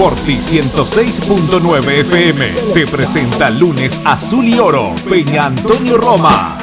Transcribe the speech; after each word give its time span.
Forti 0.00 0.38
106.9 0.38 1.86
FM 1.90 2.46
te 2.72 2.86
presenta 2.86 3.50
lunes 3.50 4.00
azul 4.06 4.48
y 4.48 4.58
oro, 4.58 4.94
Peña 5.10 5.44
Antonio 5.44 5.98
Roma. 5.98 6.56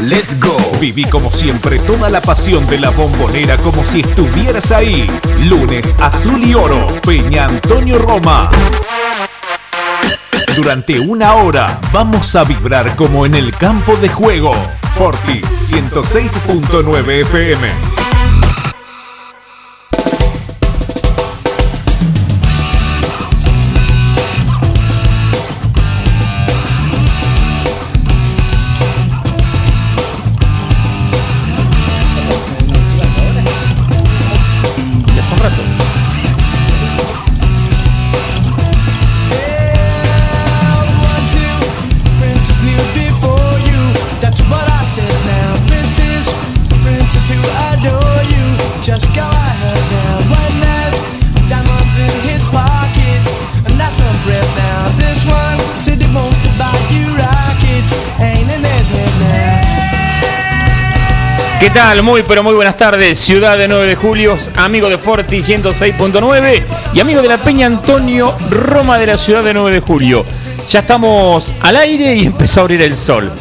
Let's 0.00 0.36
go. 0.40 0.56
Viví 0.80 1.04
como 1.04 1.30
siempre 1.30 1.78
toda 1.78 2.10
la 2.10 2.20
pasión 2.20 2.66
de 2.66 2.80
la 2.80 2.90
bombonera 2.90 3.56
como 3.58 3.84
si 3.84 4.00
estuvieras 4.00 4.72
ahí. 4.72 5.06
Lunes 5.44 5.94
azul 6.00 6.44
y 6.44 6.54
oro, 6.54 6.88
Peña 7.06 7.44
Antonio 7.44 7.98
Roma. 8.00 8.50
Durante 10.56 10.98
una 10.98 11.34
hora 11.34 11.78
vamos 11.92 12.34
a 12.34 12.42
vibrar 12.42 12.96
como 12.96 13.26
en 13.26 13.36
el 13.36 13.52
campo 13.56 13.94
de 13.98 14.08
juego. 14.08 14.50
Forti 14.96 15.40
106.9 15.40 17.20
FM. 17.20 17.93
Tal? 61.74 62.04
Muy 62.04 62.22
pero 62.22 62.44
muy 62.44 62.54
buenas 62.54 62.76
tardes, 62.76 63.18
ciudad 63.18 63.58
de 63.58 63.66
9 63.66 63.86
de 63.86 63.96
julio, 63.96 64.36
amigo 64.54 64.88
de 64.88 64.96
Forti 64.96 65.38
106.9 65.38 66.62
y 66.94 67.00
amigo 67.00 67.20
de 67.20 67.26
la 67.26 67.38
Peña 67.38 67.66
Antonio 67.66 68.32
Roma 68.48 68.96
de 68.96 69.08
la 69.08 69.16
ciudad 69.16 69.42
de 69.42 69.52
9 69.52 69.72
de 69.72 69.80
julio. 69.80 70.24
Ya 70.70 70.80
estamos 70.80 71.52
al 71.62 71.76
aire 71.76 72.14
y 72.14 72.26
empezó 72.26 72.60
a 72.60 72.62
abrir 72.62 72.80
el 72.80 72.96
sol. 72.96 73.32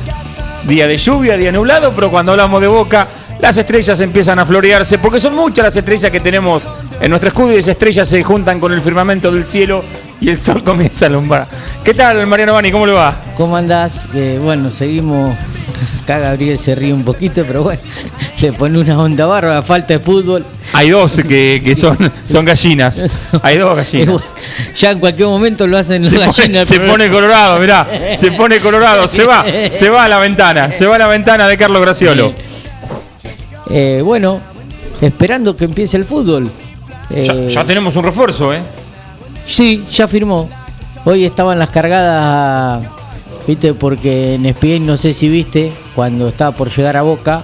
Día 0.63 0.87
de 0.87 0.97
lluvia, 0.97 1.37
día 1.37 1.51
nublado, 1.51 1.93
pero 1.93 2.09
cuando 2.09 2.31
hablamos 2.31 2.59
de 2.59 2.67
boca, 2.67 3.07
las 3.39 3.55
estrellas 3.57 3.99
empiezan 3.99 4.39
a 4.39 4.47
florearse, 4.47 4.97
porque 4.97 5.19
son 5.19 5.35
muchas 5.35 5.65
las 5.65 5.77
estrellas 5.77 6.11
que 6.11 6.19
tenemos 6.19 6.67
en 6.99 7.11
nuestro 7.11 7.27
escudo 7.27 7.53
y 7.53 7.57
esas 7.57 7.73
estrellas 7.73 8.07
se 8.07 8.23
juntan 8.23 8.59
con 8.59 8.73
el 8.73 8.81
firmamento 8.81 9.31
del 9.31 9.45
cielo 9.45 9.83
y 10.19 10.29
el 10.29 10.41
sol 10.41 10.63
comienza 10.65 11.05
a 11.05 11.09
alumbrar. 11.09 11.45
¿Qué 11.83 11.93
tal, 11.93 12.25
Mariano 12.25 12.53
Bani? 12.53 12.71
¿Cómo 12.71 12.87
le 12.87 12.93
va? 12.93 13.15
¿Cómo 13.37 13.55
andás? 13.55 14.07
Eh, 14.15 14.39
bueno, 14.41 14.71
seguimos 14.71 15.35
Acá 16.03 16.19
Gabriel 16.19 16.59
se 16.59 16.75
ríe 16.75 16.93
un 16.93 17.03
poquito, 17.03 17.43
pero 17.45 17.63
bueno, 17.63 17.81
le 18.44 18.52
pone 18.52 18.77
una 18.77 18.99
onda 18.99 19.25
barba, 19.25 19.63
falta 19.63 19.94
de 19.94 19.99
fútbol. 19.99 20.45
Hay 20.73 20.89
dos 20.89 21.22
que, 21.25 21.75
son, 21.77 21.97
son 22.25 22.44
gallinas. 22.44 23.02
Hay 23.41 23.58
dos 23.58 23.73
gallinas. 23.73 24.22
Ya 24.75 24.91
en 24.91 25.00
cualquier 25.00 25.30
momento 25.30 25.66
lo 25.66 25.77
hacen 25.77 26.05
se 26.05 26.17
gallinas. 26.17 26.67
se 26.67 26.81
pone 26.81 27.09
colorado, 27.09 27.58
mirá. 27.59 27.88
Se 28.17 28.31
pone 28.31 28.59
colorado. 28.59 29.08
Se 29.08 29.23
va, 29.23 29.45
se 29.72 29.89
va 29.89 30.03
a 30.03 30.09
la 30.09 30.19
ventana. 30.19 30.73
Se 30.73 30.85
va 30.85 30.97
a 30.97 31.00
la 31.00 31.08
ventana 31.08 31.47
de 31.47 31.58
Carlos 31.58 31.81
Graciolo. 31.81 32.33
Eh, 33.69 34.02
bueno, 34.03 34.41
esperando 35.00 35.55
que 35.55 35.63
empiece 35.63 35.95
el 35.95 36.03
fútbol. 36.03 36.52
ya, 37.09 37.47
ya 37.47 37.63
tenemos 37.63 37.95
un 37.95 38.03
refuerzo, 38.03 38.53
¿eh? 38.53 38.61
Sí, 39.45 39.85
ya 39.89 40.05
firmó. 40.07 40.50
Hoy 41.05 41.23
estaban 41.23 41.59
las 41.59 41.69
cargadas 41.69 42.83
Viste, 43.47 43.73
porque 43.73 44.35
en 44.35 44.46
ESPN 44.46 44.85
no 44.85 44.96
sé 44.96 45.13
si 45.13 45.28
viste, 45.28 45.73
cuando 45.96 46.29
estaba 46.29 46.56
por 46.56 46.69
llegar 46.73 46.96
a 46.96 47.01
Boca, 47.01 47.44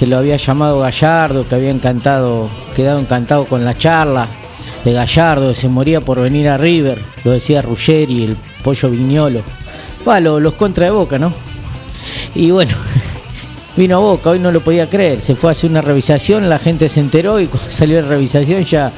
que 0.00 0.06
lo 0.06 0.16
había 0.16 0.38
llamado 0.38 0.80
Gallardo, 0.80 1.46
que 1.46 1.54
había 1.54 1.68
encantado, 1.68 2.48
quedado 2.74 3.00
encantado 3.00 3.44
con 3.44 3.66
la 3.66 3.76
charla 3.76 4.28
de 4.82 4.94
Gallardo, 4.94 5.50
que 5.50 5.54
se 5.54 5.68
moría 5.68 6.00
por 6.00 6.18
venir 6.18 6.48
a 6.48 6.56
River, 6.56 6.98
lo 7.22 7.32
decía 7.32 7.60
Ruggeri, 7.60 8.24
el 8.24 8.36
pollo 8.64 8.88
Viñolo. 8.88 9.42
Bueno, 10.02 10.40
los 10.40 10.54
contra 10.54 10.86
de 10.86 10.90
Boca, 10.90 11.18
¿no? 11.18 11.30
Y 12.34 12.50
bueno, 12.50 12.74
vino 13.76 13.96
a 13.96 14.00
Boca, 14.00 14.30
hoy 14.30 14.38
no 14.38 14.50
lo 14.50 14.62
podía 14.62 14.88
creer, 14.88 15.20
se 15.20 15.34
fue 15.34 15.50
a 15.50 15.52
hacer 15.52 15.70
una 15.70 15.82
revisación, 15.82 16.48
la 16.48 16.58
gente 16.58 16.88
se 16.88 17.00
enteró 17.00 17.38
y 17.38 17.46
cuando 17.48 17.70
salió 17.70 18.00
la 18.00 18.08
revisación 18.08 18.64
ya 18.64 18.90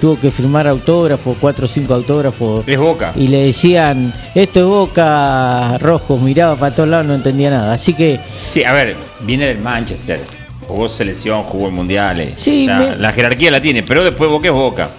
tuvo 0.00 0.18
que 0.18 0.30
firmar 0.30 0.66
autógrafos, 0.66 1.36
cuatro 1.38 1.66
o 1.66 1.68
cinco 1.68 1.92
autógrafos. 1.92 2.66
Es 2.66 2.78
Boca. 2.78 3.12
Y 3.14 3.28
le 3.28 3.44
decían, 3.44 4.10
esto 4.34 4.60
es 4.60 4.66
Boca 4.66 5.76
rojo, 5.80 6.16
miraba 6.16 6.56
para 6.56 6.74
todos 6.74 6.88
lados, 6.88 7.04
no 7.08 7.14
entendía 7.14 7.50
nada. 7.50 7.74
Así 7.74 7.92
que... 7.92 8.18
Sí, 8.48 8.64
a 8.64 8.72
ver, 8.72 8.96
viene 9.20 9.44
del 9.44 9.58
Manchester, 9.58 10.18
jugó 10.66 10.88
selección, 10.88 11.42
jugó 11.42 11.68
en 11.68 11.74
mundiales. 11.74 12.34
Sí, 12.36 12.66
la 12.66 13.12
jerarquía 13.12 13.50
la 13.50 13.60
tiene, 13.60 13.82
pero 13.82 14.04
después 14.04 14.30
Boca 14.30 14.48
es 14.48 14.54
Boca. 14.54 14.90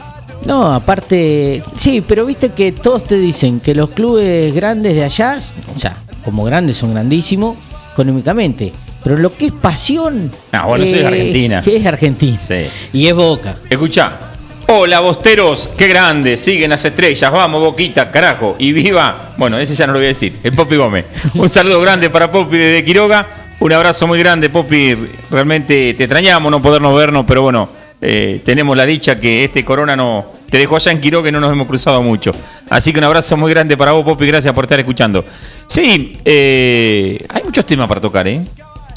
No, 0.46 0.74
aparte, 0.74 1.62
sí, 1.76 2.02
pero 2.08 2.26
viste 2.26 2.50
que 2.50 2.72
todos 2.72 3.04
te 3.04 3.16
dicen 3.16 3.60
que 3.60 3.76
los 3.76 3.90
clubes 3.90 4.54
grandes 4.54 4.94
de 4.96 5.04
allá, 5.04 5.38
o 5.76 5.80
sea, 5.80 5.98
como 6.24 6.44
grandes 6.44 6.78
son 6.78 6.94
grandísimos 6.94 7.58
económicamente, 7.92 8.72
pero 9.04 9.18
lo 9.18 9.34
que 9.34 9.48
es 9.48 9.52
pasión. 9.52 10.32
Ah, 10.52 10.66
bueno, 10.66 10.86
eso 10.86 10.96
es 10.96 11.02
eh, 11.02 11.08
Argentina. 11.08 11.64
Es 11.66 11.86
Argentina. 11.86 12.40
Sí. 12.40 12.66
Y 12.94 13.08
es 13.08 13.14
Boca. 13.16 13.56
Escucha, 13.70 14.28
Hola, 14.70 15.00
bosteros, 15.00 15.70
qué 15.78 15.88
grande, 15.88 16.36
siguen 16.36 16.72
las 16.72 16.84
estrellas, 16.84 17.32
vamos, 17.32 17.62
boquita, 17.62 18.12
carajo, 18.12 18.58
y 18.60 18.74
viva. 18.74 19.32
Bueno, 19.38 19.58
ese 19.58 19.76
ya 19.76 19.88
no 19.88 19.94
lo 19.94 20.00
voy 20.00 20.08
a 20.08 20.10
decir, 20.10 20.40
el 20.44 20.52
Popi 20.52 20.76
Gómez. 20.76 21.06
Un 21.36 21.50
saludo 21.50 21.80
grande 21.80 22.10
para 22.10 22.30
Popi 22.30 22.58
de 22.58 22.84
Quiroga, 22.84 23.37
un 23.60 23.74
abrazo 23.74 24.08
muy 24.08 24.20
grande, 24.20 24.50
Popi. 24.50 24.96
Realmente 25.32 25.94
te 25.94 26.04
extrañamos 26.04 26.52
no 26.52 26.62
podernos 26.62 26.96
vernos, 26.96 27.26
pero 27.28 27.42
bueno, 27.42 27.70
eh, 28.02 28.42
tenemos 28.46 28.78
la 28.78 28.86
dicha 28.86 29.20
que 29.20 29.44
este 29.46 29.66
corona 29.66 29.96
no 29.96 30.26
te 30.50 30.58
dejó 30.58 30.76
allá 30.76 30.92
en 30.92 31.02
Quiroga 31.02 31.30
y 31.30 31.32
no 31.32 31.40
nos 31.40 31.52
hemos 31.52 31.68
cruzado 31.68 32.02
mucho. 32.02 32.32
Así 32.70 32.92
que 32.92 33.00
un 33.00 33.06
abrazo 33.06 33.36
muy 33.38 33.52
grande 33.52 33.76
para 33.76 33.92
vos, 33.92 34.04
Popi, 34.04 34.28
gracias 34.28 34.54
por 34.54 34.66
estar 34.66 34.80
escuchando. 34.80 35.24
Sí, 35.66 36.18
eh, 36.24 37.26
hay 37.30 37.44
muchos 37.44 37.66
temas 37.66 37.88
para 37.88 38.00
tocar, 38.00 38.28
¿eh? 38.28 38.42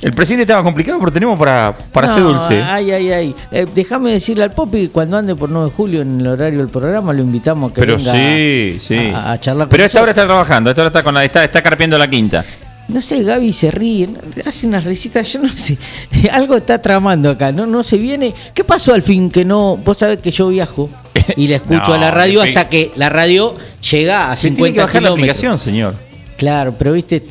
El 0.03 0.15
presidente 0.15 0.45
estaba 0.45 0.63
complicado, 0.63 0.99
pero 0.99 1.13
tenemos 1.13 1.39
para, 1.39 1.75
para 1.93 2.07
hacer 2.07 2.23
dulce. 2.23 2.63
Ay, 2.63 2.91
ay, 2.91 3.13
ay. 3.13 3.35
Eh, 3.51 3.67
déjame 3.75 4.13
decirle 4.13 4.45
al 4.45 4.53
Popi 4.53 4.87
que 4.87 4.91
cuando 4.91 5.19
ande 5.19 5.35
por 5.35 5.51
9 5.51 5.69
de 5.69 5.77
julio 5.77 6.01
en 6.01 6.21
el 6.21 6.27
horario 6.27 6.61
del 6.61 6.69
programa 6.69 7.13
lo 7.13 7.21
invitamos 7.21 7.71
a 7.71 7.75
que 7.75 7.81
pero 7.81 7.97
venga 7.97 8.13
sí, 8.13 8.79
sí. 8.81 9.13
A, 9.15 9.39
charlar 9.39 9.67
con 9.67 9.71
Pero 9.71 9.85
esta 9.85 10.01
hora 10.01 10.13
está 10.13 10.25
trabajando, 10.25 10.71
esta 10.71 10.81
hora 10.81 10.89
está, 10.89 11.03
con 11.03 11.13
la, 11.13 11.23
está, 11.23 11.45
está 11.45 11.63
carpiendo 11.63 11.99
la 11.99 12.09
quinta. 12.09 12.43
No 12.93 13.01
sé, 13.01 13.23
Gaby 13.23 13.53
se 13.53 13.71
ríe, 13.71 14.09
hace 14.45 14.67
unas 14.67 14.85
risitas, 14.85 15.33
yo 15.33 15.41
no 15.41 15.49
sé. 15.49 15.79
Algo 16.33 16.57
está 16.57 16.81
tramando 16.83 17.31
acá, 17.31 17.53
no, 17.53 17.67
no 17.67 17.83
se 17.83 17.97
viene. 17.97 18.35
¿Qué 18.55 18.65
pasó 18.65 18.95
al 18.95 19.03
fin 19.03 19.31
que 19.31 19.45
no? 19.45 19.77
Vos 19.77 19.99
sabés 19.99 20.19
que 20.19 20.31
yo 20.31 20.49
viajo 20.49 20.89
y 21.37 21.47
le 21.47 21.57
escucho 21.57 21.95
a 21.95 21.99
la 21.99 22.11
radio 22.13 22.43
hasta 22.43 22.69
que 22.69 22.91
la 22.97 23.09
radio 23.09 23.55
llega 23.91 24.31
a 24.31 24.37
se 24.37 24.49
50 24.49 24.57
tiene 24.57 24.75
que 24.75 24.81
bajar 24.81 25.03
la 25.03 25.11
aplicación, 25.11 25.57
señor. 25.59 25.95
Claro, 26.37 26.75
pero 26.77 26.93
viste, 26.93 27.23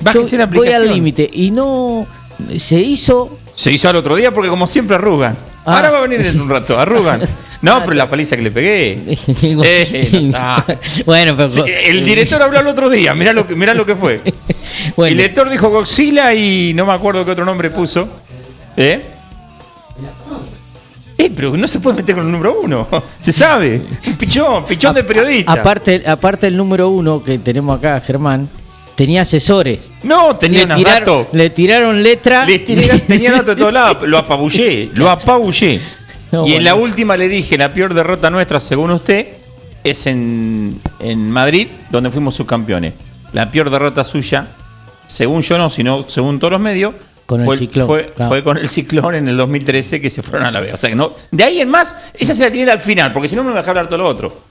Bájese 0.00 0.38
la 0.38 0.44
aplicación. 0.44 0.80
Voy 0.82 0.88
al 0.88 0.94
límite 0.94 1.28
y 1.32 1.50
no 1.50 2.06
se 2.56 2.80
hizo. 2.80 3.38
Se 3.54 3.70
hizo 3.70 3.88
al 3.88 3.96
otro 3.96 4.16
día 4.16 4.32
porque 4.32 4.48
como 4.48 4.66
siempre 4.66 4.96
arrugan. 4.96 5.36
Ah. 5.64 5.76
Ahora 5.76 5.90
va 5.90 5.98
a 5.98 6.00
venir 6.02 6.24
en 6.24 6.40
un 6.40 6.48
rato, 6.48 6.78
arrugan. 6.78 7.20
No, 7.62 7.80
pero 7.80 7.94
la 7.94 8.08
paliza 8.08 8.36
que 8.36 8.42
le 8.42 8.50
pegué. 8.50 8.98
bueno, 11.06 11.36
pero... 11.36 11.66
el 11.66 12.04
director 12.04 12.42
habló 12.42 12.60
el 12.60 12.66
otro 12.66 12.88
día, 12.88 13.14
mirá 13.14 13.32
lo 13.32 13.46
que, 13.46 13.54
mirá 13.54 13.74
lo 13.74 13.84
que 13.84 13.96
fue. 13.96 14.20
El 14.96 15.16
director 15.16 15.50
dijo 15.50 15.68
Godzilla 15.68 16.32
y 16.32 16.72
no 16.74 16.86
me 16.86 16.92
acuerdo 16.92 17.24
qué 17.24 17.32
otro 17.32 17.44
nombre 17.44 17.70
puso. 17.70 18.08
¿Eh? 18.76 19.02
Eh, 21.18 21.30
pero 21.34 21.56
no 21.56 21.68
se 21.68 21.80
puede 21.80 21.98
meter 21.98 22.14
con 22.14 22.24
el 22.24 22.32
número 22.32 22.60
uno. 22.60 22.88
Se 23.20 23.32
sabe. 23.32 23.82
Pichón, 24.18 24.64
pichón 24.64 24.94
de 24.94 25.04
periodista. 25.04 25.52
Aparte, 25.52 26.02
aparte 26.06 26.46
el 26.46 26.56
número 26.56 26.88
uno 26.88 27.22
que 27.22 27.38
tenemos 27.38 27.78
acá, 27.78 28.00
Germán, 28.00 28.48
tenía 28.94 29.22
asesores. 29.22 29.90
No, 30.02 30.36
tenía 30.36 30.66
le, 30.66 30.74
tiraron, 30.76 31.26
le 31.32 31.50
tiraron 31.50 32.02
letra. 32.02 32.46
Le 32.46 32.60
tenía 32.60 33.32
datos 33.32 33.54
de 33.54 33.56
todos 33.56 33.72
lados. 33.72 34.08
Lo 34.08 34.18
apabullé, 34.18 34.90
lo 34.94 35.10
apabullé. 35.10 35.80
y 36.46 36.54
en 36.54 36.64
la 36.64 36.74
última 36.74 37.16
le 37.16 37.28
dije, 37.28 37.58
la 37.58 37.72
peor 37.72 37.94
derrota 37.94 38.30
nuestra, 38.30 38.60
según 38.60 38.90
usted, 38.90 39.28
es 39.84 40.06
en, 40.06 40.80
en 40.98 41.30
Madrid, 41.30 41.68
donde 41.90 42.10
fuimos 42.10 42.34
subcampeones. 42.34 42.94
La 43.32 43.50
peor 43.50 43.70
derrota 43.70 44.04
suya, 44.04 44.46
según 45.06 45.42
yo 45.42 45.58
no, 45.58 45.70
sino 45.70 46.08
según 46.08 46.38
todos 46.38 46.52
los 46.52 46.60
medios, 46.60 46.94
con 47.26 47.44
fue, 47.44 47.54
el 47.54 47.60
ciclón. 47.60 47.86
Fue, 48.28 48.42
con 48.42 48.58
el 48.58 48.68
ciclón 48.68 49.14
en 49.14 49.28
el 49.28 49.36
2013 49.36 50.00
que 50.00 50.10
se 50.10 50.22
fueron 50.22 50.48
a 50.48 50.50
la 50.50 50.60
B. 50.60 50.72
O 50.72 50.76
sea 50.76 50.90
que 50.90 50.96
no. 50.96 51.12
De 51.30 51.44
ahí 51.44 51.60
en 51.60 51.70
más, 51.70 51.96
esa 52.18 52.34
se 52.34 52.42
la 52.42 52.50
tiene 52.50 52.70
al 52.70 52.80
final, 52.80 53.12
porque 53.12 53.28
si 53.28 53.36
no 53.36 53.44
me 53.44 53.52
va 53.52 53.60
a 53.60 53.64
hablar 53.64 53.86
todo 53.86 53.98
lo 53.98 54.08
otro 54.08 54.50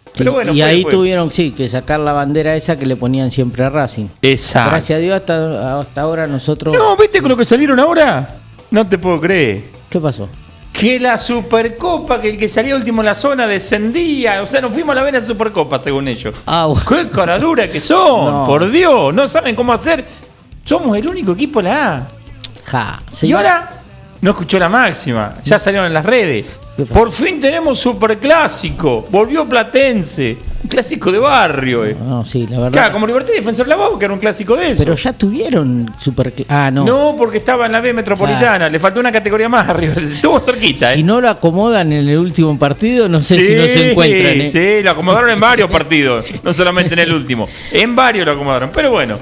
y 0.53 0.61
ahí 0.61 0.85
tuvieron, 0.85 1.31
sí, 1.31 1.51
que 1.51 1.67
sacar 1.67 1.99
la 1.99 2.13
bandera 2.13 2.55
esa 2.55 2.77
que 2.77 2.85
le 2.85 2.95
ponían 2.95 3.31
siempre 3.31 3.63
a 3.63 3.69
Racing. 3.69 4.07
Exacto. 4.21 4.71
Gracias 4.71 4.99
a 4.99 5.01
Dios 5.01 5.15
hasta, 5.15 5.79
hasta 5.79 6.01
ahora 6.01 6.27
nosotros... 6.27 6.75
No, 6.75 6.97
¿viste 6.97 7.21
con 7.21 7.29
lo 7.29 7.37
que 7.37 7.45
salieron 7.45 7.79
ahora? 7.79 8.37
No 8.71 8.85
te 8.87 8.97
puedo 8.97 9.19
creer. 9.19 9.63
¿Qué 9.89 9.99
pasó? 9.99 10.27
Que 10.79 10.97
la 10.97 11.17
Supercopa, 11.17 12.21
que 12.21 12.29
el 12.29 12.37
que 12.37 12.47
salía 12.47 12.73
último 12.73 13.01
en 13.01 13.07
la 13.07 13.13
zona 13.13 13.45
descendía. 13.45 14.41
O 14.41 14.47
sea, 14.47 14.61
nos 14.61 14.71
fuimos 14.71 14.93
a 14.93 14.95
la 14.95 15.03
vena 15.03 15.19
Supercopa, 15.19 15.77
según 15.77 16.07
ellos. 16.07 16.33
Ah, 16.45 16.67
bueno. 16.67 16.81
¡Qué 16.87 17.09
caradura 17.09 17.69
que 17.69 17.81
son! 17.81 18.31
No. 18.31 18.45
Por 18.47 18.71
Dios, 18.71 19.13
no 19.13 19.27
saben 19.27 19.55
cómo 19.55 19.73
hacer. 19.73 20.05
Somos 20.63 20.97
el 20.97 21.05
único 21.05 21.33
equipo 21.33 21.61
de 21.61 21.67
la 21.67 21.95
A. 21.97 22.07
Ja, 22.63 23.03
Y 23.23 23.33
ahora 23.33 23.71
no 24.21 24.31
escuchó 24.31 24.57
la 24.57 24.69
máxima. 24.69 25.35
Ya 25.43 25.59
salieron 25.59 25.85
en 25.85 25.93
las 25.93 26.05
redes. 26.05 26.45
Por 26.93 27.11
fin 27.11 27.41
tenemos 27.41 27.77
superclásico. 27.77 29.05
Volvió 29.09 29.45
Platense. 29.49 30.37
Clásico 30.69 31.11
de 31.11 31.19
barrio. 31.19 31.83
Eh. 31.83 31.97
No, 31.99 32.23
sí, 32.23 32.45
la 32.47 32.57
verdad. 32.57 32.71
Claro, 32.71 32.93
como 32.93 33.07
Libertad 33.07 33.33
y 33.33 33.37
Defensor 33.37 33.65
de 33.65 33.69
la 33.71 33.75
Boca, 33.75 34.05
era 34.05 34.13
un 34.13 34.19
clásico 34.19 34.55
de 34.55 34.71
eso. 34.71 34.83
Pero 34.83 34.95
ya 34.95 35.13
tuvieron 35.13 35.91
super. 35.97 36.31
Ah, 36.47 36.69
no. 36.71 36.85
no. 36.85 37.15
porque 37.17 37.39
estaba 37.39 37.65
en 37.65 37.71
la 37.71 37.81
B 37.81 37.91
metropolitana. 37.91 38.69
Le 38.69 38.79
faltó 38.79 38.99
una 38.99 39.11
categoría 39.11 39.49
más 39.49 39.67
arriba. 39.67 39.95
Estuvo 40.01 40.39
cerquita. 40.39 40.87
Si 40.91 40.99
eh. 40.99 41.03
no 41.03 41.19
lo 41.19 41.29
acomodan 41.29 41.91
en 41.91 42.07
el 42.07 42.17
último 42.17 42.57
partido, 42.57 43.09
no 43.09 43.19
sé 43.19 43.41
si 43.41 43.55
no 43.55 43.63
se 43.63 43.91
encuentran. 43.91 44.41
¿eh? 44.41 44.49
Sí, 44.49 44.83
lo 44.83 44.91
acomodaron 44.91 45.29
en 45.31 45.39
varios 45.39 45.69
partidos. 45.69 46.25
No 46.43 46.53
solamente 46.53 46.93
en 46.93 46.99
el 46.99 47.13
último. 47.13 47.47
En 47.71 47.95
varios 47.95 48.25
lo 48.25 48.33
acomodaron. 48.33 48.69
Pero 48.71 48.91
bueno. 48.91 49.17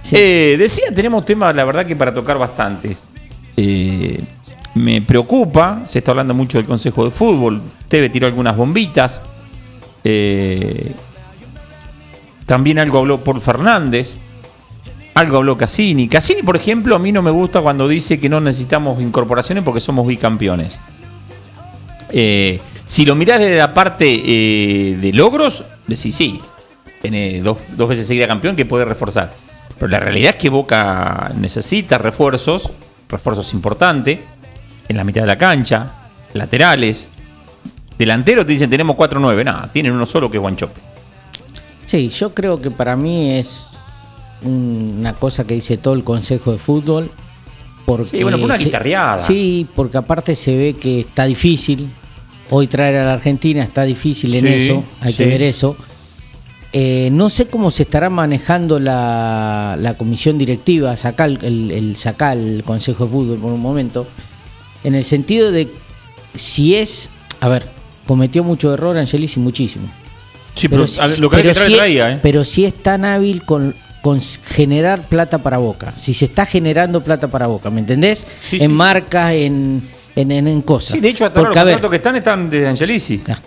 Sí. 0.00 0.14
Eh, 0.16 0.56
decía, 0.56 0.86
tenemos 0.94 1.24
temas, 1.24 1.54
la 1.56 1.64
verdad, 1.64 1.84
que 1.84 1.96
para 1.96 2.14
tocar 2.14 2.38
bastantes. 2.38 3.04
Eh, 3.56 4.20
me 4.74 5.00
preocupa, 5.02 5.82
se 5.86 5.98
está 5.98 6.12
hablando 6.12 6.34
mucho 6.34 6.58
del 6.58 6.66
Consejo 6.66 7.04
de 7.04 7.10
Fútbol. 7.10 7.60
Teve 7.88 8.08
tiró 8.08 8.26
algunas 8.26 8.56
bombitas. 8.56 9.22
Eh, 10.04 10.92
también 12.46 12.78
algo 12.78 12.98
habló 12.98 13.22
Paul 13.22 13.40
Fernández. 13.40 14.16
Algo 15.14 15.38
habló 15.38 15.56
Cassini. 15.56 16.08
Cassini, 16.08 16.42
por 16.42 16.56
ejemplo, 16.56 16.94
a 16.94 16.98
mí 16.98 17.10
no 17.10 17.22
me 17.22 17.30
gusta 17.30 17.60
cuando 17.60 17.88
dice 17.88 18.20
que 18.20 18.28
no 18.28 18.40
necesitamos 18.40 19.00
incorporaciones 19.00 19.64
porque 19.64 19.80
somos 19.80 20.06
bicampeones. 20.06 20.78
Eh, 22.10 22.60
si 22.84 23.04
lo 23.04 23.14
mirás 23.14 23.40
desde 23.40 23.56
la 23.56 23.74
parte 23.74 24.06
eh, 24.08 24.96
de 24.96 25.12
logros, 25.12 25.64
decís 25.86 26.14
sí. 26.14 26.40
Tiene 27.02 27.40
dos, 27.40 27.58
dos 27.76 27.88
veces 27.88 28.06
seguida 28.06 28.26
campeón 28.26 28.56
que 28.56 28.64
puede 28.64 28.84
reforzar. 28.84 29.32
Pero 29.78 29.88
la 29.88 30.00
realidad 30.00 30.30
es 30.30 30.36
que 30.36 30.48
Boca 30.48 31.32
necesita 31.38 31.98
refuerzos, 31.98 32.72
refuerzos 33.08 33.52
importantes, 33.52 34.18
en 34.88 34.96
la 34.96 35.04
mitad 35.04 35.22
de 35.22 35.26
la 35.26 35.38
cancha, 35.38 35.92
laterales. 36.32 37.08
Delanteros 37.98 38.46
te 38.46 38.52
dicen 38.52 38.70
tenemos 38.70 38.96
4-9. 38.96 39.44
Nada, 39.44 39.70
tienen 39.72 39.92
uno 39.92 40.06
solo 40.06 40.30
que 40.30 40.36
es 40.36 40.40
Guanchope. 40.40 40.80
Sí, 41.84 42.08
yo 42.08 42.34
creo 42.34 42.60
que 42.60 42.70
para 42.70 42.96
mí 42.96 43.30
es 43.32 43.66
una 44.42 45.12
cosa 45.14 45.46
que 45.46 45.54
dice 45.54 45.76
todo 45.76 45.94
el 45.94 46.04
Consejo 46.04 46.52
de 46.52 46.58
Fútbol. 46.58 47.10
Porque 47.86 48.04
Sí, 48.18 48.22
bueno, 48.22 48.36
por 48.38 48.46
una 48.46 48.58
se- 48.58 48.64
guitarreada. 48.64 49.18
Sí, 49.18 49.66
porque 49.76 49.96
aparte 49.98 50.34
se 50.34 50.56
ve 50.56 50.74
que 50.74 51.00
está 51.00 51.24
difícil. 51.24 51.88
Hoy 52.50 52.66
traer 52.66 52.96
a 52.96 53.04
la 53.04 53.12
Argentina 53.14 53.62
está 53.62 53.84
difícil 53.84 54.34
en 54.34 54.40
Sí, 54.42 54.48
eso, 54.48 54.84
hay 55.00 55.12
sí. 55.12 55.18
que 55.18 55.26
ver 55.26 55.42
eso. 55.42 55.76
Eh, 56.72 57.08
no 57.12 57.30
sé 57.30 57.46
cómo 57.46 57.70
se 57.70 57.84
estará 57.84 58.10
manejando 58.10 58.78
la, 58.80 59.76
la 59.80 59.94
comisión 59.94 60.36
directiva, 60.36 60.96
saca 60.96 61.24
el, 61.24 61.38
el, 61.42 61.70
el- 61.70 61.96
saca 61.96 62.32
el 62.32 62.62
Consejo 62.64 63.04
de 63.06 63.10
Fútbol 63.12 63.38
por 63.38 63.52
un 63.52 63.60
momento, 63.60 64.06
en 64.84 64.94
el 64.96 65.04
sentido 65.04 65.52
de 65.52 65.68
si 66.34 66.74
es, 66.74 67.10
a 67.40 67.48
ver, 67.48 67.66
cometió 68.06 68.42
mucho 68.44 68.72
error 68.74 68.96
Angelis 68.96 69.36
y 69.36 69.40
muchísimo. 69.40 69.86
Sí, 70.54 70.68
pero, 70.68 70.86
si- 70.86 71.00
a 71.00 71.06
ver, 71.06 71.18
lo 71.18 71.28
que 71.30 71.36
había 71.36 71.52
que 71.54 71.60
si, 71.60 71.74
traía, 71.74 72.12
¿eh? 72.12 72.18
pero 72.22 72.44
si 72.44 72.64
es 72.64 72.74
tan 72.74 73.04
hábil 73.04 73.42
con, 73.44 73.74
con 74.02 74.20
generar 74.20 75.02
plata 75.02 75.38
para 75.38 75.58
Boca, 75.58 75.92
si 75.96 76.14
se 76.14 76.24
está 76.26 76.46
generando 76.46 77.02
plata 77.02 77.28
para 77.28 77.46
Boca, 77.46 77.68
¿me 77.70 77.80
entendés? 77.80 78.26
Sí, 78.48 78.56
en 78.56 78.62
sí. 78.62 78.68
marcas, 78.68 79.32
en, 79.32 79.82
en, 80.14 80.30
en, 80.32 80.46
en 80.48 80.62
cosas. 80.62 80.92
Sí, 80.92 81.00
de 81.00 81.08
hecho, 81.08 81.26
hasta 81.26 81.40
ahora 81.40 81.50
porque, 81.52 81.72
los 81.72 81.80
ver, 81.82 81.90
que 81.90 81.96
están 81.96 82.16
están 82.16 82.48
de 82.50 82.66
Angelici. 82.66 83.18
Claro, 83.18 83.40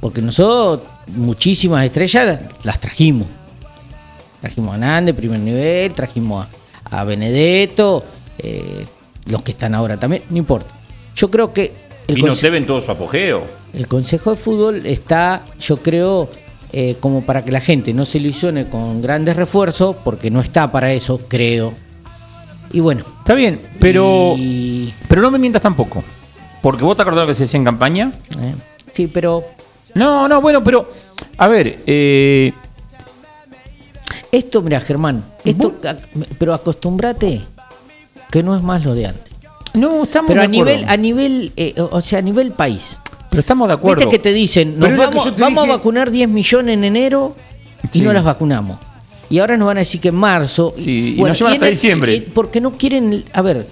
Porque 0.00 0.20
nosotros 0.22 0.88
muchísimas 1.14 1.84
estrellas 1.84 2.40
las 2.64 2.80
trajimos. 2.80 3.28
Trajimos 4.40 4.74
a 4.74 4.78
Nández, 4.78 5.14
primer 5.14 5.40
nivel, 5.40 5.94
trajimos 5.94 6.46
a, 6.90 7.00
a 7.00 7.04
Benedetto, 7.04 8.04
eh, 8.38 8.86
los 9.26 9.42
que 9.42 9.52
están 9.52 9.74
ahora 9.74 9.96
también, 9.98 10.22
no 10.30 10.36
importa. 10.36 10.74
Yo 11.14 11.30
creo 11.30 11.52
que 11.52 11.72
el, 12.06 12.18
Y 12.18 12.22
no 12.22 12.32
conse- 12.32 12.36
se 12.40 12.50
ven 12.50 12.66
todo 12.66 12.80
su 12.80 12.90
apogeo. 12.90 13.44
El 13.76 13.86
Consejo 13.86 14.30
de 14.30 14.36
Fútbol 14.36 14.84
está, 14.86 15.42
yo 15.60 15.76
creo, 15.82 16.28
eh, 16.72 16.96
como 16.98 17.22
para 17.22 17.44
que 17.44 17.52
la 17.52 17.60
gente 17.60 17.92
no 17.94 18.04
se 18.04 18.18
ilusione 18.18 18.68
con 18.68 19.00
grandes 19.00 19.36
refuerzos, 19.36 19.94
porque 20.02 20.30
no 20.30 20.40
está 20.40 20.72
para 20.72 20.92
eso, 20.92 21.20
creo. 21.28 21.72
Y 22.72 22.80
bueno. 22.80 23.04
Está 23.18 23.34
bien, 23.34 23.60
pero, 23.78 24.34
y- 24.36 24.92
pero 25.08 25.22
no 25.22 25.30
me 25.30 25.38
mientas 25.38 25.62
tampoco. 25.62 26.02
Porque 26.62 26.82
vos 26.82 26.96
te 26.96 27.02
acordás 27.02 27.22
lo 27.22 27.28
que 27.28 27.34
se 27.34 27.44
decía 27.44 27.58
en 27.58 27.64
campaña. 27.64 28.10
eh, 28.40 28.54
sí, 28.90 29.06
pero 29.06 29.44
No, 29.94 30.26
no, 30.28 30.40
bueno, 30.40 30.62
pero. 30.64 30.90
A 31.38 31.46
ver, 31.48 31.78
eh, 31.86 32.52
Esto, 34.32 34.60
mira, 34.60 34.80
Germán, 34.80 35.24
esto, 35.44 35.74
pero 36.38 36.52
acostumbrate 36.52 37.40
que 38.30 38.42
no 38.42 38.56
es 38.56 38.62
más 38.62 38.84
lo 38.84 38.94
de 38.94 39.06
antes. 39.06 39.32
no, 39.74 40.02
estamos 40.04 40.28
Pero 40.28 40.40
de 40.40 40.46
a 40.46 40.48
acuerdo. 40.50 40.64
nivel, 40.72 40.84
a 40.88 40.96
nivel, 40.96 41.52
eh, 41.56 41.74
o 41.78 42.00
sea, 42.00 42.18
a 42.18 42.22
nivel 42.22 42.50
país. 42.50 43.00
Pero 43.36 43.40
estamos 43.40 43.68
de 43.68 43.74
acuerdo. 43.74 44.00
Viste 44.00 44.16
que 44.16 44.22
te 44.22 44.32
dicen, 44.32 44.78
nos 44.78 44.96
vamos, 44.96 45.24
yo 45.26 45.34
te 45.34 45.40
vamos 45.42 45.64
dije- 45.64 45.74
a 45.74 45.76
vacunar 45.76 46.10
10 46.10 46.26
millones 46.30 46.72
en 46.74 46.84
enero 46.84 47.36
y 47.92 47.98
Sí. 47.98 48.00
no 48.00 48.12
las 48.14 48.24
vacunamos. 48.24 48.78
Y 49.28 49.40
ahora 49.40 49.58
nos 49.58 49.66
van 49.66 49.76
a 49.76 49.80
decir 49.80 50.00
que 50.00 50.08
en 50.08 50.14
marzo. 50.14 50.72
Sí, 50.78 51.16
y 51.18 51.22
nos 51.22 51.36
llevan 51.38 51.52
hasta 51.54 51.66
diciembre. 51.66 52.14
y- 52.14 52.20
porque 52.20 52.60
no 52.62 52.72
quieren. 52.78 53.24
A 53.34 53.42
ver, 53.42 53.66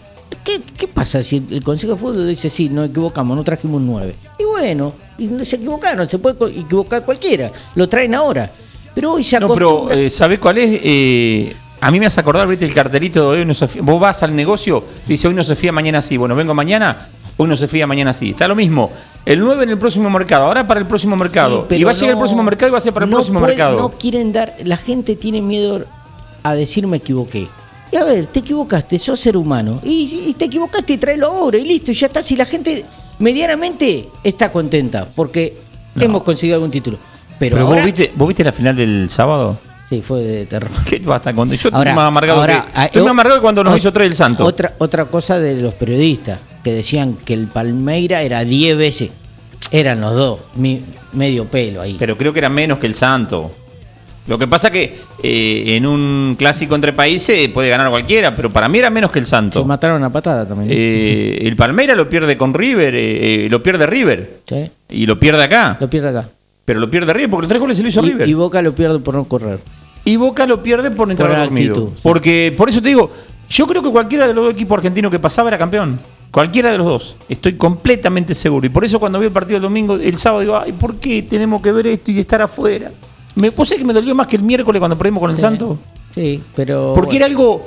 ¿qué, 0.45 0.61
qué 0.77 0.87
pasa 0.87 1.23
si 1.23 1.43
el 1.51 1.63
Consejo 1.63 1.95
de 1.95 1.99
Fútbol 1.99 2.29
dice, 2.29 2.51
sí, 2.51 2.69
nos 2.69 2.91
equivocamos, 2.91 3.37
no 3.37 3.43
trajimos 3.43 3.81
un 3.81 3.87
9? 3.87 4.15
Y 4.39 4.45
bueno, 4.45 4.93
y 5.17 5.29
se 5.47 5.57
equivocaron, 5.57 6.07
se 6.09 6.19
puede 6.19 6.37
equivocar 6.61 7.05
cualquiera. 7.07 7.51
Lo 7.75 7.89
traen 7.89 8.15
ahora. 8.15 8.51
Pero 8.95 9.13
hoy 9.15 9.25
se 9.25 9.41
No, 9.41 9.49
pero 9.55 9.69
acostumbra. 9.71 9.97
eh, 9.99 10.11
¿sabés 10.11 10.39
cuál 10.41 10.59
es? 10.59 10.79
Eh, 10.83 11.57
a 11.81 11.91
mí 11.91 11.99
me 11.99 12.07
hace 12.07 12.21
acordar, 12.21 12.47
viste, 12.47 12.65
el 12.67 12.75
cartelito 12.75 13.33
de 13.33 13.39
hoy 13.41 13.45
no 13.47 13.55
se 13.55 13.67
fía. 13.67 13.81
Vos 13.83 13.99
vas 14.01 14.23
al 14.23 14.37
negocio, 14.37 14.85
dice 15.07 15.27
hoy 15.29 15.35
no 15.35 15.43
se 15.43 15.57
fía, 15.57 15.73
mañana 15.73 16.03
sí. 16.03 16.17
Bueno, 16.17 16.35
vengo 16.37 16.53
mañana, 16.55 17.09
hoy 17.37 17.49
no 17.49 17.57
se 17.57 17.67
fía, 17.69 17.87
mañana 17.87 18.13
sí. 18.13 18.31
Está 18.31 18.47
lo 18.49 18.55
mismo. 18.55 18.91
El 19.27 19.41
9 19.41 19.65
en 19.65 19.71
el 19.71 19.79
próximo 19.79 20.11
mercado, 20.11 20.45
ahora 20.47 20.67
para 20.67 20.81
el 20.81 20.87
próximo 20.87 21.17
mercado. 21.17 21.61
Sí, 21.61 21.67
pero 21.71 21.81
y 21.81 21.85
va 21.85 21.91
a 21.93 21.95
llegar 21.95 22.11
el 22.13 22.19
próximo 22.19 22.43
mercado 22.43 22.69
y 22.69 22.73
va 22.73 22.79
a 22.79 22.81
ser 22.81 22.93
para 22.93 23.05
el 23.05 23.11
no 23.11 23.17
próximo 23.17 23.41
puede- 23.41 23.53
mercado. 23.53 23.79
No 23.79 23.91
quieren 23.91 24.33
dar, 24.33 24.55
la 24.65 24.77
gente 24.77 25.17
tiene 25.17 25.41
miedo 25.41 25.85
a 26.43 26.55
decir 26.55 26.87
me 26.87 26.99
equivoqué. 26.99 27.49
Y 27.91 27.97
a 27.97 28.05
ver, 28.05 28.27
te 28.27 28.41
equivocaste, 28.41 28.99
sos 28.99 29.19
ser 29.21 29.37
humano. 29.37 29.81
Y, 29.83 30.25
y 30.27 30.35
te 30.35 30.47
equivocaste 30.47 30.95
y 30.95 30.97
tráelo 30.99 31.29
ahora 31.29 31.57
y 31.59 31.65
listo, 31.65 31.91
y 31.91 31.95
ya 31.95 32.09
está. 32.09 32.23
Si 32.23 32.37
la 32.37 32.45
gente 32.45 32.85
medianamente 33.19 34.09
está 34.23 34.53
contenta 34.53 35.07
porque 35.17 35.57
hemos 35.99 36.23
conseguido 36.23 36.57
algún 36.57 36.71
título. 36.71 36.99
Pero, 37.39 37.57
Pero, 37.57 37.67
ahora, 37.67 37.81
vos, 37.81 37.87
viste, 37.87 38.13
vos 38.15 38.29
viste 38.29 38.45
la 38.45 38.53
final 38.53 38.77
del 38.77 39.09
sábado. 39.11 39.59
Sí, 39.89 40.03
fue 40.03 40.21
de 40.21 40.47
terror. 40.47 40.71
¿Qué 40.89 40.99
vas 40.99 41.15
a 41.15 41.17
estar 41.19 41.35
contento? 41.35 41.69
Yo 41.69 41.75
Ahora, 41.77 41.91
estoy 41.91 41.97
más 42.03 42.09
amargado 42.09 42.41
ahora, 42.41 42.63
que, 42.65 42.71
ah, 42.75 42.85
estoy 42.87 43.01
más 43.03 43.07
yo- 43.07 43.11
amargado 43.11 43.37
que 43.39 43.43
cuando 43.43 43.65
nos 43.65 43.77
hizo 43.79 43.93
tres 43.93 44.07
el 44.09 44.15
santo. 44.15 44.45
Otra, 44.45 44.75
otra 44.79 45.05
cosa 45.07 45.39
de 45.39 45.57
los 45.61 45.75
periodistas 45.75 46.39
que 46.65 46.73
decían 46.73 47.17
que 47.25 47.35
el 47.35 47.47
Palmeira 47.47 48.23
era 48.23 48.45
10 48.45 48.77
veces. 48.77 49.11
Eran 49.71 50.01
los 50.01 50.15
dos, 50.15 50.41
mi- 50.57 50.81
medio 51.13 51.45
pelo 51.45 51.81
ahí. 51.83 51.95
Pero 51.99 52.17
creo 52.19 52.33
que 52.33 52.41
era 52.41 52.49
menos 52.49 52.79
que 52.79 52.87
el 52.87 52.95
santo. 52.95 53.53
Lo 54.27 54.39
que 54.39 54.47
pasa 54.47 54.71
que 54.71 54.97
eh, 55.23 55.77
en 55.77 55.85
un 55.87 56.35
clásico 56.39 56.75
entre 56.75 56.93
países 56.95 57.47
puede 57.51 57.69
ganar 57.69 57.91
cualquiera, 57.91 58.35
pero 58.35 58.51
para 58.51 58.69
mí 58.71 58.79
era 58.79 58.89
menos 58.89 59.11
que 59.11 59.19
el 59.19 59.27
Se 59.27 59.31
santo. 59.31 59.65
mataron 59.67 60.03
a 60.03 60.11
patada 60.11 60.49
también. 60.49 60.71
Eh, 60.73 61.41
el 61.43 61.55
Palmeira 61.57 61.95
lo 61.95 62.09
pierde 62.09 62.37
con 62.37 62.55
River, 62.55 62.95
eh, 62.95 63.45
eh, 63.45 63.49
lo 63.51 63.63
pierde 63.63 63.87
River. 63.87 64.39
Sí, 64.49 64.71
Y 64.89 65.05
lo 65.07 65.21
pierde 65.21 65.43
acá. 65.45 65.77
Lo 65.79 65.91
pierde 65.91 66.09
acá. 66.09 66.27
Pero 66.65 66.81
lo 66.81 66.89
pierde 66.91 67.13
River 67.13 67.29
porque 67.31 67.43
los 67.43 67.49
tres 67.51 67.61
goles 67.61 67.77
se 67.77 67.83
lo 67.83 67.91
hizo 67.91 68.01
Y, 68.03 68.11
River. 68.13 68.27
y 68.27 68.31
Y, 68.31 68.35
Boca 68.35 68.63
lo 68.63 68.75
pierde 68.75 68.99
por 69.01 69.15
no 69.15 69.25
correr. 69.25 69.59
Boca 70.17 70.47
lo 70.47 70.63
pierde 70.63 70.91
por 70.91 71.11
entrar 71.11 71.29
Por 71.31 71.39
dormido. 71.41 71.73
actitud, 71.73 71.91
sí. 71.95 72.01
Porque, 72.03 72.55
por 72.57 72.69
eso 72.71 72.81
te 72.81 72.89
digo, 72.89 73.11
yo 73.51 73.67
creo 73.67 73.83
que 73.83 73.91
cualquiera 73.91 74.27
de 74.27 74.33
los 74.33 74.45
dos 74.45 74.55
equipos 74.55 74.79
argentinos 74.79 75.11
que 75.13 75.19
pasaba 75.19 75.49
era 75.51 75.59
campeón. 75.59 76.01
Cualquiera 76.35 76.73
de 76.73 76.79
los 76.79 76.87
dos. 76.89 77.17
Estoy 77.29 77.53
completamente 77.53 78.35
seguro. 78.35 78.67
Y 78.67 78.69
por 78.69 78.85
eso 78.85 78.99
cuando 78.99 79.21
vi 79.21 79.27
el 79.27 79.33
partido 79.33 79.59
el 79.59 79.63
domingo, 79.63 79.95
el 79.95 80.19
sábado, 80.19 80.41
digo, 80.41 80.59
ay, 80.59 80.73
¿por 80.73 80.97
qué 80.97 81.23
tenemos 81.23 81.63
que 81.63 81.71
ver 81.71 81.87
esto 81.87 82.11
y 82.11 82.19
estar 82.19 82.43
afuera? 82.43 82.91
Me 83.37 83.53
puse 83.53 83.77
que 83.77 83.85
me 83.85 83.93
dolió 83.93 84.17
más 84.17 84.27
que 84.27 84.35
el 84.35 84.43
miércoles 84.43 84.81
cuando 84.81 84.99
perdimos 84.99 85.21
con 85.21 85.31
el 85.31 85.37
Sí. 85.37 85.43
Santo. 85.43 85.79
Sí, 86.11 86.43
pero. 86.57 86.91
Porque 86.93 87.11
bueno, 87.11 87.17
era 87.19 87.27
algo, 87.27 87.65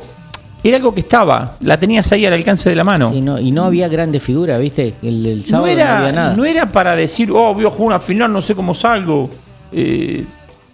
era 0.62 0.76
algo 0.76 0.94
que 0.94 1.00
estaba, 1.00 1.56
la 1.62 1.80
tenías 1.80 2.12
ahí 2.12 2.26
al 2.26 2.34
alcance 2.34 2.70
de 2.70 2.76
la 2.76 2.84
mano. 2.84 3.10
sí, 3.10 3.22
no, 3.22 3.40
y 3.40 3.52
no 3.52 3.64
había 3.64 3.88
grandes 3.88 4.22
figuras, 4.22 4.60
¿viste? 4.60 4.96
El, 5.02 5.46
sábado 5.46 5.68
no, 5.68 5.72
era, 5.72 6.00
había 6.00 6.12
nada. 6.12 6.36
no 6.36 6.44
era 6.44 6.66
para 6.70 6.94
decir, 6.98 7.32
oh, 7.32 7.54
voy 7.54 7.66
a 7.66 7.70
jugar 7.70 7.88
una 7.88 8.00
final, 8.00 8.34
no 8.34 8.42
sé 8.42 8.54
cómo 8.54 8.76
salgo. 8.76 9.30
Eh, 9.72 10.26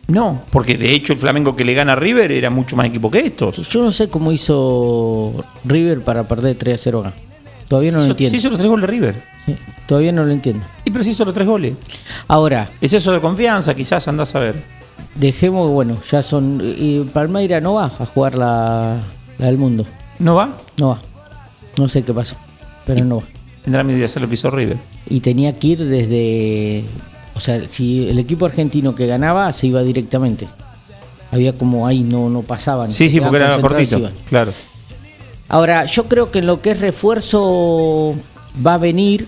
no, 0.07 0.41
porque 0.49 0.77
de 0.77 0.95
hecho 0.95 1.13
el 1.13 1.19
Flamengo 1.19 1.55
que 1.55 1.63
le 1.63 1.75
gana 1.75 1.91
a 1.91 1.95
River 1.95 2.31
era 2.31 2.49
mucho 2.49 2.75
más 2.75 2.87
equipo 2.87 3.11
que 3.11 3.19
estos. 3.19 3.69
Yo 3.69 3.83
no 3.83 3.91
sé 3.91 4.09
cómo 4.09 4.31
hizo 4.31 5.31
River 5.63 6.01
para 6.01 6.27
perder 6.27 6.55
3 6.55 6.73
a 6.73 6.77
0 6.77 6.99
acá. 7.01 7.13
Todavía 7.67 7.91
no 7.91 7.99
lo 7.99 8.05
entiendo. 8.05 8.31
se 8.31 8.37
hizo 8.37 8.49
los 8.49 8.57
tres 8.59 8.69
goles 8.69 8.81
de 8.87 8.91
River. 8.91 9.15
Sí, 9.45 9.55
todavía 9.87 10.11
no 10.11 10.23
lo 10.25 10.31
entiendo. 10.31 10.63
Y 10.85 10.91
pero 10.91 11.03
se 11.03 11.09
hizo 11.11 11.25
los 11.25 11.33
tres 11.33 11.47
goles. 11.47 11.73
Ahora, 12.27 12.69
Es 12.81 12.93
eso 12.93 13.11
de 13.11 13.19
confianza, 13.21 13.73
quizás 13.73 14.07
andás 14.07 14.35
a 14.35 14.39
ver. 14.39 14.55
dejemos, 15.15 15.69
bueno, 15.71 15.97
ya 16.11 16.21
son. 16.21 16.61
Y 16.63 16.99
Palmeira 17.13 17.59
no 17.61 17.73
va 17.75 17.85
a 17.85 17.89
jugar 18.05 18.35
la, 18.37 18.97
la 19.37 19.45
del 19.45 19.57
mundo. 19.57 19.85
¿No 20.19 20.35
va? 20.35 20.55
No 20.77 20.89
va. 20.89 20.99
No 21.77 21.87
sé 21.87 22.03
qué 22.03 22.13
pasó, 22.13 22.35
pero 22.85 23.03
no 23.03 23.17
va. 23.17 23.23
tendrá 23.63 23.83
miedo 23.83 23.99
de 23.99 24.05
hacer 24.05 24.21
lo 24.21 24.27
que 24.27 24.35
hizo 24.35 24.49
River. 24.49 24.77
Y 25.09 25.19
tenía 25.21 25.57
que 25.57 25.67
ir 25.67 25.83
desde. 25.85 26.83
O 27.35 27.39
sea, 27.39 27.67
si 27.67 28.07
el 28.07 28.19
equipo 28.19 28.45
argentino 28.45 28.93
que 28.93 29.07
ganaba 29.07 29.51
se 29.53 29.67
iba 29.67 29.81
directamente. 29.81 30.47
Había 31.31 31.53
como 31.57 31.87
ahí, 31.87 32.01
no, 32.01 32.29
no 32.29 32.43
pasaban. 32.43 32.91
Sí, 32.91 33.09
sí, 33.09 33.19
porque 33.19 33.37
era 33.37 33.59
cortito. 33.59 34.07
Claro. 34.29 34.53
Ahora, 35.53 35.85
yo 35.85 36.05
creo 36.05 36.31
que 36.31 36.39
en 36.39 36.47
lo 36.47 36.61
que 36.61 36.71
es 36.71 36.79
refuerzo 36.79 38.15
va 38.65 38.73
a 38.73 38.77
venir. 38.79 39.27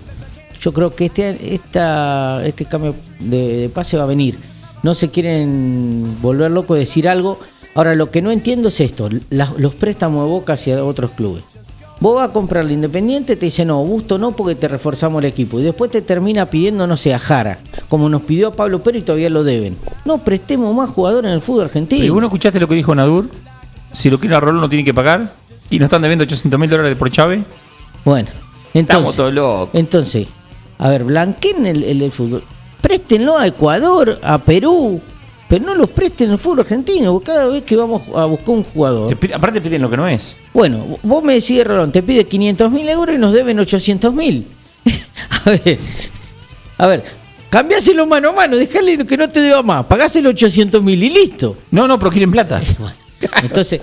Yo 0.60 0.74
creo 0.74 0.96
que 0.96 1.06
este, 1.06 1.54
esta, 1.54 2.44
este 2.44 2.66
cambio 2.66 2.96
de, 3.20 3.70
pase 3.72 3.96
va 3.96 4.06
a 4.06 4.08
venir. 4.08 4.36
No 4.82 4.96
se 4.96 5.12
quieren 5.12 6.18
volver 6.24 6.50
locos, 6.50 6.80
decir 6.80 7.08
algo. 7.08 7.38
Ahora, 7.76 7.94
lo 7.94 8.10
que 8.10 8.24
no 8.24 8.32
entiendo 8.32 8.70
es 8.70 8.80
esto: 8.80 9.08
los 9.30 9.76
préstamos 9.76 10.24
de 10.24 10.30
Boca 10.32 10.54
hacia 10.54 10.84
otros 10.84 11.12
clubes. 11.12 11.44
Vos 12.00 12.16
vas 12.16 12.30
a 12.30 12.34
comprarle 12.34 12.74
Independiente, 12.74 13.36
te 13.36 13.46
dice 13.46 13.64
no, 13.64 13.84
Busto 13.84 14.18
no, 14.18 14.32
porque 14.32 14.56
te 14.56 14.68
reforzamos 14.68 15.20
el 15.20 15.30
equipo. 15.30 15.60
Y 15.60 15.64
después 15.64 15.92
te 15.92 16.02
termina 16.02 16.48
pidiendo, 16.48 16.88
no 16.88 16.98
sé, 16.98 17.14
a 17.14 17.20
Jara, 17.20 17.60
como 17.88 18.10
nos 18.10 18.24
pidió 18.24 18.48
a 18.48 18.56
Pablo 18.56 18.82
Pérez 18.82 19.04
y 19.04 19.06
todavía 19.06 19.30
lo 19.30 19.44
deben. 19.44 19.78
No 20.06 20.18
prestemos 20.18 20.74
más 20.76 20.90
jugadores 20.90 21.30
en 21.30 21.36
el 21.36 21.42
fútbol 21.42 21.66
argentino. 21.66 22.04
¿Y 22.04 22.10
vos 22.10 22.20
no 22.20 22.28
escuchaste 22.28 22.60
lo 22.60 22.68
que 22.68 22.74
dijo 22.74 22.96
Nadur? 22.96 23.30
Si 23.92 24.10
lo 24.10 24.20
quiere 24.20 24.36
a 24.36 24.40
Rolón 24.40 24.62
no 24.62 24.70
tiene 24.70 24.84
que 24.84 24.94
pagar. 24.94 25.45
Y 25.70 25.80
nos 25.80 25.86
están 25.88 26.02
debiendo 26.02 26.24
800 26.24 26.60
mil 26.60 26.70
dólares 26.70 26.98
por 26.98 27.10
Chávez. 27.12 27.42
Bueno, 28.04 28.28
entonces. 28.74 28.82
Estamos 28.82 29.16
todos 29.16 29.34
locos. 29.34 29.70
Entonces, 29.74 30.28
a 30.78 30.90
ver, 30.90 31.04
blanqueen 31.04 31.66
el, 31.66 31.84
el- 31.84 32.02
el 32.02 32.12
fútbol. 32.12 32.44
Préstenlo 32.82 33.38
a 33.38 33.48
Ecuador, 33.48 34.20
a 34.22 34.38
Perú, 34.38 35.02
pero 35.50 35.66
no 35.66 35.74
los 35.76 35.90
presten 35.90 36.30
al 36.30 36.38
fútbol 36.38 36.60
argentino, 36.62 37.20
cada 37.20 37.48
vez 37.48 37.64
que 37.64 37.76
vamos 37.76 38.04
a 38.16 38.26
buscar 38.26 38.50
un 38.50 38.64
jugador. 38.64 39.10
Te 39.10 39.16
pide- 39.16 39.34
aparte 39.34 39.60
piden 39.60 39.82
lo 39.82 39.90
que 39.90 39.98
no 39.98 40.08
es. 40.08 40.38
Bueno, 40.54 40.86
vos 41.02 41.24
me 41.24 41.34
decís, 41.34 41.64
Rolón, 41.66 41.92
te 41.92 42.04
pide 42.04 42.26
500 42.26 42.72
mil 42.72 42.88
euros 42.88 43.16
y 43.16 43.18
nos 43.18 43.34
deben 43.34 43.58
800 43.60 44.14
mil. 44.14 44.46
a 45.46 45.50
ver, 45.50 45.80
a 46.78 46.86
ver, 46.88 47.04
cambiáselo 47.50 48.06
mano 48.06 48.30
a 48.30 48.34
mano, 48.34 48.56
dejale 48.56 49.04
que 49.06 49.18
no 49.18 49.28
te 49.28 49.42
deba 49.42 49.64
más, 49.64 49.86
pagáselo 49.88 50.30
800 50.30 50.84
mil 50.84 51.02
y 51.04 51.10
listo. 51.10 51.58
No, 51.72 51.88
no, 51.88 51.98
pero 51.98 52.12
quieren 52.12 52.32
plata. 52.32 52.62
Entonces, 53.42 53.82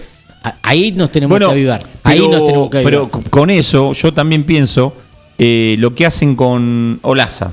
ahí 0.62 0.92
nos 0.92 1.10
tenemos 1.10 1.30
Bueno, 1.30 1.46
que 1.48 1.52
avivar. 1.52 1.80
Ahí 2.02 2.18
pero- 2.20 2.30
nos 2.32 2.46
tenemos 2.46 2.70
que 2.70 2.76
avivar. 2.78 2.92
Pero 3.10 3.30
con 3.30 3.50
eso, 3.50 3.92
yo 3.92 4.12
también 4.12 4.44
pienso 4.44 4.94
eh, 5.38 5.76
lo 5.78 5.94
que 5.94 6.06
hacen 6.06 6.36
con 6.36 6.98
Olaza. 7.02 7.52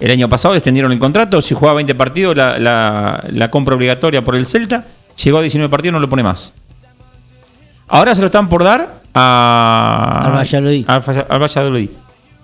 El 0.00 0.10
año 0.10 0.28
pasado 0.28 0.54
extendieron 0.54 0.92
el 0.92 0.98
contrato, 0.98 1.40
si 1.40 1.54
jugaba 1.54 1.76
20 1.76 1.94
partidos, 1.94 2.36
la, 2.36 2.58
la- 2.58 3.24
la 3.32 3.50
compra 3.50 3.74
obligatoria 3.74 4.22
por 4.24 4.36
el 4.36 4.46
Celta, 4.46 4.84
llegó 5.22 5.38
a 5.38 5.40
19 5.42 5.70
partidos, 5.70 5.94
no 5.94 6.00
lo 6.00 6.08
pone 6.10 6.22
más. 6.22 6.52
Ahora 7.88 8.14
se 8.14 8.20
lo 8.20 8.26
están 8.26 8.48
por 8.48 8.64
dar 8.64 9.00
a, 9.14 10.22
Al 10.26 10.32
Valladolid. 10.34 10.84
Al, 10.88 11.02
al 11.28 11.40
Valladolid. 11.42 11.88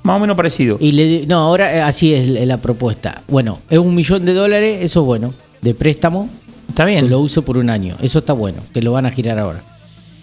Más 0.04 0.16
o 0.16 0.20
menos 0.20 0.36
parecido. 0.36 0.78
Y 0.80 0.92
le 0.92 1.26
no, 1.26 1.38
ahora 1.38 1.74
eh, 1.76 1.80
así 1.82 2.12
es 2.14 2.26
la 2.28 2.56
propuesta. 2.56 3.22
Bueno, 3.28 3.58
es 3.70 3.78
un 3.78 3.94
millón 3.94 4.24
de 4.24 4.34
dólares, 4.34 4.78
eso 4.82 5.00
es 5.00 5.06
bueno, 5.06 5.34
de 5.60 5.74
préstamo, 5.74 6.28
Está 6.72 6.84
que 6.84 6.90
bien. 6.92 7.10
lo 7.10 7.20
uso 7.20 7.42
por 7.42 7.56
un 7.58 7.70
año, 7.70 7.96
eso 8.02 8.18
está 8.20 8.32
bueno, 8.32 8.58
que 8.72 8.82
lo 8.82 8.92
van 8.92 9.06
a 9.06 9.10
girar 9.10 9.38
ahora. 9.38 9.62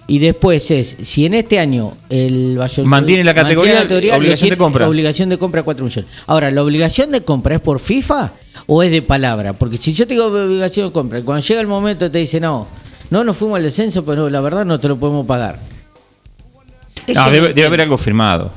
Y 0.07 0.17
después 0.17 0.71
es, 0.71 0.97
si 1.03 1.27
en 1.27 1.35
este 1.35 1.59
año 1.59 1.93
el 2.09 2.57
Valladolid 2.59 2.89
Mantiene 2.89 3.23
la 3.23 3.33
categoría, 3.35 3.83
le 3.83 3.95
obligación 3.95 4.37
tiene- 4.39 4.49
de 4.49 4.57
compra. 4.57 4.87
Obligación 4.89 5.29
de 5.29 5.37
compra 5.37 5.61
4 5.63 5.85
millones. 5.85 6.09
Ahora, 6.25 6.49
¿la 6.49 6.63
obligación 6.63 7.11
de 7.11 7.21
compra 7.21 7.55
es 7.55 7.61
por 7.61 7.79
FIFA 7.79 8.31
o 8.65 8.81
es 8.81 8.89
de 8.91 9.03
palabra? 9.03 9.53
Porque 9.53 9.77
si 9.77 9.93
yo 9.93 10.07
te 10.07 10.15
digo 10.15 10.25
obligación 10.25 10.87
de 10.87 10.93
compra, 10.93 11.21
cuando 11.21 11.45
llega 11.45 11.61
el 11.61 11.67
momento 11.67 12.09
te 12.09 12.17
dice, 12.17 12.39
no, 12.39 12.65
no 13.11 13.23
nos 13.23 13.37
fuimos 13.37 13.57
al 13.57 13.63
descenso, 13.63 14.03
pero 14.03 14.31
la 14.31 14.41
verdad 14.41 14.65
no 14.65 14.79
te 14.79 14.87
lo 14.87 14.97
podemos 14.97 15.27
pagar. 15.27 15.59
Eso 17.05 17.19
No, 17.21 17.25
no 17.27 17.31
debe, 17.31 17.65
haber 17.65 17.81
algo 17.81 17.97
firmado. 17.97 18.51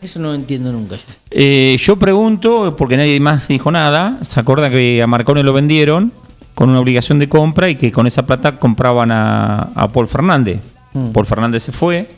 Eso 0.00 0.18
no 0.20 0.32
entiendo 0.34 0.72
nunca 0.72 0.96
yo. 0.96 1.02
Eh, 1.30 1.76
yo 1.78 1.96
pregunto, 1.96 2.74
porque 2.76 2.96
nadie 2.96 3.18
más 3.20 3.48
dijo 3.48 3.70
nada, 3.70 4.18
¿se 4.22 4.38
acuerdan 4.40 4.70
que 4.72 5.02
a 5.02 5.06
Marcone 5.06 5.42
lo 5.42 5.52
vendieron 5.52 6.12
con 6.58 6.70
una 6.70 6.80
obligación 6.80 7.20
de 7.20 7.28
compra 7.28 7.70
y 7.70 7.76
que 7.76 7.92
con 7.92 8.08
esa 8.08 8.26
plata 8.26 8.58
compraban 8.58 9.12
a, 9.12 9.70
a 9.76 9.86
Paul 9.92 10.08
Fernández? 10.08 10.58
Mm. 10.92 11.10
Paul 11.10 11.24
Fernández 11.24 11.62
se 11.62 11.70
fue, 11.70 12.10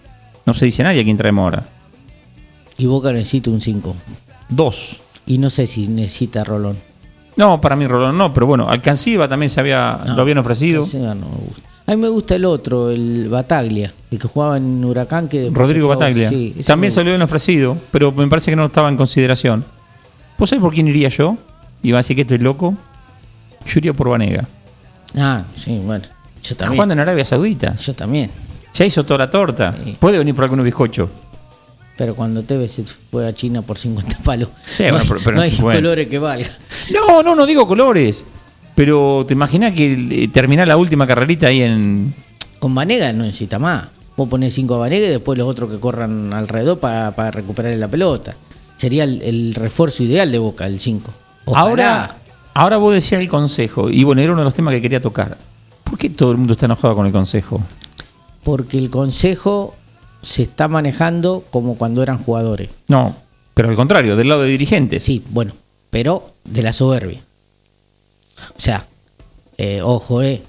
no 0.47 0.54
se 0.54 0.64
dice 0.64 0.82
nadie 0.82 1.02
a 1.02 1.04
quién 1.04 1.18
traemos 1.18 1.42
ahora. 1.42 1.62
Y 2.78 2.87
Boca 2.87 3.12
necesita 3.12 3.50
un 3.50 3.61
5. 3.61 3.94
Dos. 4.49 5.02
Y 5.26 5.37
no 5.37 5.50
sé 5.50 5.66
si 5.66 5.88
necesita 5.88 6.42
Rolón. 6.42 6.78
No, 7.37 7.61
para 7.61 7.76
mí 7.76 7.87
Rolón 7.87 8.16
no, 8.16 8.32
pero 8.32 8.47
bueno, 8.47 8.66
Alcanciba 8.70 9.28
también 9.28 9.50
se 9.50 9.61
había, 9.61 10.00
No, 10.06 10.16
lo 10.16 10.23
habían 10.23 10.38
ofrecido. 10.38 10.87
no 10.94 11.14
me 11.16 11.37
gusta. 11.47 11.62
A 11.87 11.90
mí 11.90 12.00
me 12.00 12.09
gusta 12.09 12.37
el 12.37 12.47
otro, 12.47 12.88
el 12.88 13.28
Bataglia, 13.28 13.92
el 14.11 14.18
que 14.18 14.26
jugaba 14.26 14.56
en 14.56 14.82
Huracán. 14.82 15.28
que 15.28 15.50
Rodrigo 15.52 15.87
Bataglia. 15.87 16.30
Sí, 16.30 16.56
también 16.66 16.94
lo 16.94 17.02
habían 17.02 17.20
ofrecido, 17.20 17.76
pero 17.90 18.11
me 18.11 18.26
parece 18.26 18.50
que 18.50 18.56
no 18.56 18.64
estaba 18.64 18.88
en 18.88 18.97
consideración. 18.97 19.66
¿Vos 20.38 20.49
sabés 20.49 20.62
por 20.62 20.73
quién 20.73 20.88
iría 20.88 21.11
yo? 21.11 21.37
Va 21.85 21.97
a 21.97 21.97
decir 21.99 22.16
que 22.16 22.23
estoy 22.23 22.38
loco. 22.38 22.75
Iría 23.75 23.93
por 23.93 24.09
Vanega. 24.09 24.45
Ah, 25.17 25.45
sí, 25.55 25.79
bueno. 25.85 26.05
Yo 26.43 26.57
también. 26.57 26.76
jugando 26.76 26.93
en 26.95 27.00
Arabia 27.00 27.25
Saudita. 27.25 27.76
Yo 27.76 27.95
también. 27.95 28.31
Ya 28.75 28.85
hizo 28.85 29.05
toda 29.05 29.19
la 29.19 29.31
torta. 29.31 29.75
Sí. 29.85 29.97
Puede 29.99 30.19
venir 30.19 30.35
por 30.35 30.45
algunos 30.45 30.64
bizcochos. 30.64 31.09
Pero 31.97 32.14
cuando 32.14 32.43
Tevez 32.43 32.73
se 32.73 32.85
fue 32.85 33.26
a 33.29 33.33
China 33.35 33.62
por 33.62 33.76
50 33.79 34.19
palos, 34.25 34.49
Sí, 34.76 34.85
no 34.85 34.90
bueno, 34.93 34.99
hay, 35.02 35.09
pero- 35.09 35.21
pero 35.25 35.37
no 35.37 35.43
hay 35.43 35.50
colores 35.57 36.09
que 36.09 36.19
valga. 36.19 36.49
No, 36.93 37.23
no, 37.23 37.35
no 37.35 37.47
digo 37.47 37.67
colores. 37.67 38.26
Pero 38.75 39.25
te 39.26 39.35
imaginas 39.35 39.73
que 39.75 39.93
eh, 40.25 40.29
terminar 40.29 40.67
la 40.67 40.76
última 40.76 41.07
carrerita 41.07 41.49
ahí 41.49 41.62
en. 41.62 42.14
Con 42.59 42.75
Vanega 42.75 43.12
no 43.12 43.25
necesita 43.25 43.59
más. 43.59 43.85
Vos 44.17 44.29
ponés 44.29 44.55
5 44.55 44.75
a 44.75 44.79
Vanega 44.79 45.07
y 45.07 45.11
después 45.11 45.38
los 45.38 45.49
otros 45.49 45.71
que 45.71 45.79
corran 45.79 46.33
alrededor 46.33 46.79
para, 46.79 47.11
para 47.14 47.31
recuperar 47.31 47.75
la 47.75 47.88
pelota. 47.88 48.35
Sería 48.76 49.05
el, 49.05 49.21
el 49.23 49.55
refuerzo 49.55 50.02
ideal 50.02 50.31
de 50.33 50.38
Boca, 50.38 50.67
el 50.67 50.81
5. 50.81 51.12
Ahora, 51.55 52.17
ahora 52.54 52.76
vos 52.76 52.92
decías 52.95 53.21
el 53.21 53.28
consejo. 53.28 53.90
Y 53.90 54.04
bueno, 54.04 54.23
era 54.23 54.33
uno 54.33 54.42
de 54.42 54.45
los 54.45 54.54
temas 54.54 54.75
que 54.75 54.83
quería 54.83 55.00
tocar. 55.00 55.37
¿Por 55.85 55.99
qué 55.99 56.11
todo 56.11 56.33
el 56.33 56.38
mundo 56.38 56.52
está 56.52 56.66
enojado 56.66 56.95
con 56.95 57.07
el 57.07 57.12
consejo? 57.12 57.61
Porque 58.45 58.78
el 58.78 58.90
consejo 58.90 59.75
se 60.23 60.42
está 60.42 60.69
manejando 60.69 61.45
como 61.50 61.76
cuando 61.76 62.02
eran 62.02 62.19
jugadores. 62.19 62.71
No, 62.88 63.16
pero 63.54 63.69
al 63.69 63.76
contrario, 63.76 64.16
del 64.16 64.28
lado 64.28 64.42
de 64.42 64.49
dirigentes. 64.49 65.04
Sí, 65.04 65.23
bueno, 65.30 65.52
pero 65.90 66.30
de 66.45 66.62
la 66.62 66.73
soberbia. 66.73 67.21
O 68.57 68.61
sea, 68.61 68.87
eh, 69.59 69.83
ojo, 69.83 70.23
eh. 70.23 70.42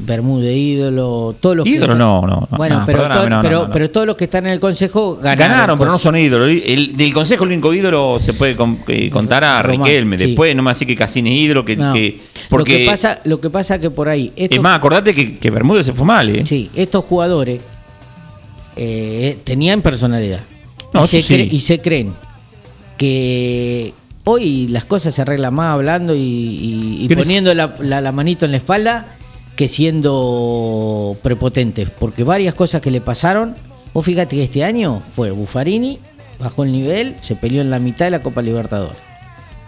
Bermúdez, 0.00 0.56
ídolo, 0.56 1.34
todos 1.40 1.56
los 1.56 1.66
Ídolo 1.66 1.92
que 1.94 1.98
no, 1.98 2.20
no, 2.22 2.46
no. 2.50 2.56
Bueno, 2.56 2.80
No, 2.80 2.86
pero, 2.86 3.08
no, 3.08 3.14
pero, 3.14 3.28
no, 3.28 3.42
no. 3.66 3.70
pero 3.70 3.90
todos 3.90 4.06
los 4.06 4.16
que 4.16 4.24
están 4.24 4.46
en 4.46 4.52
el 4.52 4.60
consejo 4.60 5.16
ganaron. 5.16 5.38
Ganaron, 5.52 5.78
pero 5.78 5.90
no 5.90 5.98
son 5.98 6.16
ídolos. 6.16 6.48
El, 6.64 6.96
del 6.96 7.12
consejo, 7.12 7.44
el 7.44 7.50
único 7.52 7.72
ídolo 7.74 8.18
se 8.18 8.32
puede 8.34 8.56
con- 8.56 8.78
eh, 8.88 9.10
contar 9.10 9.44
a 9.44 9.60
Román, 9.62 9.84
Riquelme. 9.86 10.18
sí. 10.18 10.26
Después, 10.26 10.54
no 10.56 10.62
me 10.62 10.70
así 10.70 10.86
que 10.86 10.94
Cassini 10.96 11.32
es 11.34 11.40
ídolo. 11.40 11.64
Que, 11.64 11.76
que- 11.76 12.20
porque, 12.48 12.72
Lo 12.72 12.78
que 12.78 12.86
pasa, 12.86 13.20
lo 13.24 13.40
que 13.40 13.50
pasa 13.50 13.78
que 13.80 13.90
por 13.90 14.08
ahí 14.08 14.32
estos, 14.36 14.56
es 14.56 14.62
más, 14.62 14.78
acordate 14.78 15.14
que, 15.14 15.36
que 15.38 15.50
Bermúdez 15.50 15.86
se 15.86 15.92
fue 15.92 16.06
mal, 16.06 16.28
¿eh? 16.30 16.46
sí, 16.46 16.70
estos 16.74 17.04
jugadores 17.04 17.60
eh, 18.76 19.38
tenían 19.44 19.82
personalidad 19.82 20.40
No, 20.94 21.04
y, 21.04 21.06
se 21.08 21.20
sí. 21.22 21.34
cre- 21.34 21.48
y 21.52 21.60
se 21.60 21.80
creen 21.80 22.12
que 22.96 23.92
hoy 24.24 24.68
las 24.68 24.84
cosas 24.84 25.14
se 25.14 25.22
arreglan 25.22 25.54
más 25.54 25.74
hablando 25.74 26.14
y, 26.14 26.20
y- 27.00 27.08
poniendo 27.14 27.52
la, 27.54 27.74
la- 27.80 28.00
la 28.00 28.12
manito 28.12 28.44
en 28.44 28.52
la 28.52 28.56
espalda 28.58 29.06
que 29.58 29.66
siendo 29.66 31.16
prepotentes, 31.20 31.90
porque 31.90 32.22
varias 32.22 32.54
cosas 32.54 32.80
que 32.80 32.92
le 32.92 33.00
pasaron, 33.00 33.56
vos 33.92 34.06
fíjate 34.06 34.36
que 34.36 34.44
este 34.44 34.62
año 34.62 35.02
fue 35.16 35.32
Buffarini, 35.32 35.98
bajó 36.38 36.62
el 36.62 36.70
nivel, 36.70 37.16
se 37.18 37.34
peleó 37.34 37.60
en 37.60 37.68
la 37.68 37.80
mitad 37.80 38.04
de 38.04 38.12
la 38.12 38.22
Copa 38.22 38.40
Libertadores. 38.40 38.96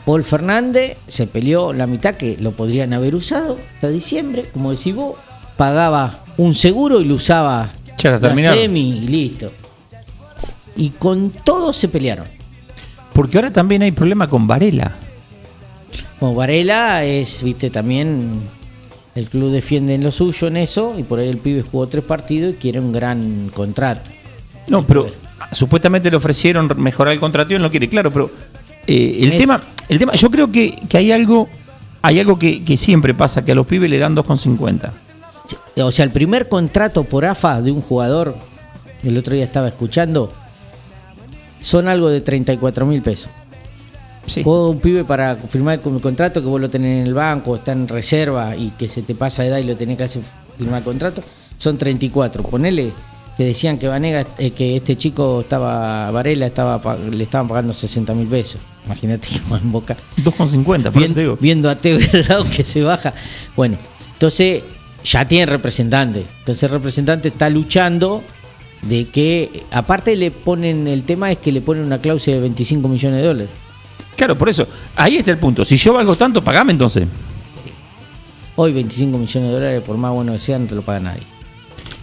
Paul 0.06 0.22
Fernández 0.22 0.96
se 1.08 1.26
peleó 1.26 1.72
la 1.72 1.88
mitad 1.88 2.14
que 2.14 2.36
lo 2.38 2.52
podrían 2.52 2.92
haber 2.92 3.16
usado 3.16 3.58
hasta 3.74 3.88
diciembre, 3.88 4.44
como 4.52 4.70
decís 4.70 4.94
vos, 4.94 5.16
pagaba 5.56 6.20
un 6.36 6.54
seguro 6.54 7.00
y 7.00 7.04
lo 7.06 7.16
usaba 7.16 7.68
Ya, 7.98 8.16
la 8.16 8.36
semi 8.36 8.90
y 8.90 9.08
listo. 9.08 9.50
Y 10.76 10.90
con 10.90 11.30
todo 11.30 11.72
se 11.72 11.88
pelearon. 11.88 12.26
Porque 13.12 13.38
ahora 13.38 13.52
también 13.52 13.82
hay 13.82 13.90
problema 13.90 14.28
con 14.28 14.46
Varela. 14.46 14.92
Como 16.20 16.36
Varela 16.36 17.02
es, 17.02 17.42
viste, 17.42 17.70
también 17.70 18.40
el 19.14 19.28
club 19.28 19.50
defiende 19.50 19.94
en 19.94 20.04
lo 20.04 20.10
suyo 20.12 20.46
en 20.48 20.56
eso 20.56 20.94
y 20.98 21.02
por 21.02 21.18
ahí 21.18 21.28
el 21.28 21.38
pibe 21.38 21.62
jugó 21.62 21.86
tres 21.88 22.04
partidos 22.04 22.54
y 22.54 22.56
quiere 22.56 22.80
un 22.80 22.92
gran 22.92 23.50
contrato. 23.54 24.10
No, 24.68 24.86
pero 24.86 25.08
supuestamente 25.52 26.10
le 26.10 26.16
ofrecieron 26.16 26.70
mejorar 26.76 27.12
el 27.14 27.20
contrato 27.20 27.52
y 27.52 27.56
él 27.56 27.62
no 27.62 27.70
quiere, 27.70 27.88
claro, 27.88 28.12
pero 28.12 28.30
eh, 28.86 29.18
el 29.22 29.32
Es- 29.32 29.38
tema, 29.38 29.62
el 29.88 29.98
tema, 29.98 30.14
yo 30.14 30.30
creo 30.30 30.50
que, 30.52 30.78
que 30.88 30.96
hay 30.98 31.10
algo, 31.12 31.48
hay 32.02 32.20
algo 32.20 32.38
que, 32.38 32.62
que 32.62 32.76
siempre 32.76 33.12
pasa, 33.14 33.44
que 33.44 33.52
a 33.52 33.54
los 33.54 33.66
pibes 33.66 33.90
le 33.90 33.98
dan 33.98 34.14
2,50. 34.14 34.90
O 35.82 35.90
sea, 35.90 36.04
el 36.04 36.10
primer 36.12 36.48
contrato 36.48 37.04
por 37.04 37.24
AFA 37.24 37.60
de 37.62 37.72
un 37.72 37.80
jugador, 37.80 38.36
el 39.02 39.16
otro 39.18 39.34
día 39.34 39.44
estaba 39.44 39.68
escuchando, 39.68 40.32
son 41.60 41.88
algo 41.88 42.08
de 42.08 42.20
34 42.20 42.86
mil 42.86 43.02
pesos. 43.02 43.30
Sí. 44.26 44.42
Vos, 44.42 44.70
un 44.70 44.80
pibe 44.80 45.04
para 45.04 45.34
firmar 45.36 45.80
el 45.84 46.00
contrato 46.00 46.40
que 46.40 46.46
vos 46.48 46.60
lo 46.60 46.70
tenés 46.70 47.00
en 47.02 47.06
el 47.08 47.14
banco, 47.14 47.56
está 47.56 47.72
en 47.72 47.88
reserva 47.88 48.54
y 48.56 48.70
que 48.70 48.88
se 48.88 49.02
te 49.02 49.14
pasa 49.14 49.42
de 49.42 49.48
edad 49.48 49.58
y 49.58 49.64
lo 49.64 49.76
tenés 49.76 49.96
que 49.96 50.04
hacer 50.04 50.22
firmar 50.58 50.78
el 50.78 50.84
contrato, 50.84 51.22
son 51.56 51.76
34. 51.78 52.42
Ponele 52.44 52.90
que 53.36 53.44
decían 53.44 53.78
que 53.78 53.88
Vanega, 53.88 54.26
eh, 54.38 54.50
que 54.50 54.76
este 54.76 54.96
chico 54.96 55.40
estaba, 55.40 56.10
Varela 56.10 56.46
estaba 56.46 56.96
le 57.10 57.24
estaban 57.24 57.48
pagando 57.48 57.72
60 57.72 58.12
mil 58.14 58.26
pesos. 58.26 58.60
Imagínate 58.86 59.26
que 59.28 59.40
va 59.50 59.58
en 59.58 59.72
Boca. 59.72 59.96
2,50, 60.22 60.64
por 60.64 60.76
eso 60.76 60.90
Vien- 60.98 61.14
te 61.14 61.20
digo. 61.20 61.38
viendo 61.40 61.70
a 61.70 61.74
Teo 61.76 61.98
al 62.12 62.28
lado 62.28 62.44
que 62.54 62.62
se 62.64 62.82
baja. 62.82 63.14
Bueno, 63.56 63.76
entonces 64.12 64.62
ya 65.02 65.26
tiene 65.26 65.46
representante. 65.46 66.24
Entonces 66.40 66.62
el 66.64 66.70
representante 66.70 67.28
está 67.28 67.48
luchando 67.48 68.22
de 68.82 69.06
que, 69.08 69.64
aparte 69.70 70.14
le 70.16 70.30
ponen, 70.30 70.86
el 70.86 71.04
tema 71.04 71.30
es 71.32 71.38
que 71.38 71.52
le 71.52 71.60
ponen 71.62 71.84
una 71.84 71.98
cláusula 72.00 72.36
de 72.36 72.42
25 72.42 72.88
millones 72.88 73.20
de 73.20 73.26
dólares. 73.26 73.50
Claro, 74.20 74.36
por 74.36 74.50
eso. 74.50 74.66
Ahí 74.96 75.16
está 75.16 75.30
el 75.30 75.38
punto. 75.38 75.64
Si 75.64 75.78
yo 75.78 75.94
valgo 75.94 76.14
tanto, 76.14 76.44
pagame 76.44 76.72
entonces. 76.72 77.06
Hoy 78.54 78.70
25 78.74 79.16
millones 79.16 79.48
de 79.48 79.54
dólares, 79.54 79.82
por 79.86 79.96
más 79.96 80.12
bueno 80.12 80.34
que 80.34 80.38
sea, 80.38 80.58
no 80.58 80.66
te 80.66 80.74
lo 80.74 80.82
paga 80.82 81.00
nadie. 81.00 81.22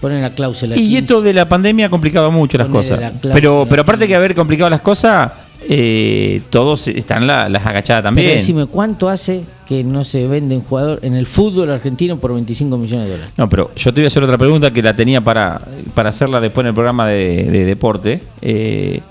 Ponen 0.01 0.24
la 0.24 0.31
cláusula. 0.31 0.75
Y 0.75 0.79
15. 0.79 0.97
esto 0.97 1.21
de 1.21 1.33
la 1.33 1.47
pandemia 1.47 1.86
ha 1.86 1.89
complicado 1.91 2.31
mucho 2.31 2.57
las 2.57 2.69
cosas. 2.69 3.00
la. 3.00 3.12
Pero, 3.33 3.67
pero 3.69 3.83
aparte 3.83 4.07
que 4.07 4.15
haber 4.15 4.33
complicado 4.33 4.67
las 4.67 4.81
cosas, 4.81 5.31
eh, 5.69 6.41
todos 6.50 6.88
están 6.88 7.27
la- 7.27 7.50
las 7.50 7.63
agachadas 7.63 8.01
Pero 8.01 8.07
también. 8.15 8.31
decime, 8.31 8.65
¿cuánto 8.65 9.09
hace 9.09 9.43
que 9.67 9.83
no 9.83 10.03
se 10.03 10.27
vende 10.27 10.55
un 10.55 10.63
jugador 10.63 10.97
en 11.03 11.13
el 11.13 11.27
fútbol 11.27 11.69
argentino 11.69 12.17
por 12.17 12.33
25 12.33 12.79
millones 12.79 13.05
de 13.05 13.12
dólares? 13.12 13.33
No, 13.38 13.47
pero 13.47 13.69
yo 13.75 13.93
te 13.93 14.00
voy 14.01 14.05
a 14.05 14.07
hacer 14.07 14.24
otra 14.24 14.39
pregunta 14.39 14.71
que 14.74 14.81
la 14.81 14.95
tenía 14.95 15.21
para, 15.21 15.62
para 15.93 16.09
hacerla 16.09 16.39
después 16.41 16.63
en 16.65 16.69
el 16.69 16.74
programa 16.74 17.05
de, 17.07 17.43
de 17.43 17.65
deporte. 17.65 18.19
Eh, 18.41 19.01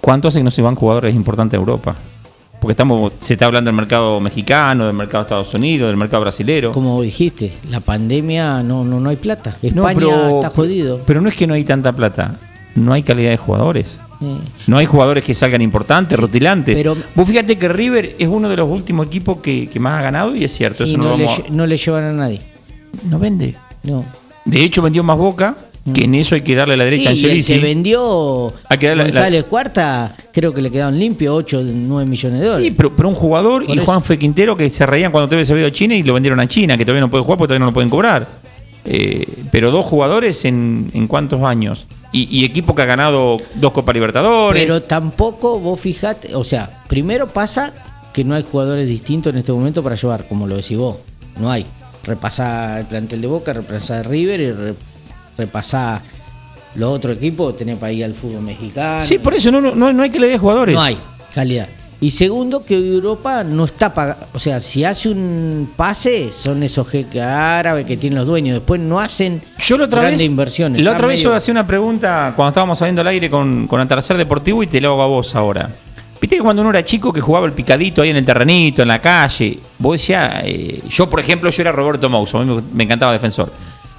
¿Cuánto 0.00 0.28
hace 0.28 0.38
que 0.38 0.44
no 0.44 0.50
se 0.50 0.62
van 0.62 0.74
jugadores 0.74 1.14
importantes 1.14 1.56
a 1.58 1.60
Europa? 1.60 1.94
Porque 2.60 2.72
estamos, 2.72 3.12
se 3.20 3.34
está 3.34 3.46
hablando 3.46 3.68
del 3.68 3.76
mercado 3.76 4.18
mexicano, 4.20 4.86
del 4.86 4.94
mercado 4.94 5.18
de 5.24 5.26
Estados 5.28 5.54
Unidos, 5.54 5.88
del 5.88 5.96
mercado 5.96 6.22
brasilero. 6.22 6.72
Como 6.72 7.00
dijiste, 7.02 7.52
la 7.70 7.78
pandemia 7.80 8.62
no, 8.64 8.84
no, 8.84 8.98
no 8.98 9.10
hay 9.10 9.16
plata. 9.16 9.56
No, 9.62 9.68
España 9.88 9.94
pero- 9.94 10.28
está 10.36 10.50
jodido. 10.50 11.00
Pero 11.06 11.20
no 11.20 11.28
es 11.28 11.36
que 11.36 11.46
no 11.46 11.54
hay 11.54 11.62
tanta 11.64 11.92
plata, 11.92 12.34
no 12.74 12.92
hay 12.92 13.02
calidad 13.04 13.30
de 13.30 13.36
jugadores. 13.36 14.00
Eh, 14.20 14.36
No 14.66 14.76
hay 14.78 14.86
jugadores 14.86 15.22
que 15.22 15.32
salgan 15.34 15.62
importantes, 15.62 16.18
rutilantes. 16.18 16.74
pero- 16.74 16.96
Vos 17.14 17.28
fíjate 17.28 17.56
que 17.56 17.68
River 17.68 18.16
es 18.18 18.26
uno 18.26 18.48
de 18.48 18.56
los 18.56 18.68
últimos 18.68 19.06
equipos 19.06 19.38
que, 19.38 19.68
que 19.68 19.78
más 19.78 19.96
ha 20.00 20.02
ganado 20.02 20.34
y 20.34 20.42
es 20.42 20.50
cierto, 20.52 20.84
sí, 20.84 20.90
eso 20.94 20.98
no, 20.98 21.10
no, 21.10 21.16
le, 21.16 21.24
vamos 21.26 21.42
no 21.50 21.66
le 21.66 21.76
llevan 21.76 22.02
a 22.04 22.12
nadie. 22.12 22.40
no 23.04 23.20
vende. 23.20 23.54
No. 23.84 24.04
De 24.44 24.64
hecho 24.64 24.82
vendió 24.82 25.04
más 25.04 25.16
Boca, 25.16 25.54
que 25.92 26.04
en 26.04 26.14
eso 26.14 26.34
hay 26.34 26.40
que 26.42 26.54
darle 26.54 26.76
la 26.76 26.84
derecha. 26.84 27.02
Sí, 27.02 27.06
a 27.08 27.10
Angelici. 27.10 27.54
que 27.54 27.60
vendió 27.60 28.52
Hay 28.68 28.78
que 28.78 28.86
darle 28.88 29.04
la- 29.04 29.10
González 29.10 29.44
Cuarta, 29.44 30.14
creo 30.32 30.52
que 30.54 30.62
le 30.62 30.70
quedaron 30.70 30.98
limpios 30.98 31.34
8 31.36 31.62
9 31.64 32.08
millones 32.08 32.40
de 32.40 32.46
dólares. 32.46 32.66
Sí, 32.66 32.74
pero, 32.76 32.94
pero 32.94 33.08
un 33.08 33.14
jugador 33.14 33.64
Por 33.66 33.74
y 33.74 33.78
eso. 33.78 33.84
Juan 33.86 34.02
Fe 34.02 34.18
Quintero 34.18 34.56
que 34.56 34.68
se 34.70 34.86
reían 34.86 35.10
cuando 35.12 35.28
TV 35.28 35.44
se 35.44 35.54
vio 35.54 35.66
a 35.66 35.70
China 35.70 35.94
y 35.94 36.02
lo 36.02 36.14
vendieron 36.14 36.40
a 36.40 36.46
China, 36.46 36.76
que 36.76 36.84
todavía 36.84 37.00
no 37.02 37.10
puede 37.10 37.22
jugar 37.24 37.38
porque 37.38 37.48
todavía 37.48 37.60
no 37.60 37.66
lo 37.70 37.74
pueden 37.74 37.90
cobrar. 37.90 38.26
Eh, 38.84 39.26
pero 39.52 39.70
dos 39.70 39.84
jugadores 39.84 40.44
en, 40.44 40.90
en 40.94 41.06
cuántos 41.08 41.42
años. 41.42 41.86
Y, 42.10 42.26
y 42.40 42.44
equipo 42.46 42.74
que 42.74 42.82
ha 42.82 42.86
ganado 42.86 43.36
dos 43.56 43.72
Copas 43.72 43.94
Libertadores. 43.94 44.62
Pero 44.62 44.82
tampoco 44.82 45.58
vos 45.60 45.78
fijate, 45.78 46.34
o 46.34 46.42
sea, 46.44 46.82
primero 46.88 47.28
pasa 47.28 47.74
que 48.14 48.24
no 48.24 48.34
hay 48.34 48.44
jugadores 48.50 48.88
distintos 48.88 49.32
en 49.34 49.40
este 49.40 49.52
momento 49.52 49.82
para 49.82 49.94
llevar, 49.94 50.26
como 50.26 50.46
lo 50.46 50.56
decís 50.56 50.78
vos. 50.78 50.96
No 51.38 51.50
hay. 51.50 51.66
Repasá 52.04 52.80
el 52.80 52.86
plantel 52.86 53.20
de 53.20 53.26
Boca, 53.26 53.52
repasá 53.52 54.02
River 54.02 54.40
y 54.40 54.52
re- 55.38 55.44
repasá 55.44 56.02
los 56.74 56.90
otros 56.92 57.16
equipos, 57.16 57.56
tenés 57.56 57.78
para 57.78 57.92
ir 57.92 58.04
al 58.04 58.14
fútbol 58.14 58.42
mexicano. 58.42 59.02
sí, 59.02 59.18
por 59.18 59.34
eso 59.34 59.50
no, 59.50 59.60
no, 59.60 59.92
no 59.92 60.02
hay 60.02 60.10
que 60.10 60.20
le 60.20 60.28
dé 60.28 60.38
jugadores. 60.38 60.74
No 60.74 60.82
hay 60.82 60.98
calidad. 61.34 61.68
Y 62.00 62.12
segundo, 62.12 62.64
que 62.64 62.76
Europa 62.76 63.42
no 63.42 63.64
está 63.64 63.92
pagando. 63.92 64.24
O 64.32 64.38
sea, 64.38 64.60
si 64.60 64.84
hace 64.84 65.08
un 65.08 65.68
pase, 65.76 66.30
son 66.30 66.62
esos 66.62 66.86
jeques 66.88 67.20
árabes 67.20 67.84
que 67.86 67.96
tienen 67.96 68.20
los 68.20 68.26
dueños. 68.28 68.54
Después 68.54 68.80
no 68.80 69.00
hacen 69.00 69.42
Yo 69.58 69.76
la 69.76 69.86
otra 69.86 70.02
grandes 70.02 70.20
vez, 70.20 70.28
inversiones. 70.28 70.80
la 70.80 70.92
otra 70.92 71.08
vez 71.08 71.20
yo 71.20 71.34
hacía 71.34 71.50
una 71.50 71.66
pregunta 71.66 72.34
cuando 72.36 72.50
estábamos 72.50 72.78
saliendo 72.78 73.00
al 73.00 73.08
aire 73.08 73.28
con, 73.28 73.66
con 73.66 73.80
Atardecer 73.80 74.16
Deportivo 74.16 74.62
y 74.62 74.68
te 74.68 74.80
lo 74.80 74.92
hago 74.92 75.02
a 75.02 75.06
vos 75.08 75.34
ahora. 75.34 75.68
Viste 76.20 76.36
que 76.36 76.42
cuando 76.42 76.62
uno 76.62 76.70
era 76.70 76.84
chico 76.84 77.12
que 77.12 77.20
jugaba 77.20 77.46
el 77.46 77.52
picadito 77.52 78.02
ahí 78.02 78.10
en 78.10 78.16
el 78.16 78.24
terrenito, 78.26 78.82
en 78.82 78.88
la 78.88 79.00
calle, 79.00 79.58
vos 79.78 80.00
decías, 80.00 80.42
eh, 80.44 80.80
yo 80.88 81.10
por 81.10 81.18
ejemplo, 81.18 81.50
yo 81.50 81.62
era 81.62 81.72
Roberto 81.72 82.08
Mouso, 82.08 82.38
a 82.38 82.44
mí 82.44 82.54
me, 82.54 82.62
me 82.74 82.84
encantaba 82.84 83.10
defensor. 83.10 83.52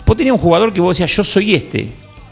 Vos 0.09 0.17
tenías 0.17 0.33
un 0.33 0.39
jugador 0.39 0.73
que 0.73 0.81
vos 0.81 0.97
decías, 0.97 1.15
yo 1.15 1.23
soy 1.23 1.53
este. 1.53 1.87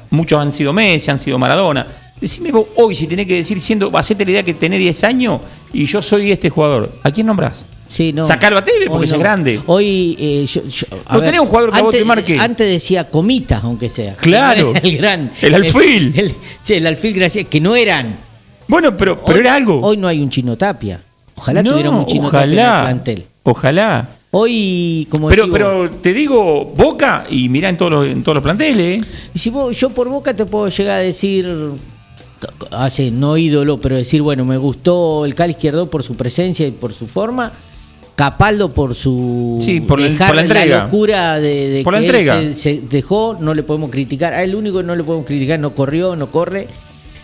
Muchos 0.10 0.42
han 0.42 0.52
sido 0.52 0.74
Messi, 0.74 1.12
han 1.12 1.20
sido 1.20 1.38
Maradona. 1.38 1.86
Decime 2.20 2.52
vos 2.52 2.66
hoy 2.76 2.96
si 2.96 3.06
tenés 3.06 3.28
que 3.28 3.36
decir, 3.36 3.62
siendo, 3.62 3.96
hacete 3.96 4.26
la 4.26 4.32
idea 4.32 4.42
que 4.44 4.56
tenés 4.56 4.80
10 4.80 5.04
años 5.04 5.42
y 5.72 5.86
yo 5.86 6.02
soy 6.02 6.32
este 6.32 6.50
jugador. 6.50 6.92
¿A 7.04 7.12
quién 7.12 7.28
nombrás? 7.28 7.68
Sí, 7.86 8.13
no. 8.13 8.26
Sacalo 8.26 8.58
a 8.58 8.66
Tevez 8.66 8.90
porque 8.90 9.06
ese 9.06 9.13
es 9.13 9.20
no. 9.20 9.24
grande. 9.24 9.62
Hoy. 9.68 10.18
eh, 10.20 10.46
yo, 10.48 10.66
yo- 10.66 10.88
a 11.06 11.13
No 11.18 11.22
tenés 11.22 11.40
un 11.40 11.46
jugador 11.46 11.72
que 11.72 11.78
a 11.78 11.82
vos 11.84 11.92
te 11.94 12.04
marque. 12.04 12.40
Antes 12.40 12.68
decía 12.68 13.08
comitas, 13.08 13.63
aunque 13.63 13.92
sea. 13.92 14.16
Claro. 14.16 14.74
El 14.82 14.98
gran. 14.98 15.32
El 15.40 15.54
alfil. 15.54 16.13
el- 16.18 16.34
sí, 16.60 16.74
el 16.74 16.88
alfil 16.88 17.13
gracias, 17.13 17.46
que 17.48 17.62
no 17.62 17.76
eran. 17.76 18.18
Bueno, 18.68 18.98
pero, 18.98 19.22
pero 19.24 19.36
Hoy- 19.36 19.42
era 19.42 19.54
algo. 19.54 19.82
Hoy 19.82 19.98
no 19.98 20.08
hay 20.08 20.20
un 20.20 20.32
chino 20.32 20.58
tapia. 20.58 21.00
Ojalá 21.36 21.62
No, 21.62 21.70
tuviéramos 21.74 22.00
un 22.00 22.06
chino 22.08 22.32
tapia 22.32 22.44
en 22.44 22.52
el 22.54 22.58
ojalá, 22.58 22.82
plantel. 22.82 23.26
Ojalá. 23.44 24.10
Hoy, 24.32 25.08
como 25.10 25.30
Pero, 25.30 25.44
decís 25.44 25.54
pero 25.54 25.90
te 26.02 26.13
digo, 26.13 26.66
Boca 26.66 27.26
y 27.30 27.48
mirá 27.50 27.70
en 27.70 27.78
todos 27.78 27.92
los, 27.92 28.06
en 28.08 28.24
todos 28.24 28.36
los 28.36 28.44
planteles. 28.44 29.02
¿eh? 29.02 29.08
Y 29.34 29.40
si 29.40 29.50
vos, 29.50 29.76
yo 29.80 29.90
por 29.92 30.10
boca 30.10 30.34
te 30.34 30.46
puedo 30.46 30.68
llegar 30.68 31.00
a 31.00 31.02
decir, 31.02 31.48
hace 32.72 33.10
no 33.10 33.38
ídolo, 33.38 33.80
pero 33.80 33.96
decir, 33.96 34.22
bueno, 34.22 34.44
me 34.46 34.58
gustó 34.58 35.26
el 35.26 35.34
Cali 35.34 35.52
Izquierdo 35.52 35.90
por 35.90 36.04
su 36.04 36.16
presencia 36.16 36.68
y 36.68 36.72
por 36.72 36.94
su 36.94 37.08
forma. 37.08 37.52
Capaldo 38.16 38.74
por 38.74 38.96
su 38.96 39.60
Sí, 39.62 39.80
por 39.80 40.00
la- 40.00 40.10
dejar 40.10 40.28
por 40.30 40.36
la 40.38 40.42
entrega. 40.42 40.84
locura 40.86 41.40
de, 41.40 41.70
de 41.70 41.84
Por 41.84 41.94
la 41.94 42.00
que 42.00 42.06
él 42.08 42.16
entrega. 42.16 42.42
se, 42.42 42.56
se 42.56 42.82
dejó, 42.90 43.38
no 43.40 43.54
le 43.54 43.62
podemos 43.63 43.92
criticar. 43.92 44.34
A 44.34 44.44
él 44.44 44.56
único 44.56 44.82
no 44.84 44.96
le 44.96 45.04
podemos 45.04 45.26
criticar, 45.26 45.60
no 45.60 45.70
corrió, 45.76 46.16
no 46.16 46.32
corre. 46.32 46.68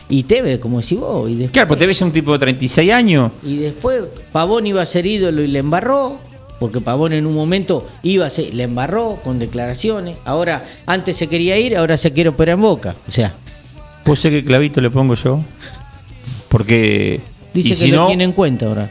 Y 0.07 0.23
Tevez, 0.23 0.59
como 0.59 0.79
decís 0.81 0.99
vos, 0.99 1.29
y 1.29 1.33
después, 1.33 1.51
Claro, 1.51 1.67
pues 1.69 1.79
te 1.79 1.87
ves 1.87 2.01
un 2.03 2.11
tipo 2.11 2.31
de 2.33 2.39
36 2.39 2.91
años. 2.91 3.31
y 3.43 3.55
después 3.57 4.03
Pavón 4.31 4.67
iba 4.67 4.81
a 4.83 4.85
ser 4.85 5.05
ídolo 5.07 5.41
y 5.41 5.47
le 5.47 5.59
embarró, 5.59 6.17
porque 6.63 6.79
Pavón 6.79 7.11
en 7.11 7.25
un 7.25 7.35
momento 7.35 7.85
iba 8.03 8.25
a 8.25 8.29
ser, 8.29 8.53
le 8.53 8.63
embarró 8.63 9.19
con 9.21 9.37
declaraciones. 9.37 10.15
Ahora, 10.23 10.63
antes 10.85 11.17
se 11.17 11.27
quería 11.27 11.57
ir, 11.57 11.75
ahora 11.75 11.97
se 11.97 12.13
quiere 12.13 12.29
operar 12.29 12.53
en 12.55 12.61
boca. 12.61 12.95
O 13.05 13.11
sea, 13.11 13.33
¿Vos 14.05 14.17
sé 14.21 14.29
qué 14.31 14.45
clavito 14.45 14.79
le 14.79 14.89
pongo 14.89 15.13
yo? 15.15 15.41
Porque. 16.47 17.19
Dice 17.53 17.75
que 17.85 17.91
lo 17.91 18.01
no- 18.03 18.07
tiene 18.07 18.23
en 18.23 18.31
cuenta 18.31 18.67
ahora. 18.67 18.89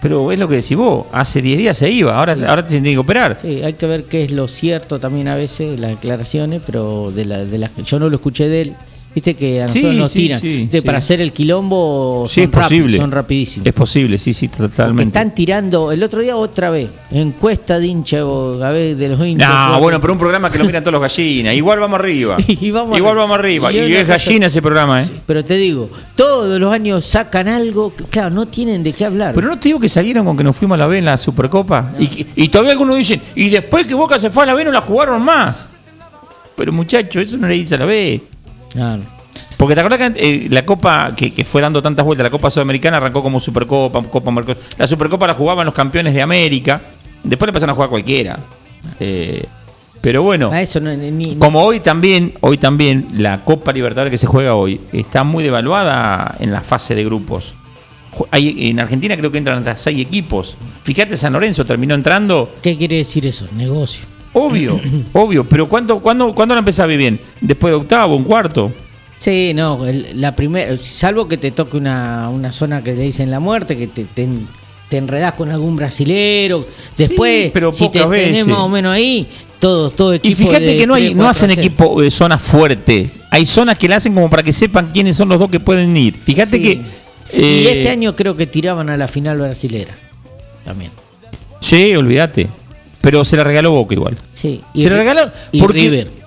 Pero 0.00 0.32
es 0.32 0.38
lo 0.38 0.48
que 0.48 0.56
decís 0.56 0.74
vos. 0.74 1.04
Hace 1.12 1.42
10 1.42 1.58
días 1.58 1.76
se 1.76 1.90
iba. 1.90 2.16
Ahora, 2.18 2.32
ahora 2.48 2.62
te 2.64 2.70
tiene 2.70 2.92
que 2.92 2.98
operar. 2.98 3.36
Sí, 3.38 3.60
hay 3.62 3.74
que 3.74 3.86
ver 3.86 4.04
qué 4.04 4.24
es 4.24 4.30
lo 4.32 4.48
cierto 4.48 4.98
también 4.98 5.28
a 5.28 5.34
veces, 5.36 5.78
las 5.78 5.90
declaraciones, 5.90 6.62
pero 6.64 7.12
de 7.14 7.26
la, 7.26 7.44
de 7.44 7.58
la, 7.58 7.70
yo 7.84 7.98
no 7.98 8.08
lo 8.08 8.16
escuché 8.16 8.48
de 8.48 8.62
él. 8.62 8.74
Viste 9.12 9.34
que 9.34 9.58
a 9.60 9.66
nosotros 9.66 9.92
Sí, 9.92 9.98
nos 9.98 10.10
sí, 10.12 10.18
tiran. 10.18 10.40
sí, 10.40 10.56
Viste, 10.58 10.80
sí. 10.80 10.86
Para 10.86 10.98
hacer 10.98 11.20
el 11.20 11.32
quilombo 11.32 12.26
Sí, 12.28 12.42
es 12.42 12.44
son, 12.44 12.52
rápidos, 12.52 12.64
posible. 12.82 12.96
son 12.96 13.10
rapidísimos. 13.10 13.66
Es 13.66 13.72
posible, 13.72 14.18
sí, 14.18 14.32
sí, 14.32 14.46
Porque 14.46 14.68
totalmente. 14.68 15.02
están 15.18 15.34
tirando, 15.34 15.90
el 15.90 16.02
otro 16.04 16.20
día 16.20 16.36
otra 16.36 16.70
vez, 16.70 16.88
encuesta 17.10 17.80
de 17.80 17.86
hincha 17.88 18.24
o, 18.24 18.62
a 18.62 18.70
ver, 18.70 18.96
de 18.96 19.08
los 19.08 19.26
hinchas. 19.26 19.48
No, 19.48 19.66
Porque- 19.66 19.80
bueno, 19.82 20.00
pero 20.00 20.12
un 20.12 20.18
programa 20.20 20.48
que 20.50 20.58
lo 20.58 20.64
miran 20.64 20.84
todos 20.84 20.92
los 20.92 21.02
gallinas. 21.02 21.54
Igual 21.56 21.80
vamos 21.80 21.98
arriba. 21.98 22.36
Y 22.46 22.70
vamos 22.70 22.96
Igual 22.96 23.12
arriba. 23.12 23.22
vamos 23.22 23.38
arriba. 23.40 23.72
Y 23.72 23.78
es 23.78 24.06
cosa- 24.06 24.12
gallina 24.18 24.46
ese 24.46 24.62
programa, 24.62 25.02
¿eh? 25.02 25.08
Pero 25.26 25.44
te 25.44 25.54
digo, 25.56 25.90
todos 26.14 26.60
los 26.60 26.72
años 26.72 27.04
sacan 27.04 27.48
algo, 27.48 27.92
que, 27.94 28.04
claro, 28.04 28.30
no 28.30 28.46
tienen 28.46 28.84
de 28.84 28.92
qué 28.92 29.04
hablar. 29.06 29.34
Pero 29.34 29.48
no 29.48 29.58
te 29.58 29.70
digo 29.70 29.80
que 29.80 29.88
salieron 29.88 30.24
con 30.24 30.36
que 30.36 30.44
nos 30.44 30.56
fuimos 30.56 30.76
a 30.76 30.78
la 30.78 30.86
B 30.86 30.98
en 30.98 31.04
la 31.06 31.18
Supercopa. 31.18 31.90
Y 31.98 32.48
todavía 32.48 32.72
algunos 32.72 32.96
dicen, 32.96 33.20
y 33.34 33.48
después 33.50 33.86
que 33.88 33.94
Boca 33.94 34.20
se 34.20 34.30
fue 34.30 34.44
a 34.44 34.46
la 34.46 34.54
B 34.54 34.64
no 34.64 34.70
la 34.70 34.80
jugaron 34.80 35.20
más. 35.24 35.68
Pero 36.56 36.72
muchacho, 36.72 37.20
eso 37.20 37.36
no 37.38 37.48
le 37.48 37.54
dice 37.54 37.74
a 37.74 37.78
la 37.78 37.86
B. 37.86 38.20
No. 38.74 38.98
Porque 39.56 39.74
te 39.74 39.80
acuerdas 39.80 40.12
que 40.12 40.20
eh, 40.28 40.46
la 40.50 40.64
Copa 40.64 41.14
que, 41.16 41.32
que 41.32 41.44
fue 41.44 41.60
dando 41.60 41.82
tantas 41.82 42.04
vueltas, 42.04 42.24
la 42.24 42.30
Copa 42.30 42.50
Sudamericana 42.50 42.96
arrancó 42.96 43.22
como 43.22 43.40
Supercopa, 43.40 44.02
Copa 44.04 44.30
Mercos- 44.30 44.56
La 44.78 44.86
Supercopa 44.88 45.26
la 45.26 45.34
jugaban 45.34 45.66
los 45.66 45.74
campeones 45.74 46.14
de 46.14 46.22
América. 46.22 46.80
Después 47.22 47.46
le 47.48 47.52
pasan 47.52 47.70
a 47.70 47.74
jugar 47.74 47.90
cualquiera. 47.90 48.38
Eh, 48.98 49.44
pero 50.00 50.22
bueno. 50.22 50.50
A 50.50 50.62
eso 50.62 50.80
no, 50.80 50.90
ni- 50.96 51.10
ni- 51.10 51.36
Como 51.36 51.62
hoy 51.62 51.80
también, 51.80 52.32
hoy 52.40 52.56
también 52.56 53.08
la 53.18 53.44
Copa 53.44 53.72
Libertadores 53.72 54.10
que 54.10 54.16
se 54.16 54.26
juega 54.26 54.54
hoy 54.54 54.80
está 54.92 55.24
muy 55.24 55.44
devaluada 55.44 56.36
en 56.40 56.50
la 56.52 56.62
fase 56.62 56.94
de 56.94 57.04
grupos. 57.04 57.54
Hay, 58.30 58.70
en 58.70 58.80
Argentina 58.80 59.16
creo 59.16 59.30
que 59.30 59.38
entran 59.38 59.58
hasta 59.58 59.76
seis 59.76 60.00
equipos. 60.00 60.56
Fíjate, 60.84 61.16
San 61.18 61.32
Lorenzo 61.34 61.64
terminó 61.66 61.94
entrando, 61.94 62.50
¿Qué 62.62 62.76
quiere 62.78 62.96
decir 62.96 63.26
eso? 63.26 63.46
Negocio. 63.56 64.04
Obvio, 64.32 64.80
obvio, 65.12 65.44
pero 65.44 65.68
¿cuánto, 65.68 66.00
cuándo, 66.00 66.34
¿cuándo 66.34 66.54
la 66.54 66.60
empezaba 66.60 66.86
bien? 66.88 67.18
Después 67.40 67.72
de 67.72 67.76
octavo, 67.76 68.16
un 68.16 68.24
cuarto. 68.24 68.72
Sí, 69.18 69.52
no, 69.54 69.84
el- 69.86 70.20
la 70.20 70.34
primera, 70.34 70.76
salvo 70.78 71.28
que 71.28 71.36
te 71.36 71.50
toque 71.50 71.76
una, 71.76 72.28
una 72.30 72.52
zona 72.52 72.82
que 72.82 72.94
le 72.94 73.02
dicen 73.02 73.30
la 73.30 73.38
muerte, 73.40 73.76
que 73.76 73.86
te, 73.86 74.04
te, 74.04 74.26
te 74.88 74.96
enredás 74.96 75.34
con 75.34 75.50
algún 75.50 75.76
brasilero, 75.76 76.66
después, 76.96 77.44
Sí, 77.44 77.50
pero 77.52 77.72
si 77.72 77.88
te 77.90 77.98
pocas 78.00 78.12
tenés 78.18 78.30
veces. 78.32 78.46
más 78.46 78.58
o 78.60 78.68
menos 78.70 78.92
ahí, 78.94 79.26
todos, 79.58 79.94
todo 79.94 80.14
Y 80.14 80.16
equipo 80.16 80.36
fíjate 80.38 80.64
de 80.64 80.76
que 80.78 80.86
no, 80.86 80.94
hay, 80.94 81.14
no 81.14 81.28
hacen 81.28 81.50
a 81.50 81.52
equipo 81.52 82.00
de 82.00 82.10
zonas 82.10 82.40
fuertes. 82.40 83.16
Hay 83.30 83.44
zonas 83.44 83.76
que 83.76 83.88
la 83.88 83.96
hacen 83.96 84.14
como 84.14 84.30
para 84.30 84.42
que 84.42 84.54
sepan 84.54 84.90
quiénes 84.90 85.18
son 85.18 85.28
los 85.28 85.38
dos 85.38 85.50
que 85.50 85.60
pueden 85.60 85.94
ir. 85.98 86.14
Fíjate 86.14 86.56
Sí. 86.56 86.62
que. 86.62 86.72
y 86.72 87.42
eh, 87.42 87.72
este 87.76 87.90
año 87.90 88.16
creo 88.16 88.34
que 88.34 88.46
tiraban 88.46 88.88
a 88.88 88.96
la 88.96 89.06
final 89.06 89.36
brasilera, 89.38 89.92
también. 90.64 90.90
Sí, 91.60 91.94
olvídate. 91.94 92.48
Pero 93.00 93.24
se 93.24 93.36
la 93.36 93.44
regaló 93.44 93.70
Boca 93.70 93.94
igual. 93.94 94.16
Sí. 94.32 94.60
Se 94.74 94.88
le 94.90 94.96
Ri- 94.96 94.98
regalaron 94.98 95.32
y 95.52 95.60
porque- 95.60 95.78
River. 95.80 96.20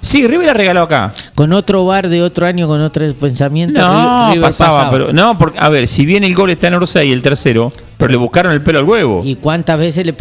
Sí, 0.00 0.26
River 0.28 0.46
la 0.46 0.54
regaló 0.54 0.82
acá. 0.82 1.12
Con 1.34 1.52
otro 1.52 1.84
bar 1.84 2.08
de 2.08 2.22
otro 2.22 2.46
año, 2.46 2.68
con 2.68 2.80
otro 2.80 3.12
pensamiento. 3.14 3.80
No, 3.80 4.28
River 4.28 4.40
pasaba, 4.42 4.90
pero 4.92 5.12
no, 5.12 5.36
porque 5.36 5.58
a 5.58 5.68
ver, 5.68 5.88
si 5.88 6.06
bien 6.06 6.22
el 6.22 6.34
gol 6.36 6.50
está 6.50 6.68
en 6.68 6.74
Orsay 6.74 7.10
el 7.10 7.20
tercero, 7.20 7.72
pero 7.96 8.12
le 8.12 8.16
buscaron 8.16 8.52
el 8.52 8.62
pelo 8.62 8.78
al 8.78 8.84
huevo. 8.84 9.22
¿Y 9.24 9.34
cuántas 9.34 9.76
veces 9.76 10.06
le, 10.06 10.14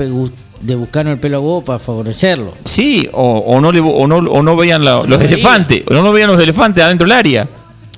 le 0.65 0.76
buscaron 0.76 1.12
el 1.13 1.19
pelo 1.19 1.38
a 1.38 1.39
huevo 1.41 1.62
para 1.63 1.78
favorecerlo? 1.78 2.56
Sí, 2.63 3.08
o, 3.13 3.38
o 3.38 3.62
no 3.62 3.71
le, 3.71 3.80
o 3.80 4.08
no 4.08 4.15
o 4.17 4.41
no 4.41 4.56
veían 4.58 4.84
la- 4.84 5.04
los 5.04 5.21
elefantes, 5.21 5.84
o 5.88 5.93
no 5.93 6.12
veían 6.12 6.32
los 6.32 6.41
elefantes 6.41 6.84
adentro 6.84 7.06
del 7.06 7.12
área. 7.15 7.47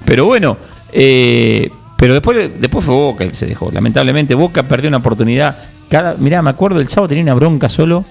Pero 0.04 0.25
bueno, 0.25 0.58
eh, 0.91 1.69
pero 1.97 2.13
después 2.13 2.49
después 2.60 2.84
fue 2.84 2.93
Boca 2.93 3.23
el 3.23 3.30
que 3.30 3.36
se 3.38 3.45
dejó. 3.45 3.71
Lamentablemente 3.71 4.36
Boca 4.36 4.63
perdió 4.63 4.89
una 4.89 4.97
oportunidad. 4.97 5.58
Cada, 5.89 6.15
mirá, 6.15 6.41
me 6.41 6.52
acuerdo 6.52 6.80
el 6.80 6.88
sábado 6.88 7.10
tenía 7.10 7.23
una 7.23 7.34
bronca 7.34 7.67
solo. 7.67 8.06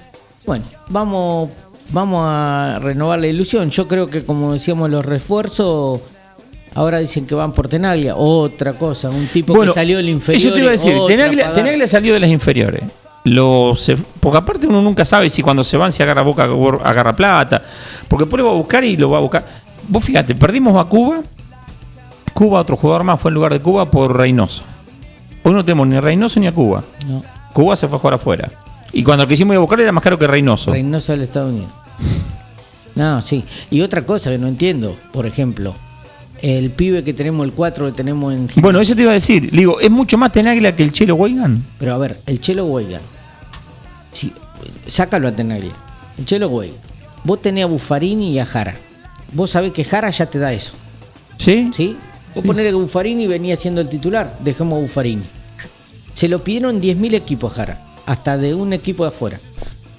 Bueno, 0.47 0.65
vamos, 0.89 1.51
vamos 1.91 2.23
a 2.25 2.79
renovar 2.83 3.21
la 3.21 3.29
ilusión. 3.29 3.71
Yo 3.71 3.87
creo 3.87 4.09
que 4.09 4.25
como 4.25 4.53
decíamos 4.53 4.91
los 4.91 5.05
refuerzos, 5.05 6.01
ahora 6.75 6.99
dicen 6.99 7.27
que 7.27 7.35
van 7.35 7.53
por 7.53 7.69
Tenaglia. 7.69 8.17
Otra 8.17 8.73
cosa, 8.73 9.11
un 9.11 9.27
tipo 9.27 9.55
Bueno, 9.55 9.73
que 9.73 9.81
salió 9.81 9.99
del 9.99 10.09
inferior. 10.09 10.41
Eso 10.41 10.53
te 10.53 10.61
iba 10.61 10.69
a 10.69 10.73
decir, 10.73 10.95
Tenaglia, 11.07 11.87
salió 11.87 12.15
de 12.15 12.21
las 12.21 12.31
inferiores. 12.31 12.83
Porque 14.21 14.39
aparte 14.39 14.67
uno 14.67 14.81
nunca 14.81 15.05
sabe 15.05 15.29
si 15.29 15.43
cuando 15.43 15.63
se 15.63 15.77
van 15.77 15.93
se 15.93 16.03
agarra 16.03 16.23
boca 16.23 16.45
agarra 16.85 17.15
plata. 17.15 17.63
Porque 18.09 18.25
después 18.25 18.41
lo 18.41 18.47
va 18.47 18.53
a 18.55 18.57
buscar 18.57 18.85
y 18.85 18.97
lo 18.97 19.11
va 19.11 19.19
a 19.19 19.21
buscar. 19.21 19.45
Vos 19.87 20.05
fíjate, 20.05 20.35
perdimos 20.35 20.79
a 20.81 20.89
Cuba. 20.89 21.21
Cuba, 22.33 22.61
otro 22.61 22.77
jugador 22.77 23.05
más, 23.05 23.21
fue 23.21 23.31
en 23.31 23.35
lugar 23.35 23.53
de 23.53 23.61
Cuba 23.61 23.91
por 23.91 24.17
Reynoso. 24.17 24.63
Hoy 25.43 25.53
no 25.53 25.65
tenemos 25.65 25.87
ni 25.89 25.97
a 25.97 26.01
Reynoso 26.01 26.41
ni 26.41 26.47
a 26.47 26.53
Cuba. 26.53 26.85
No, 27.07 27.23
Cuba 27.59 27.75
se 27.75 27.89
fue 27.89 27.97
a 27.97 27.99
jugar 27.99 28.15
afuera. 28.15 28.53
Y 28.93 29.03
cuando 29.03 29.25
lo 29.25 29.29
quisimos 29.29 29.53
ir 29.53 29.57
a 29.57 29.61
buscar 29.61 29.81
era 29.81 29.91
más 29.91 30.05
caro 30.05 30.17
que 30.17 30.29
Reynoso. 30.29 30.71
Reynoso 30.71 31.11
del 31.11 31.23
Estados 31.23 31.51
Unidos. 31.51 31.73
No, 32.95 33.21
sí. 33.21 33.45
Y 33.69 33.81
otra 33.81 34.03
cosa 34.03 34.31
que 34.31 34.39
no 34.39 34.47
entiendo, 34.47 34.97
por 35.13 35.27
ejemplo, 35.27 35.75
el 36.41 36.71
pibe 36.71 37.03
que 37.03 37.13
tenemos, 37.15 37.45
el 37.45 37.53
4 37.53 37.87
que 37.87 37.93
tenemos 37.93 38.33
en... 38.33 38.49
Bueno, 38.63 38.81
eso 38.81 38.95
te 38.95 39.03
iba 39.03 39.11
a 39.11 39.15
decir. 39.15 39.51
Digo, 39.51 39.81
es 39.81 39.91
mucho 39.91 40.17
más 40.17 40.31
Tenaglia 40.31 40.77
que 40.77 40.85
el 40.85 40.93
Chelo 40.93 41.17
Weigan. 41.17 41.65
Pero 41.81 41.95
a 41.95 41.99
ver, 41.99 42.21
el 42.27 42.41
Chelo 42.41 42.65
Weigan. 42.67 43.03
Sí, 44.13 44.33
sácalo 44.87 45.27
a 45.27 45.33
Tenaglia. 45.33 45.73
El 46.17 46.27
Chelo 46.27 46.47
Weigan. 46.51 46.79
Vos 47.25 47.43
tenés 47.43 47.65
a 47.65 47.67
Buffarini 47.67 48.35
y 48.35 48.39
a 48.39 48.47
Jara. 48.47 48.77
Vos 49.33 49.51
sabés 49.51 49.73
que 49.73 49.83
Jara 49.83 50.11
ya 50.11 50.27
te 50.27 50.39
da 50.39 50.53
eso. 50.53 50.75
¿Sí? 51.39 51.73
¿Sí? 51.75 51.97
Vos 52.37 52.45
ponele 52.45 52.69
que 52.69 52.77
Buffarini 52.77 53.27
venía 53.27 53.57
siendo 53.57 53.81
el 53.81 53.89
titular. 53.89 54.37
Dejemos 54.45 54.77
a 54.77 54.81
Buffarini. 54.81 55.25
Se 56.19 56.27
lo 56.29 56.43
pidieron 56.43 56.81
10.000 56.83 57.15
equipos 57.15 57.53
Jara. 57.53 57.81
Hasta 58.05 58.37
de 58.39 58.53
un 58.53 58.73
equipo 58.73 59.05
de 59.05 59.11
afuera. 59.11 59.39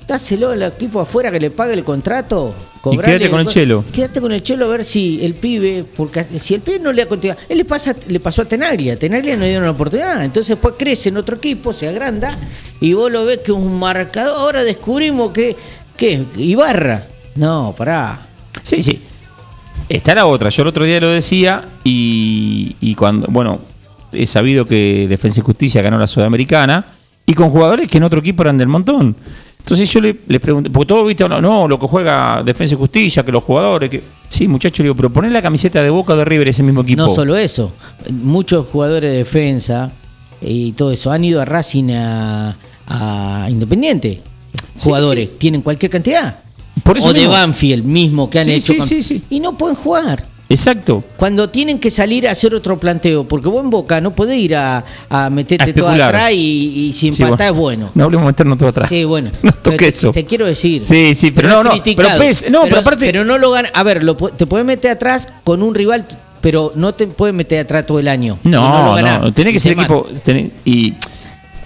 Dáselo 0.06 0.50
al 0.50 0.62
equipo 0.64 1.00
de 1.00 1.04
afuera 1.04 1.32
que 1.32 1.40
le 1.40 1.50
pague 1.50 1.74
el 1.76 1.86
contrato. 1.86 2.54
cobrale- 2.82 3.06
quédate 3.20 3.30
con 3.30 3.40
el 3.40 3.48
Chelo. 3.48 3.86
Quédate 3.94 4.20
con 4.20 4.32
el 4.34 4.44
chelo 4.44 4.66
a 4.66 4.68
ver 4.68 4.84
si 4.84 5.24
el 5.24 5.34
pibe, 5.36 5.86
porque 5.96 6.26
si 6.38 6.56
el 6.56 6.60
pibe 6.62 6.80
no 6.80 6.92
le 6.92 7.04
ha 7.04 7.08
continuado, 7.08 7.40
él 7.48 7.58
le 7.60 7.64
pasa, 7.64 7.96
le 8.08 8.20
pasó 8.20 8.42
a 8.42 8.46
Tenaglia, 8.46 9.00
Tenaglia 9.00 9.36
no 9.36 9.42
le 9.44 9.48
dieron 9.50 9.64
la 9.64 9.72
oportunidad, 9.72 10.26
entonces 10.26 10.58
después 10.58 10.76
crece 10.78 11.08
en 11.08 11.16
otro 11.18 11.38
equipo, 11.38 11.72
se 11.72 11.88
agranda, 11.88 12.38
y 12.82 12.92
vos 12.94 13.10
lo 13.10 13.24
ves 13.24 13.38
que 13.38 13.52
es 13.54 13.58
un 13.58 13.80
marcador, 13.80 14.36
ahora 14.38 14.64
descubrimos 14.66 15.32
que, 15.32 15.56
que 15.96 16.26
Ibarra. 16.38 17.06
No, 17.36 17.74
pará. 17.78 18.20
Sí, 18.64 18.82
sí. 18.82 19.00
Está 19.88 20.16
la 20.16 20.26
otra. 20.26 20.50
Yo 20.50 20.64
el 20.64 20.68
otro 20.68 20.84
día 20.84 21.00
lo 21.00 21.10
decía 21.10 21.64
y, 21.86 22.76
y 22.82 22.96
cuando, 22.96 23.28
bueno, 23.30 23.60
he 24.12 24.28
sabido 24.28 24.66
que 24.66 25.08
Defensa 25.10 25.40
y 25.40 25.44
Justicia 25.44 25.82
ganó 25.82 25.98
la 25.98 26.08
Sudamericana 26.08 26.86
y 27.26 27.34
con 27.34 27.50
jugadores 27.50 27.88
que 27.88 27.98
en 27.98 28.04
otro 28.04 28.20
equipo 28.20 28.44
eran 28.44 28.58
del 28.58 28.68
montón. 28.68 29.16
Entonces 29.60 29.92
yo 29.92 30.00
le, 30.02 30.16
le 30.28 30.40
pregunté, 30.40 30.70
porque 30.70 30.88
todo 30.88 31.06
viste, 31.06 31.28
no, 31.28 31.42
no, 31.42 31.68
lo 31.68 31.78
que 31.78 31.86
juega 31.86 32.42
Defensa 32.44 32.76
y 32.76 32.78
Justicia, 32.78 33.24
que 33.24 33.32
los 33.32 33.44
jugadores, 33.44 33.90
que. 33.90 34.02
Sí, 34.30 34.48
muchachos, 34.48 34.80
le 34.80 34.84
digo, 34.86 34.96
pero 34.96 35.10
poner 35.12 35.32
la 35.32 35.42
camiseta 35.42 35.84
de 35.84 35.90
Boca 35.90 36.14
o 36.14 36.16
de 36.18 36.26
River 36.26 36.50
ese 36.50 36.64
mismo 36.64 36.82
equipo. 36.82 37.02
No 37.02 37.10
solo 37.10 37.36
eso, 37.36 37.72
muchos 38.10 38.68
jugadores 38.68 39.12
de 39.12 39.18
defensa 39.18 39.92
y 40.42 40.72
todo 40.72 40.92
eso 40.92 41.12
han 41.12 41.24
ido 41.24 41.42
a 41.42 41.46
Racing 41.46 41.92
a, 41.92 42.56
a 42.88 43.48
Independiente. 43.50 44.22
Sí, 44.76 44.86
Jugadores, 44.86 45.38
tienen 45.38 45.62
cualquier 45.62 45.92
cantidad. 45.92 46.40
Por 46.84 46.98
eso 46.98 47.10
o 47.10 47.14
de. 47.14 47.28
Banfield 47.28 47.84
mismo 47.84 48.30
que 48.30 48.40
han 48.40 48.46
Sí, 48.46 48.54
hecho. 48.54 48.74
con-. 48.78 49.22
Y 49.30 49.40
no 49.42 49.58
pueden 49.58 49.76
jugar. 49.76 50.26
Exacto. 50.50 51.04
Cuando 51.16 51.48
tienen 51.50 51.78
que 51.80 51.92
salir 51.92 52.28
a 52.28 52.32
hacer 52.32 52.56
otro 52.56 52.80
planteo, 52.80 53.24
porque 53.24 53.48
vos 53.48 53.64
en 53.64 53.70
Boca 53.70 54.02
no 54.02 54.16
podés 54.16 54.38
ir 54.40 54.56
a, 54.56 54.84
a 55.10 55.30
meterte 55.30 55.70
A 55.70 55.74
todo 55.76 55.88
atrás 55.90 56.32
y, 56.34 56.88
y 56.90 56.94
si 56.94 57.12
Sí, 57.14 57.22
empatás 57.24 57.52
es 57.52 57.54
bueno. 57.56 57.92
No 57.94 58.06
hablemos 58.06 58.26
de 58.26 58.32
meternos 58.32 58.58
todo 58.58 58.70
atrás. 58.70 58.90
Sí, 58.90 59.04
bueno. 59.04 59.30
No 59.44 59.52
toque 59.52 59.78
te, 59.78 59.88
eso. 59.88 60.12
te 60.12 60.26
quiero 60.26 60.48
decir. 60.48 60.82
Sí, 60.82 61.14
sí, 61.14 61.30
pero 61.32 61.50
no, 61.50 61.64
no, 61.64 61.72
pero 61.84 62.10
no, 62.50 62.64
pero 62.64 62.78
aparte- 62.80 63.06
Pero 63.06 63.24
no 63.24 63.38
lo 63.38 63.52
gana. 63.52 63.70
A 63.74 63.84
ver, 63.84 64.04
lo 64.04 64.16
te 64.16 64.48
puedes 64.48 64.66
meter 64.66 64.92
atrás 64.92 65.30
con 65.44 65.62
un 65.62 65.76
rival, 65.76 66.06
pero 66.42 66.72
no 66.76 66.94
te 66.94 67.06
puedes 67.06 67.36
meter 67.36 67.60
atrás 67.60 67.86
todo 67.86 68.00
el 68.00 68.08
año. 68.08 68.40
No, 68.44 68.62
lo 68.72 68.86
no, 68.86 68.94
ganás. 68.96 69.34
tiene 69.36 69.54
que 69.54 69.60
ser 69.60 69.76
se 69.76 69.80
equipo. 69.82 70.08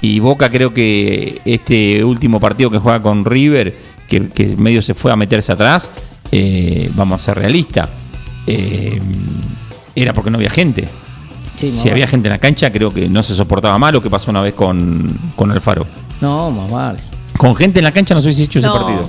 y 0.02 0.19
Boca 0.19 0.50
creo 0.50 0.74
que 0.74 1.39
este 1.46 2.04
último 2.04 2.39
partido 2.41 2.69
que 2.69 2.80
juega 2.80 3.02
con 3.02 3.24
River, 3.24 3.74
que, 4.10 4.28
que 4.28 4.58
medio 4.58 4.82
se 4.82 4.93
fue 4.93 5.12
a 5.12 5.15
meterse 5.15 5.54
atrás, 5.54 5.89
eh, 6.32 6.89
vamos 6.96 7.22
a 7.22 7.26
ser 7.26 7.38
realistas, 7.38 7.88
eh, 8.47 9.01
era 9.95 10.13
porque 10.13 10.32
no 10.32 10.38
había 10.38 10.49
gente. 10.49 10.88
Sí, 11.58 11.69
si 11.71 11.89
había 11.89 12.08
gente 12.08 12.27
en 12.27 12.34
la 12.34 12.39
cancha, 12.39 12.71
creo 12.71 12.91
que 12.91 13.08
no 13.08 13.21
se 13.21 13.36
soportaba 13.36 13.77
mal 13.77 13.93
lo 13.93 14.01
que 14.01 14.10
pasó 14.10 14.32
una 14.32 14.41
vez 14.41 14.53
con, 14.53 15.15
con 15.36 15.51
Alfaro. 15.51 15.86
No, 16.19 16.49
más 16.49 16.71
vale. 16.71 16.99
Con 17.38 17.56
gente 17.56 17.79
en 17.79 17.86
la 17.86 17.91
cancha 17.91 18.15
no 18.15 18.21
se 18.21 18.27
hubiese 18.27 18.43
hecho 18.43 18.60
ese 18.60 18.67
partido. 18.67 19.08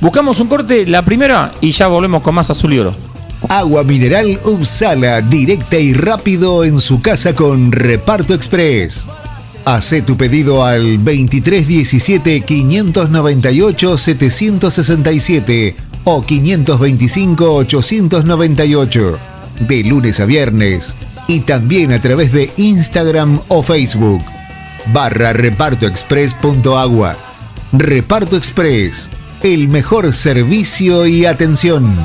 Buscamos 0.00 0.40
un 0.40 0.48
corte, 0.48 0.86
la 0.86 1.04
primera, 1.04 1.54
y 1.60 1.70
ya 1.70 1.86
volvemos 1.86 2.22
con 2.22 2.34
más 2.34 2.50
azul 2.50 2.72
y 2.72 2.78
oro. 2.78 2.94
Agua 3.48 3.84
mineral 3.84 4.38
Upsala, 4.44 5.20
directa 5.20 5.78
y 5.78 5.92
rápido 5.92 6.64
en 6.64 6.80
su 6.80 7.00
casa 7.00 7.34
con 7.34 7.72
Reparto 7.72 8.34
Express. 8.34 9.06
Hace 9.64 10.02
tu 10.02 10.16
pedido 10.16 10.64
al 10.64 11.04
2317 11.04 12.40
598 12.40 13.98
767 13.98 15.76
o 16.04 16.22
525 16.22 17.54
898 17.54 19.18
de 19.60 19.84
lunes 19.84 20.20
a 20.20 20.26
viernes 20.26 20.96
y 21.28 21.40
también 21.40 21.92
a 21.92 22.00
través 22.00 22.32
de 22.32 22.50
Instagram 22.56 23.40
o 23.48 23.62
Facebook 23.62 24.22
barra 24.92 25.32
repartoexpress.agua. 25.32 27.16
Reparto 27.72 28.36
Express, 28.36 29.10
el 29.42 29.68
mejor 29.68 30.12
servicio 30.12 31.06
y 31.06 31.24
atención. 31.24 31.96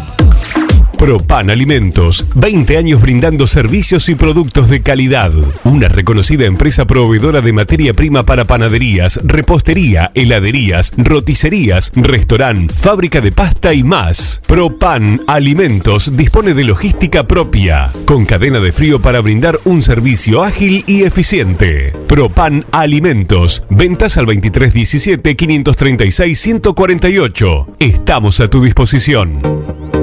Propan 0.98 1.52
Alimentos, 1.52 2.26
20 2.34 2.76
años 2.76 3.02
brindando 3.02 3.46
servicios 3.46 4.10
y 4.10 4.16
productos 4.16 4.68
de 4.68 4.82
calidad. 4.82 5.32
Una 5.64 5.90
reconocida 5.90 6.46
empresa 6.46 6.86
proveedora 6.86 7.42
de 7.42 7.54
materia 7.54 7.94
prima 7.94 8.26
para 8.26 8.46
panaderías, 8.46 9.20
repostería, 9.24 10.12
heladerías, 10.16 10.94
roticerías, 10.98 11.92
restaurant, 11.96 12.72
fábrica 12.74 13.22
de 13.22 13.32
pasta 13.32 13.76
y 13.76 13.84
más. 13.84 14.42
Propan 14.48 15.22
Alimentos 15.28 16.18
dispone 16.18 16.56
de 16.56 16.64
logística 16.64 17.28
propia, 17.28 17.92
con 18.06 18.26
cadena 18.26 18.60
de 18.60 18.72
frío 18.72 19.00
para 19.00 19.22
brindar 19.22 19.60
un 19.66 19.84
servicio 19.84 20.44
ágil 20.44 20.84
y 20.88 21.04
eficiente. 21.04 21.94
Propan 22.08 22.66
Alimentos, 22.72 23.64
ventas 23.70 24.18
al 24.18 24.26
2317 24.26 25.36
536 25.36 26.40
148. 26.40 27.68
Estamos 27.80 28.40
a 28.40 28.48
tu 28.48 28.62
disposición. 28.62 29.97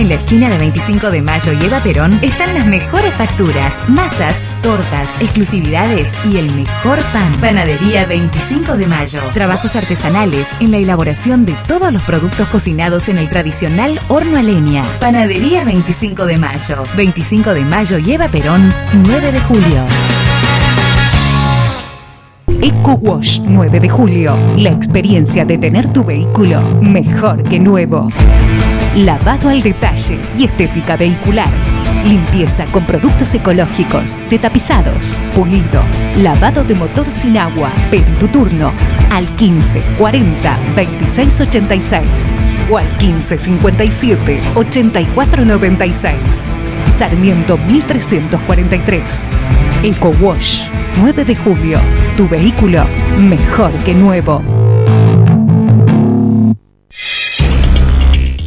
En 0.00 0.08
la 0.08 0.14
esquina 0.14 0.48
de 0.48 0.56
25 0.56 1.10
de 1.10 1.20
Mayo 1.20 1.52
y 1.52 1.62
Eva 1.62 1.80
Perón 1.80 2.18
están 2.22 2.54
las 2.54 2.64
mejores 2.64 3.12
facturas, 3.12 3.82
masas, 3.86 4.40
tortas, 4.62 5.14
exclusividades 5.20 6.14
y 6.24 6.38
el 6.38 6.54
mejor 6.54 7.00
pan. 7.12 7.30
Panadería 7.38 8.06
25 8.06 8.78
de 8.78 8.86
Mayo. 8.86 9.20
Trabajos 9.34 9.76
artesanales 9.76 10.56
en 10.58 10.70
la 10.70 10.78
elaboración 10.78 11.44
de 11.44 11.54
todos 11.68 11.92
los 11.92 12.00
productos 12.00 12.48
cocinados 12.48 13.10
en 13.10 13.18
el 13.18 13.28
tradicional 13.28 14.00
horno 14.08 14.38
a 14.38 14.42
leña. 14.42 14.84
Panadería 15.00 15.64
25 15.64 16.24
de 16.24 16.38
Mayo. 16.38 16.82
25 16.96 17.52
de 17.52 17.64
Mayo 17.66 17.98
y 17.98 18.12
Eva 18.12 18.28
Perón, 18.28 18.72
9 18.94 19.32
de 19.32 19.40
julio. 19.40 19.84
Eco 22.62 22.92
Wash 22.92 23.40
9 23.44 23.80
de 23.80 23.88
julio. 23.90 24.38
La 24.56 24.70
experiencia 24.70 25.44
de 25.44 25.58
tener 25.58 25.92
tu 25.92 26.02
vehículo 26.04 26.62
mejor 26.80 27.42
que 27.44 27.60
nuevo. 27.60 28.08
Lavado 28.96 29.48
al 29.48 29.62
detalle 29.62 30.18
y 30.36 30.44
estética 30.44 30.96
vehicular. 30.96 31.48
Limpieza 32.04 32.64
con 32.66 32.84
productos 32.84 33.32
ecológicos, 33.34 34.18
de 34.28 34.38
tapizados, 34.38 35.14
pulido, 35.32 35.80
lavado 36.16 36.64
de 36.64 36.74
motor 36.74 37.08
sin 37.08 37.38
agua. 37.38 37.70
Pedí 37.88 38.10
tu 38.18 38.26
turno 38.26 38.72
al 39.10 39.26
15 39.36 39.80
40 39.96 40.58
26 40.74 41.40
86 41.40 42.34
o 42.68 42.78
al 42.78 42.88
15 42.96 43.38
57 43.38 44.40
84 44.56 45.44
96. 45.44 46.50
Sarmiento 46.88 47.58
1343. 47.58 49.26
Eco 49.84 50.12
Wash, 50.20 50.64
9 51.00 51.24
de 51.24 51.36
julio. 51.36 51.78
Tu 52.16 52.28
vehículo 52.28 52.84
mejor 53.20 53.70
que 53.84 53.94
nuevo. 53.94 54.59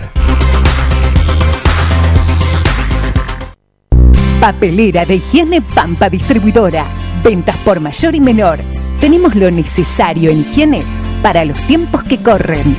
Papelera 4.40 5.04
de 5.04 5.16
higiene 5.16 5.62
Pampa 5.62 6.10
Distribuidora. 6.10 6.86
Ventas 7.24 7.56
por 7.58 7.80
mayor 7.80 8.16
y 8.16 8.22
menor. 8.22 8.60
Tenemos 9.00 9.36
lo 9.36 9.52
necesario 9.52 10.32
en 10.32 10.42
higiene 10.42 10.82
para 11.22 11.46
los 11.46 11.60
tiempos 11.68 12.04
que 12.04 12.22
corren. 12.22 12.76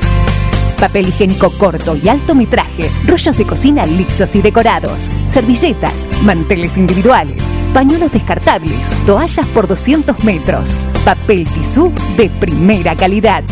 Papel 0.79 1.09
higiénico 1.09 1.49
corto 1.51 1.97
y 2.01 2.07
alto 2.07 2.33
metraje, 2.33 2.89
rollos 3.05 3.37
de 3.37 3.45
cocina 3.45 3.85
lixos 3.85 4.33
y 4.35 4.41
decorados, 4.41 5.11
servilletas, 5.27 6.07
manteles 6.23 6.77
individuales, 6.77 7.53
pañuelos 7.73 8.13
descartables, 8.13 8.95
toallas 9.05 9.45
por 9.47 9.67
200 9.67 10.23
metros, 10.23 10.77
papel 11.03 11.45
tisú 11.49 11.91
de 12.15 12.29
primera 12.29 12.95
calidad. 12.95 13.43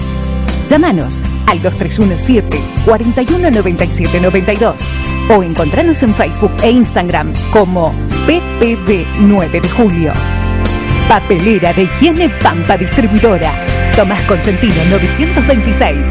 Llámanos 0.70 1.22
al 1.48 1.62
2317 1.62 2.62
419792 2.86 4.94
o 5.30 5.44
encontranos 5.44 6.02
en 6.04 6.14
Facebook 6.14 6.52
e 6.64 6.72
Instagram 6.72 7.34
como 7.52 7.92
PPD 8.26 9.06
9 9.20 9.62
de 9.62 9.70
Julio. 9.70 10.37
Papelera 11.08 11.72
de 11.72 11.84
Higiene 11.84 12.28
Pampa 12.28 12.76
Distribuidora. 12.76 13.50
Tomás 13.96 14.22
Consentino 14.24 14.76
926. 14.90 16.08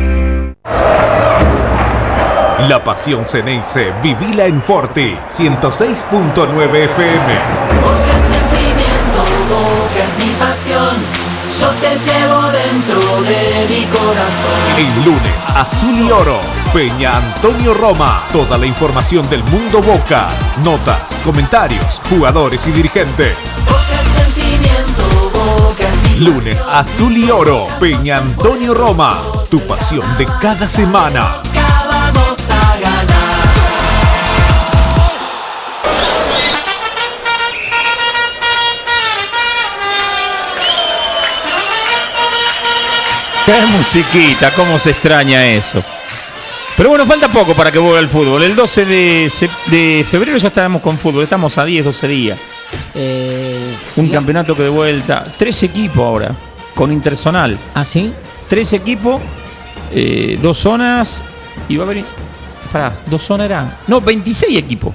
La 2.66 2.82
pasión 2.82 3.26
Ceneice, 3.26 3.92
vivila 4.02 4.46
en 4.46 4.62
Forti, 4.62 5.14
106.9 5.28 6.84
FM. 6.84 7.38
Porque 7.82 8.10
es 8.10 8.24
sentimiento, 8.32 9.20
porque 9.50 10.00
es 10.02 10.18
mi 10.24 10.32
pasión. 10.36 11.26
Yo 11.60 11.68
te 11.72 11.90
llevo 11.90 12.42
dentro 12.50 13.22
de 13.22 13.66
mi 13.68 13.84
corazón. 13.84 14.58
El 14.78 15.04
lunes, 15.04 15.46
Azul 15.54 15.94
y 15.94 16.10
Oro, 16.10 16.40
Peña 16.72 17.18
Antonio 17.18 17.74
Roma. 17.74 18.22
Toda 18.32 18.56
la 18.56 18.64
información 18.64 19.28
del 19.28 19.44
mundo 19.44 19.82
Boca, 19.82 20.30
notas, 20.64 21.14
comentarios, 21.22 22.00
jugadores 22.08 22.66
y 22.66 22.72
dirigentes. 22.72 23.36
Porque 23.66 24.25
Lunes, 26.18 26.64
Azul 26.66 27.16
y 27.16 27.30
Oro, 27.30 27.68
Peña 27.78 28.16
Antonio 28.16 28.72
Roma. 28.72 29.22
Tu 29.50 29.60
pasión 29.60 30.02
de 30.16 30.24
cada 30.40 30.66
semana. 30.66 31.42
Qué 43.44 43.66
musiquita, 43.76 44.50
cómo 44.54 44.78
se 44.78 44.90
extraña 44.90 45.46
eso. 45.46 45.84
Pero 46.76 46.88
bueno, 46.88 47.06
falta 47.06 47.28
poco 47.28 47.54
para 47.54 47.70
que 47.70 47.78
vuelva 47.78 48.00
el 48.00 48.08
fútbol. 48.08 48.42
El 48.42 48.56
12 48.56 48.84
de, 48.86 49.32
de 49.66 50.06
febrero 50.08 50.38
ya 50.38 50.48
estaremos 50.48 50.80
con 50.82 50.98
fútbol. 50.98 51.22
Estamos 51.22 51.56
a 51.58 51.64
10, 51.64 51.84
12 51.84 52.08
días. 52.08 52.38
Eh, 52.94 53.74
Un 53.96 54.08
campeonato 54.08 54.54
que 54.56 54.62
de 54.64 54.68
vuelta. 54.68 55.26
Tres 55.36 55.62
equipos 55.62 55.98
ahora, 55.98 56.34
con 56.74 56.90
intersonal. 56.92 57.56
¿Ah, 57.74 57.84
sí? 57.84 58.12
Tres 58.48 58.72
equipos, 58.72 59.20
eh, 59.92 60.38
dos 60.42 60.58
zonas. 60.58 61.22
Y 61.68 61.76
va 61.76 61.84
a 61.84 61.86
haber. 61.86 62.04
Pará, 62.72 62.92
dos 63.10 63.22
zonas 63.22 63.46
eran. 63.46 63.76
No, 63.86 64.00
26 64.00 64.56
equipos. 64.58 64.94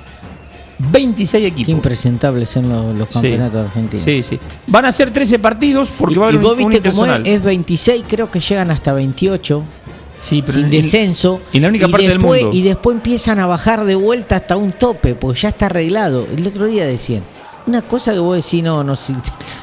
26 0.80 1.42
Qué 1.44 1.48
equipos. 1.48 1.70
impresentables 1.70 2.50
son 2.50 2.68
los, 2.68 2.96
los 2.98 3.08
Sí. 3.10 3.14
campeonatos 3.14 3.68
argentinos. 3.68 4.04
Sí, 4.04 4.24
sí. 4.24 4.40
Van 4.68 4.86
a 4.86 4.92
ser 4.92 5.12
13 5.12 5.38
partidos 5.40 5.90
porque 5.98 6.18
va 6.20 6.28
a 6.28 6.32
y 6.32 6.36
haber 6.36 6.42
vos 6.44 6.54
un, 6.58 6.64
un 6.64 6.70
viste 6.72 6.90
cómo 6.92 7.06
es, 7.06 7.22
es 7.26 7.44
26, 7.44 8.04
creo 8.08 8.32
que 8.32 8.40
llegan 8.40 8.72
hasta 8.72 8.92
28, 8.92 9.64
Sí, 10.20 10.42
pero 10.42 10.54
sin 10.54 10.66
en- 10.66 10.72
descenso. 10.72 11.40
y 11.54 11.60
la 11.60 11.68
única 11.70 11.88
y 11.88 11.92
parte 11.92 12.08
del 12.08 12.18
después, 12.18 12.42
mundo. 12.42 12.58
Y 12.58 12.62
después 12.64 12.96
empiezan 12.96 13.38
a 13.40 13.46
bajar 13.46 13.86
de 13.86 13.94
vuelta 13.96 14.38
hasta 14.38 14.56
un 14.58 14.72
tope, 14.72 15.14
porque 15.14 15.40
ya 15.42 15.50
está 15.50 15.68
arreglado. 15.68 16.28
El 16.36 16.48
otro 16.48 16.66
día 16.66 16.84
decían, 16.86 17.22
una 17.72 17.82
cosa 17.82 18.12
que 18.14 18.20
vos 18.20 18.36
decís, 18.36 18.64
no, 18.64 18.84
no 18.84 18.96
sé. 18.96 19.14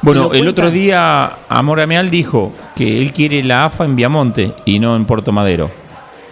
Bueno, 0.03 0.29
¿te 0.29 0.38
lo 0.38 0.42
el 0.42 0.49
otro 0.49 0.71
día 0.71 1.31
Amor 1.49 1.81
Ameal 1.81 2.11
dijo 2.11 2.53
que 2.75 3.01
él 3.03 3.12
quiere 3.12 3.42
la 3.42 3.66
AFA 3.66 3.85
en 3.85 3.94
Viamonte 3.97 4.53
y 4.64 4.79
no 4.79 4.97
en 4.97 5.05
Puerto 5.05 5.31
Madero. 5.33 5.71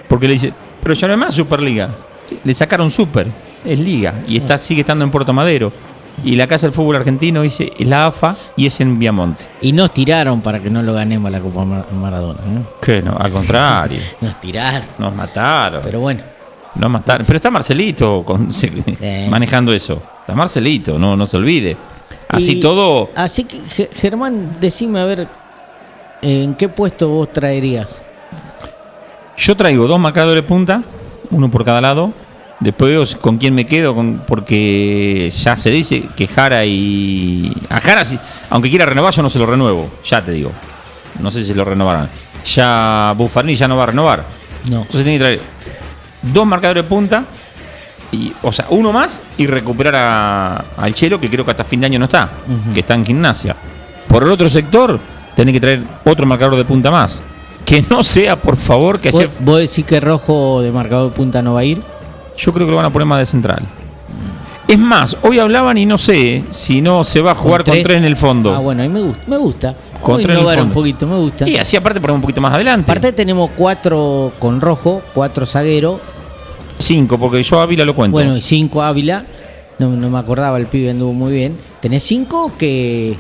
Porque 0.09 0.27
le 0.27 0.35
dice, 0.35 0.53
pero 0.83 0.95
ya 0.95 1.07
no 1.07 1.13
es 1.15 1.19
más 1.19 1.35
Superliga. 1.35 1.89
Sí, 2.29 2.39
Le 2.45 2.55
sacaron 2.55 2.91
Super, 2.91 3.27
es 3.65 3.79
Liga 3.79 4.15
y 4.27 4.37
está, 4.39 4.57
sigue 4.59 4.81
estando 4.81 5.05
en 5.05 5.11
Puerto 5.11 5.33
Madero. 5.33 5.73
Y 6.25 6.35
la 6.35 6.47
Casa 6.47 6.67
del 6.67 6.73
Fútbol 6.75 6.97
Argentino 6.97 7.43
dice, 7.43 7.73
es 7.79 7.87
la 7.87 8.07
AFA 8.07 8.35
y 8.57 8.65
es 8.67 8.81
en 8.81 8.99
Viamonte. 8.99 9.45
Y 9.61 9.73
nos 9.73 9.93
tiraron 9.93 10.41
para 10.41 10.59
que 10.61 10.71
no 10.71 10.83
lo 10.83 10.95
ganemos 10.95 11.31
la 11.31 11.41
Copa 11.41 11.65
Mar- 11.65 11.85
Maradona. 11.93 12.41
¿eh? 12.41 12.63
Que 12.81 13.03
no, 13.03 13.15
al 13.19 13.31
contrario, 13.31 14.01
Nos 14.23 14.41
tiraron. 14.41 14.87
nos 14.99 15.15
mataron. 15.15 15.83
Pero 15.85 16.01
bueno, 16.01 16.23
Nos 16.77 16.91
mataron. 16.91 17.27
Pero 17.27 17.37
está 17.37 17.51
Marcelito 17.51 18.23
con- 18.25 18.49
manejando 19.31 19.73
eso. 19.75 20.01
Está 20.27 20.35
Marcelito, 20.35 20.99
no, 20.99 21.17
no 21.17 21.25
se 21.25 21.37
olvide. 21.37 21.77
Así 22.29 22.59
Y- 22.59 22.61
todo, 22.61 23.11
Así 23.15 23.45
que, 23.45 23.59
Ge- 23.65 23.91
Germán, 23.95 24.57
decime 24.61 25.01
a 25.01 25.05
ver, 25.05 25.29
¿en 26.23 26.55
qué 26.55 26.69
puesto 26.69 27.09
vos 27.09 27.33
traerías? 27.33 28.05
Yo 29.37 29.57
traigo 29.57 29.87
dos 29.87 30.01
marcadores 30.01 30.43
de 30.43 30.49
punta, 30.49 30.83
uno 31.31 31.51
por 31.51 31.65
cada 31.65 31.81
lado. 31.81 32.11
Después 32.59 32.91
veo 32.91 33.21
con 33.21 33.37
quién 33.39 33.55
me 33.55 33.67
quedo, 33.67 33.95
con- 33.95 34.23
porque 34.27 35.31
ya 35.31 35.57
se 35.57 35.71
dice 35.71 36.03
que 36.17 36.27
Jara 36.27 36.65
y. 36.65 37.53
A 37.69 37.81
Jara, 37.81 38.05
sí, 38.05 38.19
aunque 38.51 38.71
quiera 38.71 38.87
renovar, 38.87 39.13
yo 39.15 39.23
no 39.23 39.29
se 39.31 39.39
lo 39.39 39.47
renuevo, 39.47 39.89
ya 40.05 40.25
te 40.25 40.33
digo. 40.33 40.51
No 41.21 41.31
sé 41.31 41.45
si 41.45 41.55
lo 41.55 41.65
renovarán. 41.65 42.09
Ya 42.55 43.15
Buffarini 43.17 43.55
ya 43.55 43.69
no 43.69 43.77
va 43.77 43.85
a 43.85 43.87
renovar. 43.87 44.25
No. 44.71 44.79
Entonces 44.79 45.03
tiene 45.05 45.15
que 45.15 45.19
traer 45.19 45.41
dos 46.23 46.47
marcadores 46.47 46.83
de 46.83 46.89
punta, 46.89 47.25
y, 48.13 48.33
o 48.43 48.53
sea, 48.53 48.67
uno 48.71 48.93
más 48.93 49.21
y 49.39 49.47
recuperar 49.47 49.95
a- 49.97 50.65
al 50.77 50.95
Chelo, 50.95 51.21
que 51.21 51.29
creo 51.31 51.45
que 51.45 51.51
hasta 51.51 51.65
fin 51.65 51.81
de 51.81 51.87
año 51.87 51.99
no 51.99 52.05
está, 52.07 52.29
que 52.75 52.81
está 52.81 52.95
en 52.95 53.05
gimnasia. 53.05 53.55
Por 54.09 54.23
el 54.23 54.31
otro 54.31 54.49
sector, 54.49 54.99
tiene 55.35 55.53
que 55.53 55.61
traer 55.61 55.83
otro 56.05 56.25
marcador 56.27 56.57
de 56.57 56.65
punta 56.65 56.91
más. 56.91 57.23
Que 57.65 57.83
no 57.91 58.05
sea, 58.05 58.37
por 58.37 58.57
favor, 58.57 59.01
que 59.01 59.09
ayer 59.09 59.29
¿Vos, 59.41 59.59
decís 59.59 59.85
que 59.85 59.99
Rojo 59.99 60.63
de 60.63 60.71
marcador 60.71 61.11
de 61.11 61.17
punta 61.17 61.43
no 61.43 61.55
va 61.55 61.61
a 61.61 61.65
ir? 61.65 61.83
yo 62.39 62.53
creo 62.53 62.67
que 62.67 62.71
lo 62.71 62.77
van 62.77 62.87
a 62.87 62.91
poner 62.91 63.07
más 63.07 63.19
de 63.19 63.27
central. 63.27 63.63
Es 64.69 64.79
más, 64.79 65.17
hoy 65.23 65.39
hablaban 65.39 65.79
y 65.79 65.87
no 65.87 65.97
sé 65.97 66.45
si 66.51 66.81
no 66.81 67.05
se 67.05 67.21
va 67.21 67.31
a 67.31 67.35
jugar 67.37 67.63
con 67.63 67.81
tres, 67.83 67.97
en 67.97 68.05
el 68.05 68.17
fondo. 68.17 68.53
Ah, 68.55 68.59
bueno, 68.59 68.83
ahí 68.83 68.89
me 68.89 69.01
gusta. 69.01 69.23
Me 69.29 69.37
gusta. 69.37 69.75
Con 70.03 70.17
tres 70.17 70.27
en 70.27 70.31
el 70.33 70.37
innovar 70.39 70.59
un 70.59 70.65
fondo. 70.65 70.75
poquito, 70.75 71.07
me 71.07 71.17
gusta. 71.17 71.49
Y 71.49 71.57
así 71.57 71.77
aparte 71.77 72.01
ponemos 72.01 72.17
un 72.19 72.23
poquito 72.23 72.41
más 72.41 72.53
adelante. 72.53 72.83
Aparte 72.91 73.13
tenemos 73.13 73.51
cuatro 73.57 74.33
con 74.41 74.61
Rojo, 74.61 75.03
cuatro 75.15 75.47
zaguero, 75.47 76.01
Cinco, 76.87 77.19
porque 77.19 77.43
yo 77.43 77.61
Ávila 77.61 77.85
lo 77.85 77.95
cuento. 77.95 78.13
bueno, 78.13 78.37
y 78.37 78.41
cinco 78.41 78.83
Ávila. 78.83 79.25
No, 79.79 79.91
no 79.91 80.09
me 80.09 80.19
acordaba, 80.19 80.57
el 80.59 80.67
pibe 80.67 80.91
anduvo 80.91 81.13
muy 81.13 81.33
bien. 81.33 81.55
Tenés 81.81 82.03
cinco 82.03 82.53
que 82.59 83.15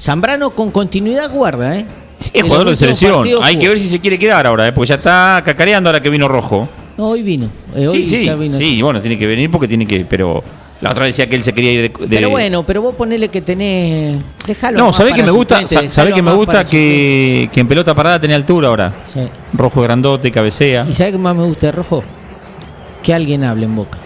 Zambrano 0.00 0.50
con 0.50 0.70
continuidad 0.70 1.30
guarda, 1.30 1.76
¿eh? 1.78 1.84
sí, 2.18 2.30
es 2.34 2.42
jugador 2.42 2.68
de 2.70 2.74
selección. 2.76 3.24
Hay 3.42 3.56
que 3.58 3.68
ver 3.68 3.78
si 3.78 3.88
se 3.88 4.00
quiere 4.00 4.18
quedar 4.18 4.46
ahora, 4.46 4.66
¿eh? 4.68 4.72
porque 4.72 4.88
ya 4.88 4.94
está 4.96 5.42
cacareando 5.44 5.88
ahora 5.90 6.00
que 6.02 6.10
vino 6.10 6.26
rojo. 6.26 6.68
No, 6.96 7.08
hoy 7.10 7.22
vino. 7.22 7.46
eh, 7.76 7.86
hoy 7.86 8.04
sí, 8.04 8.04
sí, 8.04 8.24
ya 8.26 8.34
vino. 8.34 8.56
sí, 8.58 8.82
bueno, 8.82 9.00
tiene 9.00 9.18
que 9.18 9.26
venir 9.26 9.50
porque 9.50 9.68
tiene 9.68 9.86
que. 9.86 10.04
Pero 10.04 10.42
la 10.80 10.90
otra 10.90 11.04
vez 11.04 11.14
decía 11.16 11.30
que 11.30 11.36
él 11.36 11.42
se 11.44 11.52
quería 11.52 11.72
ir 11.72 11.82
de. 11.92 12.06
de- 12.06 12.16
Pero 12.16 12.30
bueno, 12.30 12.62
pero 12.64 12.82
vos 12.82 12.94
ponele 12.96 13.28
que 13.28 13.40
tenés. 13.40 14.18
Dejalo. 14.46 14.78
No, 14.78 14.92
¿sabés 14.92 15.14
que 15.14 15.22
me 15.22 15.30
gusta? 15.30 15.64
¿Sabés 15.66 16.12
que 16.14 16.22
me 16.22 16.32
gusta 16.32 16.64
que, 16.64 17.48
que 17.52 17.60
en 17.60 17.68
pelota 17.68 17.94
parada 17.94 18.18
tenía 18.20 18.36
altura 18.36 18.68
ahora? 18.68 18.92
suplente. 19.06 19.32
Rojo 19.54 19.80
grandote, 19.82 20.30
cabecea. 20.30 20.84
Sí. 20.86 20.90
¿Y 20.90 20.92
sabés 20.94 21.12
qué 21.12 21.18
más 21.18 21.36
me 21.36 21.44
gusta 21.44 21.66
de 21.68 21.72
Rojo? 21.72 22.02
Que 23.02 23.14
alguien 23.14 23.44
hable 23.44 23.64
en 23.66 23.76
boca. 23.76 23.98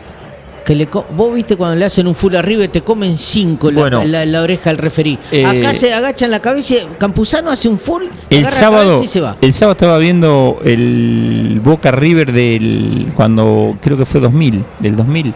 Que 0.65 0.75
le 0.75 0.87
co- 0.87 1.05
vos 1.15 1.35
viste 1.35 1.57
cuando 1.57 1.77
le 1.77 1.85
hacen 1.85 2.07
un 2.07 2.15
full 2.15 2.35
arriba 2.37 2.65
y 2.65 2.69
te 2.69 2.81
comen 2.81 3.19
cinco 3.19 3.71
la, 3.71 3.81
Bueno. 3.81 4.03
la- 4.05 4.25
la 4.25 4.41
oreja 4.41 4.71
al 4.71 4.79
referí. 4.79 5.19
Eh, 5.31 5.45
Acá 5.45 5.75
se 5.75 5.93
agachan 5.93 6.31
la 6.31 6.41
cabeza, 6.41 6.77
Campuzano 6.97 7.51
hace 7.51 7.69
un 7.69 7.79
full, 7.79 8.05
El 8.31 8.43
la 8.45 8.49
sábado, 8.51 9.03
y 9.03 9.07
se 9.07 9.21
va. 9.21 9.37
el 9.43 9.53
sábado 9.53 9.73
estaba 9.73 9.99
viendo 9.99 10.59
el 10.65 11.61
Boca 11.63 11.91
River 11.91 12.33
del 12.33 13.09
cuando 13.15 13.77
creo 13.83 13.99
que 13.99 14.07
fue 14.07 14.21
2000, 14.23 14.65
del 14.81 14.97
2000, 14.97 15.35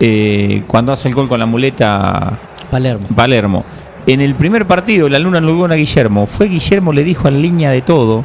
eh, 0.00 0.62
cuando 0.66 0.92
hace 0.92 1.08
el 1.08 1.14
gol 1.14 1.28
con 1.28 1.40
la 1.40 1.46
muleta 1.46 2.32
Palermo. 2.70 3.06
Palermo. 3.16 3.64
En 4.06 4.20
el 4.20 4.34
primer 4.34 4.66
partido, 4.66 5.08
la 5.08 5.18
luna 5.18 5.40
no 5.40 5.64
a 5.64 5.74
Guillermo. 5.74 6.26
Fue 6.26 6.48
Guillermo, 6.48 6.92
le 6.92 7.02
dijo 7.04 7.28
en 7.28 7.40
línea 7.42 7.70
de 7.70 7.80
todo 7.82 8.24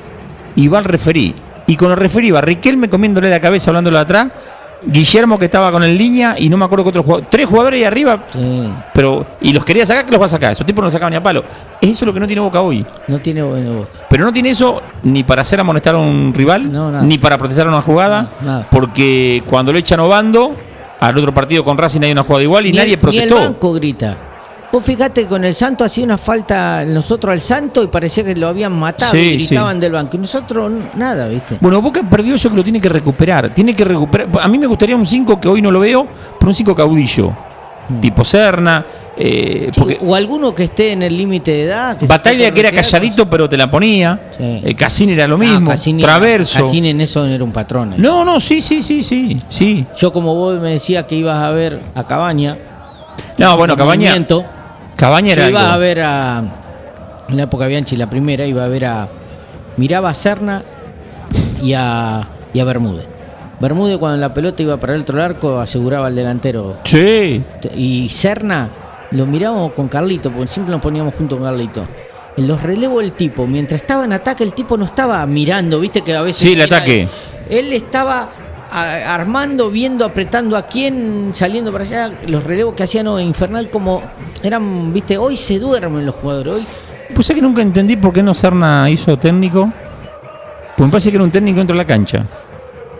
y 0.55 0.67
va 0.67 0.79
al 0.79 0.83
referí. 0.85 1.33
Y 1.67 1.75
con 1.75 1.91
el 1.91 1.97
referí 1.97 2.27
iba 2.27 2.41
Riquelme 2.41 2.89
comiéndole 2.89 3.29
la 3.29 3.39
cabeza 3.39 3.69
hablándolo 3.71 3.97
atrás, 3.99 4.27
Guillermo 4.85 5.39
que 5.39 5.45
estaba 5.45 5.71
con 5.71 5.81
el 5.83 5.97
línea 5.97 6.35
y 6.37 6.49
no 6.49 6.57
me 6.57 6.65
acuerdo 6.65 6.83
qué 6.83 6.89
otro 6.89 7.03
jugador, 7.03 7.25
tres 7.29 7.45
jugadores 7.47 7.77
ahí 7.79 7.83
arriba, 7.85 8.19
Sí. 8.33 8.69
pero 8.93 9.25
y 9.39 9.53
los 9.53 9.63
quería 9.63 9.85
sacar, 9.85 10.05
que 10.05 10.11
los 10.11 10.19
va 10.19 10.25
a 10.25 10.29
sacar, 10.29 10.51
esos 10.51 10.65
tipos 10.65 10.81
no 10.81 10.85
los 10.87 10.91
sacaban 10.93 11.11
ni 11.11 11.17
a 11.17 11.23
palo. 11.23 11.41
Eso 11.79 11.91
es 11.91 12.01
lo 12.03 12.13
que 12.13 12.19
no 12.19 12.27
tiene 12.27 12.41
Boca 12.41 12.59
hoy. 12.59 12.85
No 13.07 13.17
tiene 13.19 13.41
bueno. 13.43 13.85
Pero 14.09 14.25
no 14.25 14.33
tiene 14.33 14.49
eso 14.49 14.81
ni 15.03 15.23
para 15.23 15.41
hacer 15.43 15.57
amonestar 15.61 15.95
a 15.95 15.99
un 15.99 16.33
rival, 16.35 16.69
No, 16.69 17.01
ni 17.01 17.17
para 17.17 17.37
protestar 17.37 17.65
una 17.67 17.81
jugada, 17.81 18.27
No, 18.41 18.45
nada. 18.47 18.67
porque 18.69 19.41
cuando 19.49 19.71
lo 19.71 19.77
echan 19.79 20.01
Obando, 20.01 20.53
al 20.99 21.17
otro 21.17 21.33
partido 21.33 21.63
con 21.63 21.77
Racing 21.77 22.01
hay 22.01 22.11
una 22.11 22.23
jugada 22.23 22.43
igual 22.43 22.65
y 22.65 22.71
Ni 22.71 22.77
nadie 22.77 22.93
el- 22.95 22.99
protestó. 22.99 23.35
Ni 23.35 23.41
el 23.41 23.47
banco 23.51 23.73
grita. 23.73 24.17
Vos 24.73 24.83
fijate 24.83 25.27
con 25.27 25.43
el 25.45 25.53
Santo 25.53 25.83
hacía 25.85 26.03
una 26.03 26.17
falta 26.17 26.83
nosotros 26.83 27.31
al 27.31 27.41
Santo 27.41 27.83
y 27.83 27.87
parecía 27.87 28.23
que 28.23 28.35
lo 28.35 28.47
habían 28.47 28.73
matado 28.73 29.11
Sí, 29.11 29.19
y 29.19 29.33
gritaban 29.45 29.75
sí. 29.75 29.81
del 29.81 29.91
banco. 29.91 30.17
Y 30.17 30.19
nosotros 30.21 30.71
nada, 30.95 31.27
¿viste? 31.27 31.57
Bueno, 31.61 31.79
Boca 31.79 32.01
perdió 32.09 32.33
eso 32.33 32.49
que 32.49 32.55
lo 32.55 32.63
tiene 32.63 32.81
que 32.81 32.89
recuperar. 32.89 33.53
Tiene 33.53 33.75
que 33.75 33.85
recuperar. 33.85 34.27
A 34.41 34.47
mí 34.47 34.57
me 34.57 34.65
gustaría 34.65 34.95
un 34.95 35.05
5 35.05 35.39
que 35.39 35.47
hoy 35.47 35.61
no 35.61 35.69
lo 35.69 35.79
veo, 35.79 36.07
pero 36.39 36.49
un 36.49 36.55
5 36.55 36.73
caudillo. 36.73 37.31
Tipo 38.01 38.23
Serna. 38.23 38.83
eh, 39.15 39.69
Sí, 39.71 39.79
porque 39.79 39.99
o 40.01 40.15
alguno 40.15 40.55
que 40.55 40.63
esté 40.63 40.93
en 40.93 41.03
el 41.03 41.15
límite 41.15 41.51
de 41.51 41.63
edad. 41.65 41.95
que 41.95 42.07
Batalla 42.07 42.51
que 42.51 42.59
era 42.61 42.71
calladito, 42.71 43.29
pero 43.29 43.47
te 43.47 43.55
la 43.57 43.69
ponía. 43.69 44.19
Eh, 44.39 44.73
Cassini 44.75 45.11
era 45.13 45.27
lo 45.27 45.35
Ah, 45.35 45.37
mismo. 45.37 45.69
Cassini- 45.69 46.01
Traverso. 46.01 46.57
Cassini 46.63 46.89
en 46.89 47.01
eso 47.01 47.23
era 47.27 47.43
un 47.43 47.51
patrón. 47.51 47.93
eh. 47.93 47.95
No, 47.99 48.25
no, 48.25 48.39
sí, 48.39 48.59
sí, 48.59 48.81
sí, 48.81 49.03
sí. 49.03 49.39
sí. 49.47 49.85
Yo 49.99 50.11
como 50.11 50.33
vos 50.33 50.59
me 50.59 50.71
decías 50.71 51.05
que 51.05 51.13
ibas 51.13 51.37
a 51.37 51.51
ver 51.51 51.79
a 51.93 52.03
Cabaña. 52.07 52.57
No, 53.37 53.55
bueno, 53.55 53.73
en 53.73 53.77
Cabaña. 53.77 54.15
Cabaña 54.95 55.33
era 55.33 55.43
Yo 55.43 55.49
iba 55.49 55.61
algo. 55.61 55.73
a 55.73 55.77
ver 55.77 56.01
a. 56.01 56.43
En 57.29 57.37
la 57.37 57.43
época 57.43 57.67
Bianchi, 57.67 57.95
la 57.95 58.09
primera, 58.09 58.45
iba 58.45 58.63
a 58.63 58.67
ver 58.67 58.85
a. 58.85 59.07
Miraba 59.77 60.09
a 60.09 60.13
Serna 60.13 60.61
y 61.61 61.73
a, 61.73 62.27
y 62.53 62.59
a 62.59 62.63
Bermúdez. 62.65 63.05
Bermúdez, 63.59 63.97
cuando 63.97 64.17
la 64.17 64.33
pelota 64.33 64.61
iba 64.61 64.77
para 64.77 64.93
el 64.95 65.01
otro 65.01 65.21
arco, 65.23 65.59
aseguraba 65.59 66.07
al 66.07 66.15
delantero. 66.15 66.77
Sí. 66.83 67.41
Y 67.75 68.09
Serna 68.09 68.69
lo 69.11 69.25
mirábamos 69.25 69.73
con 69.73 69.87
Carlito, 69.87 70.31
porque 70.31 70.47
siempre 70.51 70.71
nos 70.73 70.81
poníamos 70.81 71.13
junto 71.15 71.37
con 71.37 71.45
Carlito. 71.45 71.85
En 72.35 72.47
los 72.47 72.61
relevos 72.61 73.01
del 73.01 73.13
tipo, 73.13 73.45
mientras 73.47 73.81
estaba 73.81 74.05
en 74.05 74.13
ataque, 74.13 74.43
el 74.43 74.53
tipo 74.53 74.75
no 74.75 74.85
estaba 74.85 75.25
mirando, 75.25 75.79
viste 75.79 76.01
que 76.01 76.15
a 76.15 76.21
veces. 76.23 76.41
Sí, 76.41 76.53
el 76.53 76.63
mira, 76.63 76.77
ataque. 76.77 77.07
Él 77.49 77.73
estaba 77.73 78.27
a- 78.73 79.13
armando, 79.13 79.69
viendo, 79.69 80.03
apretando 80.05 80.57
a 80.57 80.63
quién, 80.63 81.29
saliendo 81.33 81.71
para 81.71 81.83
allá. 81.83 82.11
Los 82.27 82.43
relevos 82.43 82.73
que 82.75 82.83
hacían 82.83 83.07
infernal, 83.21 83.69
como 83.69 84.01
eran, 84.41 84.91
viste, 84.93 85.17
hoy 85.17 85.37
se 85.37 85.59
duermen 85.59 86.05
los 86.05 86.15
jugadores. 86.15 86.53
Hoy 86.55 86.65
Pues 87.13 87.29
es 87.29 87.35
que 87.35 87.41
nunca 87.41 87.61
entendí 87.61 87.95
por 87.95 88.11
qué 88.13 88.23
no 88.23 88.33
Serna 88.33 88.89
hizo 88.89 89.17
técnico. 89.17 89.71
Pues 90.75 90.87
me 90.87 90.91
parece 90.91 91.11
que 91.11 91.17
era 91.17 91.23
un 91.23 91.31
técnico 91.31 91.57
dentro 91.59 91.75
de 91.75 91.83
la 91.83 91.87
cancha. 91.87 92.25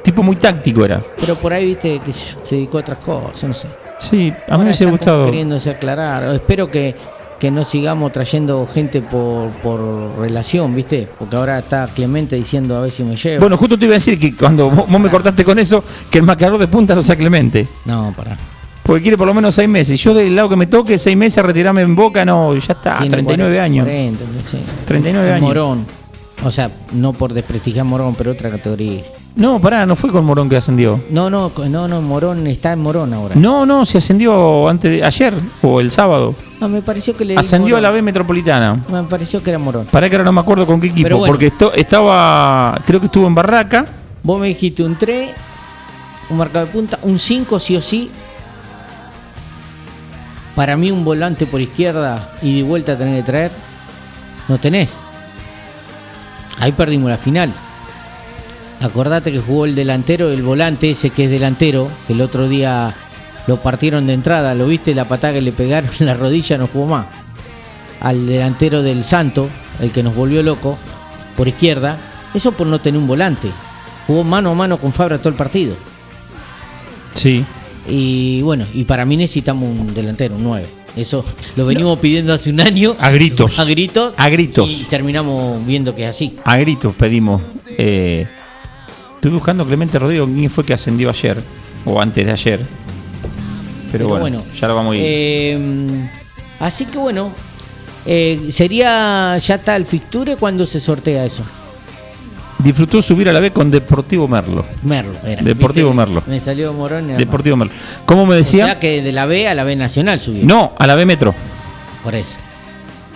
Tipo 0.04 0.22
muy 0.22 0.36
táctico 0.36 0.86
era. 0.86 1.02
Pero 1.20 1.36
por 1.36 1.54
ahí, 1.54 1.66
viste, 1.68 2.00
que 2.00 2.12
se 2.14 2.56
dedicó 2.56 2.78
a 2.78 2.82
otras 2.82 2.98
cosas, 3.00 3.44
no 3.46 3.54
sé. 3.54 3.68
Sí, 4.00 4.34
a 4.48 4.52
mí 4.54 4.58
me 4.60 4.64
hubiese 4.66 4.86
gustado. 4.86 5.26
queriéndose 5.26 5.70
aclarar. 5.72 6.24
Espero 6.36 6.70
que, 6.70 6.94
que 7.40 7.52
no 7.52 7.64
sigamos 7.64 8.12
trayendo 8.12 8.68
gente 8.68 9.02
por, 9.02 9.50
por 9.62 9.80
relación, 10.20 10.74
viste, 10.76 11.08
porque 11.20 11.36
ahora 11.36 11.60
está 11.60 11.88
Clemente 11.88 12.36
diciendo 12.36 12.78
a 12.78 12.82
ver 12.82 12.92
si 12.92 13.04
me 13.04 13.16
llevo. 13.16 13.42
Bueno, 13.42 13.58
justo 13.58 13.78
te 13.78 13.86
iba 13.86 13.94
a 13.94 13.96
decir 13.96 14.20
que 14.20 14.36
cuando 14.36 14.70
vos 14.70 14.88
vos 14.88 15.02
me 15.02 15.10
cortaste 15.10 15.44
con 15.44 15.60
eso, 15.60 15.84
que 16.10 16.20
el 16.20 16.24
marcador 16.24 16.60
de 16.60 16.68
punta 16.68 16.96
no 16.96 17.02
sea 17.02 17.16
Clemente. 17.16 17.68
no, 17.86 18.14
para. 18.16 18.38
Porque 18.84 19.02
quiere 19.02 19.18
por 19.18 19.26
lo 19.26 19.34
menos 19.34 19.56
seis 19.56 19.70
meses. 19.70 20.00
Yo 20.02 20.14
del 20.14 20.36
lado 20.36 20.50
que 20.50 20.58
me 20.58 20.68
toque, 20.68 20.98
seis 20.98 21.16
meses, 21.16 21.44
retirarme 21.44 21.82
en 21.82 21.96
boca, 21.96 22.26
no, 22.26 22.54
ya 22.56 22.74
está, 22.74 22.98
39 22.98 23.60
años. 23.60 23.86
40, 23.86 24.26
sí. 24.42 24.58
39 24.86 25.32
años. 25.32 25.42
Morón. 25.42 25.86
O 26.44 26.52
sea, 26.52 26.70
no 26.92 27.14
por 27.14 27.34
desprestigiar 27.34 27.86
Morón, 27.86 28.16
pero 28.16 28.32
otra 28.32 28.50
categoría. 28.50 29.02
No, 29.36 29.60
pará, 29.60 29.86
no 29.86 29.96
fue 29.96 30.12
con 30.12 30.24
Morón 30.26 30.48
que 30.48 30.56
ascendió. 30.58 31.02
No, 31.10 31.30
no, 31.30 31.52
no, 31.68 31.88
no, 31.88 32.02
Morón 32.02 32.46
está 32.46 32.74
en 32.74 32.80
Morón 32.80 33.14
ahora. 33.14 33.34
No, 33.36 33.66
no, 33.66 33.84
se 33.86 33.98
ascendió 33.98 34.70
antes 34.70 34.92
de, 34.92 35.04
ayer 35.04 35.34
o 35.64 35.80
el 35.80 35.90
sábado. 35.90 36.36
No, 36.62 36.70
me 36.70 36.82
pareció 36.84 37.18
que 37.18 37.26
le 37.26 37.36
Ascendió 37.36 37.78
a 37.78 37.82
la. 37.82 37.90
B 37.90 38.02
Metropolitana. 38.04 38.84
Me 38.90 39.04
pareció 39.04 39.42
que 39.42 39.50
era 39.50 39.58
Morón. 39.58 39.88
Para 39.92 40.08
que 40.08 40.16
ahora 40.16 40.26
no 40.26 40.34
me 40.34 40.42
acuerdo 40.42 40.68
con 40.68 40.80
qué 40.80 40.88
equipo, 40.88 41.10
bueno. 41.18 41.26
porque 41.26 41.48
esto, 41.48 41.74
estaba, 41.74 42.80
creo 42.86 43.00
que 43.00 43.08
estuvo 43.08 43.26
en 43.26 43.34
Barraca. 43.34 43.88
Vos 44.22 44.40
me 44.40 44.48
dijiste 44.48 44.84
un 44.84 44.96
3, 44.96 45.32
un 46.30 46.38
marcado 46.38 46.68
de 46.68 46.72
punta, 46.72 47.00
un 47.02 47.18
5 47.18 47.60
sí 47.60 47.76
o 47.76 47.82
sí. 47.82 48.12
Para 50.56 50.78
mí 50.78 50.92
un 50.92 51.04
volante 51.04 51.48
por 51.48 51.60
izquierda 51.60 52.34
y 52.44 52.58
de 52.58 52.64
vuelta 52.64 52.96
tener 52.96 53.18
que 53.18 53.24
traer. 53.24 53.52
No 54.48 54.60
tenés. 54.60 55.00
Ahí 56.60 56.72
perdimos 56.72 57.10
la 57.10 57.18
final. 57.18 57.52
Acordate 58.84 59.32
que 59.32 59.40
jugó 59.40 59.66
el 59.66 59.76
delantero, 59.76 60.30
el 60.32 60.44
volante 60.44 60.90
ese 60.92 61.10
que 61.10 61.26
es 61.26 61.30
delantero, 61.30 61.90
que 62.06 62.14
el 62.14 62.22
otro 62.22 62.50
día 62.50 62.94
lo 63.48 63.58
partieron 63.62 64.08
de 64.08 64.14
entrada, 64.14 64.56
lo 64.56 64.68
viste 64.68 64.94
la 64.94 65.08
patada 65.08 65.34
que 65.34 65.42
le 65.42 65.54
pegaron 65.54 65.90
en 66.00 66.06
la 66.08 66.14
rodilla, 66.16 66.58
no 66.58 66.68
jugó 66.68 66.88
más. 66.88 67.06
Al 68.02 68.28
delantero 68.28 68.84
del 68.84 69.04
Santo, 69.06 69.48
el 69.80 69.92
que 69.92 70.04
nos 70.04 70.14
volvió 70.16 70.44
loco, 70.44 70.78
por 71.38 71.48
izquierda, 71.48 71.98
eso 72.34 72.52
por 72.52 72.68
no 72.68 72.82
tener 72.82 73.00
un 73.00 73.08
volante. 73.08 73.50
Jugó 74.06 74.26
mano 74.26 74.52
a 74.52 74.54
mano 74.54 74.78
con 74.78 74.92
Fabra 74.92 75.18
todo 75.18 75.30
el 75.30 75.36
partido. 75.36 75.76
Sí. 77.14 77.46
Y 77.88 78.42
bueno, 78.42 78.66
y 78.74 78.84
para 78.84 79.06
mí 79.06 79.16
necesitamos 79.16 79.70
un 79.70 79.94
delantero, 79.94 80.36
un 80.36 80.44
9. 80.44 80.66
Eso 80.98 81.24
lo 81.56 81.66
venimos 81.66 81.98
pidiendo 82.00 82.34
hace 82.34 82.50
un 82.52 82.60
año. 82.60 82.96
A 83.00 83.10
gritos. 83.12 83.58
A 83.60 83.64
gritos. 83.64 84.14
A 84.18 84.30
gritos. 84.30 84.70
Y 84.70 84.84
terminamos 84.90 85.66
viendo 85.66 85.96
que 85.96 86.04
es 86.04 86.10
así. 86.10 86.38
A 86.44 86.58
gritos 86.58 86.94
pedimos. 86.96 87.42
eh, 87.78 88.28
estoy 89.24 89.32
buscando 89.32 89.66
Clemente 89.66 89.98
Rodrigo, 89.98 90.26
quién 90.26 90.52
fue 90.52 90.66
que 90.66 90.74
ascendió 90.74 91.10
ayer 91.10 91.42
o 91.86 92.02
antes 92.02 92.26
de 92.26 92.32
ayer. 92.34 92.60
Pero, 93.90 94.10
bueno, 94.10 94.44
ya 94.60 94.68
lo 94.68 94.76
vamos 94.76 94.96
a 94.96 94.98
ir. 94.98 95.02
eh, 95.06 96.10
así 96.60 96.86
que 96.88 96.98
bueno, 96.98 97.32
eh, 98.06 98.48
sería, 98.50 99.38
ya 99.38 99.56
está 99.56 99.78
el 99.78 99.86
fixture 99.86 100.36
cuando 100.36 100.66
se 100.66 100.78
sortea 100.82 101.24
eso. 101.24 101.42
Disfrutó 102.60 103.02
subir 103.02 103.30
a 103.30 103.34
la 103.34 103.40
B 103.40 103.52
con 103.52 103.72
Deportivo 103.72 104.28
Merlo. 104.28 104.66
Merlo 104.82 105.14
era. 105.26 105.42
Deportivo 105.42 105.92
¿viste? 105.92 105.98
Merlo. 106.06 106.24
Me 106.28 106.40
salió 106.42 106.74
Morón. 106.74 107.10
era 107.12 107.18
Deportivo 107.18 107.56
Merlo. 107.56 107.74
¿Cómo 108.06 108.26
me 108.26 108.34
O 108.34 108.38
decía? 108.38 108.66
sea 108.66 108.80
que 108.80 109.02
de 109.02 109.12
la 109.14 109.26
B 109.26 109.48
a 109.48 109.54
la 109.54 109.64
B 109.64 109.78
Nacional 109.78 110.20
subió. 110.20 110.44
No, 110.44 110.74
a 110.78 110.86
la 110.86 110.96
B 110.96 111.06
Metro. 111.06 111.34
Por 112.04 112.14
eso. 112.14 112.40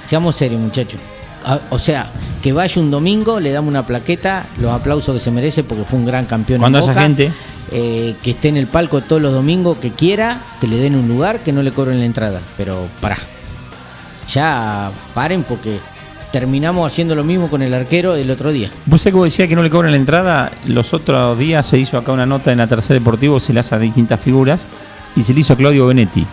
Seamos 0.06 0.38
serios, 0.38 0.62
muchachos. 0.62 1.02
A- 1.46 1.60
O 1.70 1.80
sea, 1.80 2.08
que 2.42 2.54
vaya 2.54 2.82
un 2.82 2.92
domingo, 2.92 3.40
le 3.40 3.52
damos 3.52 3.70
una 3.70 3.86
plaqueta, 3.86 4.46
los 4.62 4.72
aplausos 4.72 5.14
que 5.16 5.20
se 5.20 5.32
merece 5.32 5.64
porque 5.64 5.84
fue 5.84 6.00
un 6.00 6.06
gran 6.06 6.26
campeón. 6.26 6.60
Cuando 6.60 6.80
Boca. 6.82 6.94
gente. 7.02 7.32
Eh, 7.72 8.16
que 8.24 8.32
esté 8.32 8.48
en 8.48 8.56
el 8.56 8.68
palco 8.68 9.02
todos 9.02 9.22
los 9.22 9.34
domingos, 9.34 9.78
que 9.78 9.92
quiera, 9.92 10.40
que 10.62 10.68
le 10.68 10.78
den 10.78 10.96
un 10.96 11.08
lugar, 11.10 11.40
que 11.40 11.52
no 11.52 11.62
le 11.62 11.72
cobren 11.72 12.00
la 12.00 12.06
entrada. 12.06 12.40
Pero 12.56 12.88
pará. 13.02 13.18
Ya 14.34 14.92
paren 15.14 15.44
porque 15.44 15.80
terminamos 16.32 16.86
haciendo 16.86 17.16
lo 17.16 17.24
mismo 17.24 17.50
con 17.50 17.62
el 17.62 17.74
arquero 17.74 18.14
del 18.14 18.30
otro 18.32 18.52
día. 18.52 18.70
Vos 18.86 19.02
sabés 19.02 19.14
que 19.14 19.18
vos 19.18 19.26
decías 19.26 19.48
que 19.48 19.56
no 19.56 19.64
le 19.64 19.70
cobran 19.70 19.92
la 19.92 19.98
entrada. 19.98 20.52
Los 20.68 20.94
otros 20.94 21.38
días 21.40 21.66
se 21.66 21.78
hizo 21.80 21.98
acá 21.98 22.12
una 22.12 22.26
nota 22.26 22.52
en 22.52 22.58
la 22.60 22.68
tercera 22.68 23.00
deportivo, 23.00 23.40
se 23.40 23.54
le 23.54 23.60
hace 23.62 23.76
a 23.76 23.80
distintas 23.80 24.20
figuras. 24.20 24.68
Y 25.16 25.24
se 25.24 25.34
le 25.34 25.40
hizo 25.42 25.54
a 25.54 25.56
Claudio 25.58 25.88
Benetti. 25.88 26.26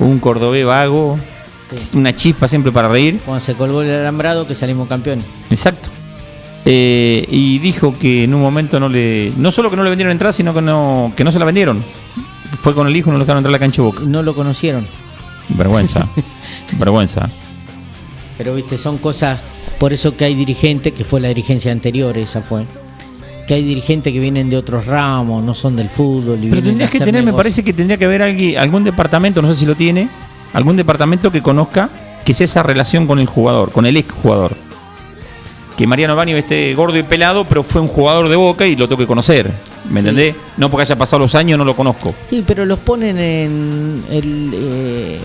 Un 0.00 0.18
cordobés 0.20 0.64
vago, 0.66 1.18
Sí. 1.74 1.96
una 1.96 2.14
chispa 2.14 2.48
siempre 2.48 2.72
para 2.72 2.88
reír. 2.88 3.20
Cuando 3.24 3.44
se 3.44 3.54
colgó 3.54 3.82
el 3.82 3.90
alambrado, 3.90 4.46
que 4.46 4.54
salimos 4.54 4.88
campeones. 4.88 5.24
Exacto. 5.50 5.88
Eh, 6.66 7.26
y 7.30 7.58
dijo 7.58 7.98
que 7.98 8.24
en 8.24 8.34
un 8.34 8.40
momento 8.40 8.80
no 8.80 8.88
le. 8.88 9.32
No 9.36 9.50
solo 9.52 9.70
que 9.70 9.76
no 9.76 9.84
le 9.84 9.90
vendieron 9.90 10.12
entrada, 10.12 10.32
sino 10.32 10.54
que 10.54 10.62
no, 10.62 11.12
que 11.16 11.24
no 11.24 11.32
se 11.32 11.38
la 11.38 11.44
vendieron. 11.44 11.82
Fue 12.60 12.74
con 12.74 12.86
el 12.86 12.96
hijo 12.96 13.10
y 13.10 13.12
no 13.12 13.18
lo 13.18 13.24
dejaron 13.24 13.38
entrar 13.40 13.50
a 13.50 13.56
la 13.56 13.58
cancha 13.58 13.82
de 13.82 13.88
boca. 13.88 14.00
No 14.06 14.22
lo 14.22 14.34
conocieron. 14.34 14.86
Vergüenza. 15.50 16.08
Vergüenza. 16.78 17.28
Pero 18.38 18.54
viste, 18.54 18.78
son 18.78 18.98
cosas, 18.98 19.40
por 19.78 19.92
eso 19.92 20.16
que 20.16 20.24
hay 20.24 20.34
dirigentes, 20.34 20.92
que 20.92 21.04
fue 21.04 21.20
la 21.20 21.28
dirigencia 21.28 21.70
anterior, 21.70 22.16
esa 22.18 22.42
fue, 22.42 22.64
que 23.46 23.54
hay 23.54 23.62
dirigentes 23.62 24.12
que 24.12 24.18
vienen 24.18 24.50
de 24.50 24.56
otros 24.56 24.86
ramos, 24.86 25.44
no 25.44 25.54
son 25.54 25.76
del 25.76 25.88
fútbol. 25.88 26.42
Y 26.42 26.48
Pero 26.48 26.62
tendrías 26.62 26.90
que 26.90 26.98
tener, 26.98 27.22
me 27.22 27.32
parece 27.32 27.62
que 27.62 27.72
tendría 27.72 27.96
que 27.96 28.06
haber 28.06 28.22
alguien, 28.22 28.58
algún 28.58 28.82
departamento, 28.82 29.40
no 29.40 29.48
sé 29.48 29.54
si 29.54 29.66
lo 29.66 29.76
tiene, 29.76 30.08
algún 30.54 30.76
departamento 30.76 31.30
que 31.30 31.42
conozca 31.42 31.90
que 32.24 32.32
sea 32.32 32.44
esa 32.44 32.62
relación 32.62 33.06
con 33.06 33.18
el 33.18 33.26
jugador, 33.26 33.70
con 33.70 33.84
el 33.84 33.96
ex 33.98 34.10
jugador. 34.12 34.56
Que 35.76 35.86
Mariano 35.86 36.14
Baño 36.16 36.36
esté 36.36 36.72
gordo 36.74 36.96
y 36.96 37.02
pelado, 37.02 37.44
pero 37.44 37.62
fue 37.64 37.80
un 37.80 37.88
jugador 37.88 38.28
de 38.28 38.36
boca 38.36 38.64
y 38.66 38.76
lo 38.76 38.88
tengo 38.88 39.00
que 39.00 39.06
conocer. 39.06 39.50
¿Me 39.90 40.00
Sí. 40.00 40.08
entendés? 40.08 40.34
No 40.56 40.70
porque 40.70 40.82
haya 40.82 40.96
pasado 40.96 41.20
los 41.20 41.34
años, 41.34 41.58
no 41.58 41.64
lo 41.64 41.74
conozco. 41.76 42.14
Sí, 42.30 42.42
pero 42.46 42.64
los 42.64 42.78
ponen 42.78 43.18
en 43.18 44.04
el... 44.10 44.50
eh, 44.54 45.20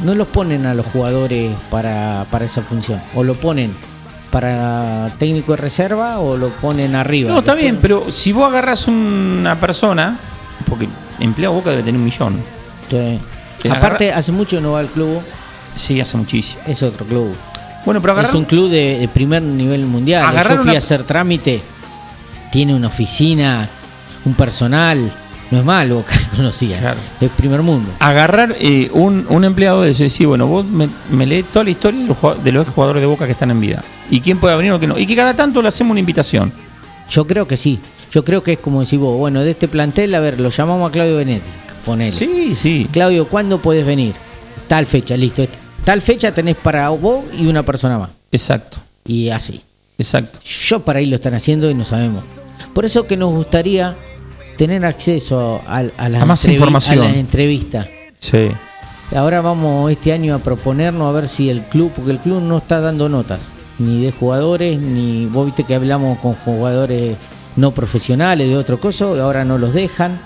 no 0.00 0.14
los 0.14 0.26
ponen 0.26 0.66
a 0.66 0.74
los 0.74 0.84
jugadores 0.86 1.52
para, 1.70 2.26
para 2.30 2.44
esa 2.44 2.62
función. 2.62 3.00
O 3.14 3.22
lo 3.22 3.34
ponen 3.34 3.72
para 4.30 5.10
técnico 5.18 5.52
de 5.52 5.58
reserva 5.58 6.18
o 6.18 6.36
lo 6.36 6.48
ponen 6.48 6.94
arriba. 6.96 7.30
No, 7.30 7.38
está 7.38 7.54
bien, 7.54 7.78
pero 7.80 8.10
si 8.10 8.32
vos 8.32 8.48
agarras 8.48 8.88
una 8.88 9.58
persona, 9.60 10.18
porque 10.68 10.88
empleado 11.20 11.54
Boca 11.54 11.70
debe 11.70 11.82
tener 11.84 11.98
un 11.98 12.04
millón. 12.04 12.34
Sí. 12.90 13.18
Te 13.62 13.70
Aparte, 13.70 14.12
hace 14.12 14.32
mucho 14.32 14.60
no 14.60 14.72
va 14.72 14.80
al 14.80 14.88
club, 14.88 15.20
Sí, 15.74 16.00
hace 16.00 16.16
muchísimo. 16.16 16.62
es 16.66 16.82
otro 16.82 17.04
club. 17.06 17.34
Bueno, 17.84 18.00
pero 18.00 18.12
agarrar, 18.14 18.30
Es 18.30 18.34
un 18.36 18.44
club 18.44 18.68
de, 18.70 18.98
de 18.98 19.08
primer 19.08 19.42
nivel 19.42 19.84
mundial. 19.86 20.24
Agarrar 20.26 20.54
Yo 20.56 20.62
fui 20.62 20.70
una- 20.70 20.74
a 20.74 20.78
hacer 20.78 21.02
trámite 21.04 21.60
tiene 22.50 22.74
una 22.74 22.88
oficina, 22.88 23.68
un 24.24 24.34
personal. 24.34 25.12
No 25.50 25.58
es 25.58 25.64
mal 25.64 25.88
Boca 25.92 26.12
conocía. 26.36 26.78
Claro. 26.80 26.98
Es 27.20 27.30
primer 27.30 27.62
mundo. 27.62 27.88
Agarrar 28.00 28.56
eh, 28.58 28.90
un, 28.92 29.26
un 29.28 29.44
empleado 29.44 29.82
de 29.82 29.90
eso 29.92 30.02
y 30.02 30.06
decir, 30.06 30.26
bueno, 30.26 30.46
vos 30.48 30.64
me, 30.66 30.88
me 31.10 31.24
lees 31.26 31.44
toda 31.52 31.64
la 31.64 31.70
historia 31.70 32.00
de 32.00 32.06
los, 32.08 32.16
jugado- 32.18 32.40
de 32.42 32.50
los 32.52 32.66
jugadores 32.68 33.00
de 33.02 33.06
Boca 33.06 33.26
que 33.26 33.32
están 33.32 33.50
en 33.52 33.60
vida. 33.60 33.84
Y 34.10 34.20
quién 34.20 34.38
puede 34.38 34.56
venir 34.56 34.72
o 34.72 34.78
quién 34.78 34.88
no. 34.90 34.98
Y 34.98 35.06
que 35.06 35.14
cada 35.14 35.34
tanto 35.34 35.62
le 35.62 35.68
hacemos 35.68 35.92
una 35.92 36.00
invitación. 36.00 36.52
Yo 37.08 37.26
creo 37.26 37.46
que 37.46 37.56
sí. 37.56 37.78
Yo 38.10 38.24
creo 38.24 38.42
que 38.42 38.54
es 38.54 38.58
como 38.58 38.80
decir 38.80 38.98
vos, 38.98 39.16
bueno, 39.18 39.40
de 39.42 39.50
este 39.52 39.68
plantel, 39.68 40.14
a 40.16 40.20
ver, 40.20 40.40
lo 40.40 40.48
llamamos 40.48 40.88
a 40.88 40.92
Claudio 40.92 41.16
Benetti. 41.18 41.46
Ponele. 41.86 42.12
Sí, 42.12 42.54
sí. 42.54 42.86
Claudio, 42.92 43.26
¿cuándo 43.28 43.58
puedes 43.62 43.86
venir? 43.86 44.14
Tal 44.68 44.86
fecha, 44.86 45.16
listo. 45.16 45.46
Tal 45.84 46.02
fecha 46.02 46.34
tenés 46.34 46.56
para 46.56 46.88
vos 46.90 47.24
y 47.38 47.46
una 47.46 47.62
persona 47.62 47.98
más. 47.98 48.10
Exacto, 48.32 48.78
Y 49.06 49.30
así. 49.30 49.62
exacto. 49.96 50.40
Yo 50.42 50.80
para 50.80 50.98
ahí 50.98 51.06
lo 51.06 51.14
están 51.14 51.32
haciendo 51.34 51.70
y 51.70 51.74
no 51.74 51.84
sabemos. 51.84 52.24
Por 52.74 52.84
eso 52.84 53.06
que 53.06 53.16
nos 53.16 53.32
gustaría 53.32 53.94
tener 54.58 54.84
acceso 54.84 55.62
a, 55.66 55.84
a 55.96 56.08
las 56.08 56.22
A 56.22 56.26
más 56.26 56.44
información. 56.46 56.98
a 56.98 57.04
las 57.04 57.14
entrevistas. 57.16 57.86
Sí. 58.18 58.48
Ahora 59.14 59.40
vamos 59.40 59.90
este 59.92 60.12
año 60.12 60.34
a 60.34 60.38
proponernos 60.40 61.08
a 61.08 61.12
ver 61.12 61.28
si 61.28 61.48
el 61.48 61.62
club, 61.62 61.92
porque 61.94 62.10
el 62.10 62.18
club 62.18 62.42
no 62.42 62.56
está 62.58 62.80
dando 62.80 63.08
notas, 63.08 63.52
ni 63.78 64.02
de 64.02 64.10
jugadores, 64.10 64.80
ni 64.80 65.26
vos 65.26 65.46
viste 65.46 65.62
que 65.62 65.76
hablamos 65.76 66.18
con 66.18 66.34
jugadores 66.34 67.16
no 67.54 67.70
profesionales 67.72 68.48
de 68.48 68.56
otro 68.56 68.80
coso, 68.80 69.16
y 69.16 69.20
ahora 69.20 69.44
no 69.44 69.56
los 69.58 69.72
dejan, 69.74 70.18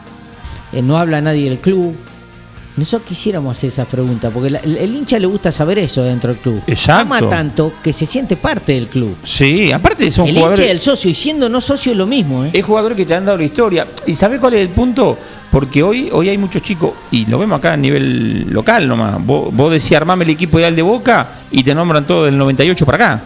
eh, 0.72 0.82
no 0.82 0.98
habla 0.98 1.20
nadie 1.20 1.48
del 1.48 1.58
club. 1.58 1.94
Nosotros 2.76 3.08
quisiéramos 3.08 3.58
hacer 3.58 3.68
esas 3.68 3.86
preguntas, 3.88 4.30
porque 4.32 4.48
la- 4.48 4.60
el, 4.60 4.76
el 4.76 4.94
hincha 4.94 5.18
le 5.18 5.26
gusta 5.26 5.50
saber 5.52 5.78
eso 5.80 6.02
dentro 6.02 6.32
del 6.32 6.38
club. 6.40 6.62
Exacto. 6.66 7.02
Ama 7.14 7.28
tanto 7.28 7.72
que 7.82 7.92
se 7.92 8.06
siente 8.06 8.36
parte 8.36 8.72
del 8.72 8.86
club. 8.86 9.14
Sí, 9.24 9.70
aparte 9.72 10.10
son 10.10 10.28
el 10.28 10.34
jugadores. 10.36 10.60
hincha 10.60 10.68
y 10.68 10.74
el 10.74 10.80
socio, 10.80 11.10
y 11.10 11.14
siendo 11.14 11.48
no 11.48 11.60
socio 11.60 11.92
es 11.92 11.98
lo 11.98 12.06
mismo, 12.06 12.44
¿eh? 12.44 12.50
Es 12.52 12.64
jugadores 12.64 12.96
que 12.96 13.04
te 13.04 13.14
han 13.14 13.26
dado 13.26 13.36
la 13.38 13.44
historia. 13.44 13.86
¿Y 14.06 14.14
sabés 14.14 14.38
cuál 14.38 14.54
es 14.54 14.62
el 14.62 14.68
punto? 14.70 15.18
Porque 15.50 15.82
hoy, 15.82 16.08
hoy 16.12 16.28
hay 16.28 16.38
muchos 16.38 16.62
chicos, 16.62 16.92
y 17.10 17.26
lo 17.26 17.38
vemos 17.38 17.58
acá 17.58 17.72
a 17.72 17.76
nivel 17.76 18.46
local 18.50 18.86
nomás. 18.88 19.16
Vos, 19.26 19.52
vos 19.52 19.70
decís 19.72 19.92
armame 19.92 20.24
el 20.24 20.30
equipo 20.30 20.58
ideal 20.58 20.74
de 20.76 20.82
Boca 20.82 21.28
y 21.50 21.62
te 21.64 21.74
nombran 21.74 22.06
todo 22.06 22.24
del 22.24 22.38
98 22.38 22.86
para 22.86 22.96
acá. 22.96 23.22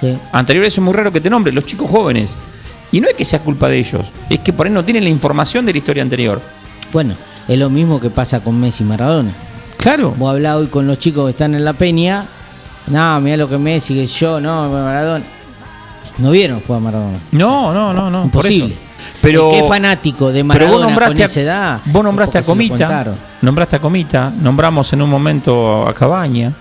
Sí. 0.00 0.16
Anterior 0.32 0.64
eso 0.64 0.80
es 0.80 0.84
muy 0.84 0.94
raro 0.94 1.12
que 1.12 1.20
te 1.20 1.28
nombren, 1.28 1.54
los 1.54 1.64
chicos 1.66 1.90
jóvenes. 1.90 2.36
Y 2.92 3.00
no 3.00 3.08
es 3.08 3.14
que 3.14 3.24
sea 3.24 3.40
culpa 3.40 3.68
de 3.68 3.78
ellos, 3.78 4.06
es 4.30 4.38
que 4.40 4.52
por 4.52 4.66
ahí 4.66 4.72
no 4.72 4.84
tienen 4.84 5.02
la 5.04 5.10
información 5.10 5.66
de 5.66 5.72
la 5.72 5.78
historia 5.78 6.02
anterior. 6.02 6.40
Bueno, 6.92 7.14
es 7.46 7.58
lo 7.58 7.70
mismo 7.70 8.00
que 8.00 8.10
pasa 8.10 8.40
con 8.40 8.58
Messi 8.60 8.82
y 8.84 8.86
Maradona. 8.86 9.30
Claro. 9.76 10.12
Vos 10.16 10.30
hablás 10.32 10.56
hoy 10.56 10.66
con 10.68 10.86
los 10.86 10.98
chicos 10.98 11.26
que 11.26 11.30
están 11.30 11.54
en 11.54 11.64
la 11.64 11.72
peña. 11.72 12.24
No, 12.88 13.20
mirá 13.20 13.36
lo 13.36 13.48
que 13.48 13.58
Messi, 13.58 13.94
que 13.94 14.06
yo, 14.06 14.40
no, 14.40 14.68
Maradona. 14.70 15.24
No 16.18 16.30
vieron 16.30 16.60
jugar 16.60 16.80
a 16.80 16.84
Maradona. 16.84 17.18
No, 17.32 17.72
no, 17.72 17.92
no, 17.92 18.10
no. 18.10 18.18
por 18.22 18.44
Imposible. 18.44 18.74
eso. 18.74 18.82
Pero, 19.22 19.46
El 19.48 19.50
que 19.54 19.58
es 19.60 19.68
fanático 19.68 20.26
de 20.28 20.32
pero 20.40 20.44
Maradona 20.44 20.72
vos 20.74 20.80
nombraste, 20.86 21.14
con 21.14 21.22
a- 21.22 21.26
esa 21.26 21.40
edad. 21.40 21.80
vos 21.86 22.04
nombraste 22.04 22.38
a 22.38 22.42
Comita, 22.42 23.06
nombraste 23.42 23.76
a 23.76 23.78
Comita, 23.80 24.32
nombramos 24.40 24.92
en 24.92 25.02
un 25.02 25.10
momento 25.10 25.86
a 25.86 25.94
Cabaña. 25.94 26.52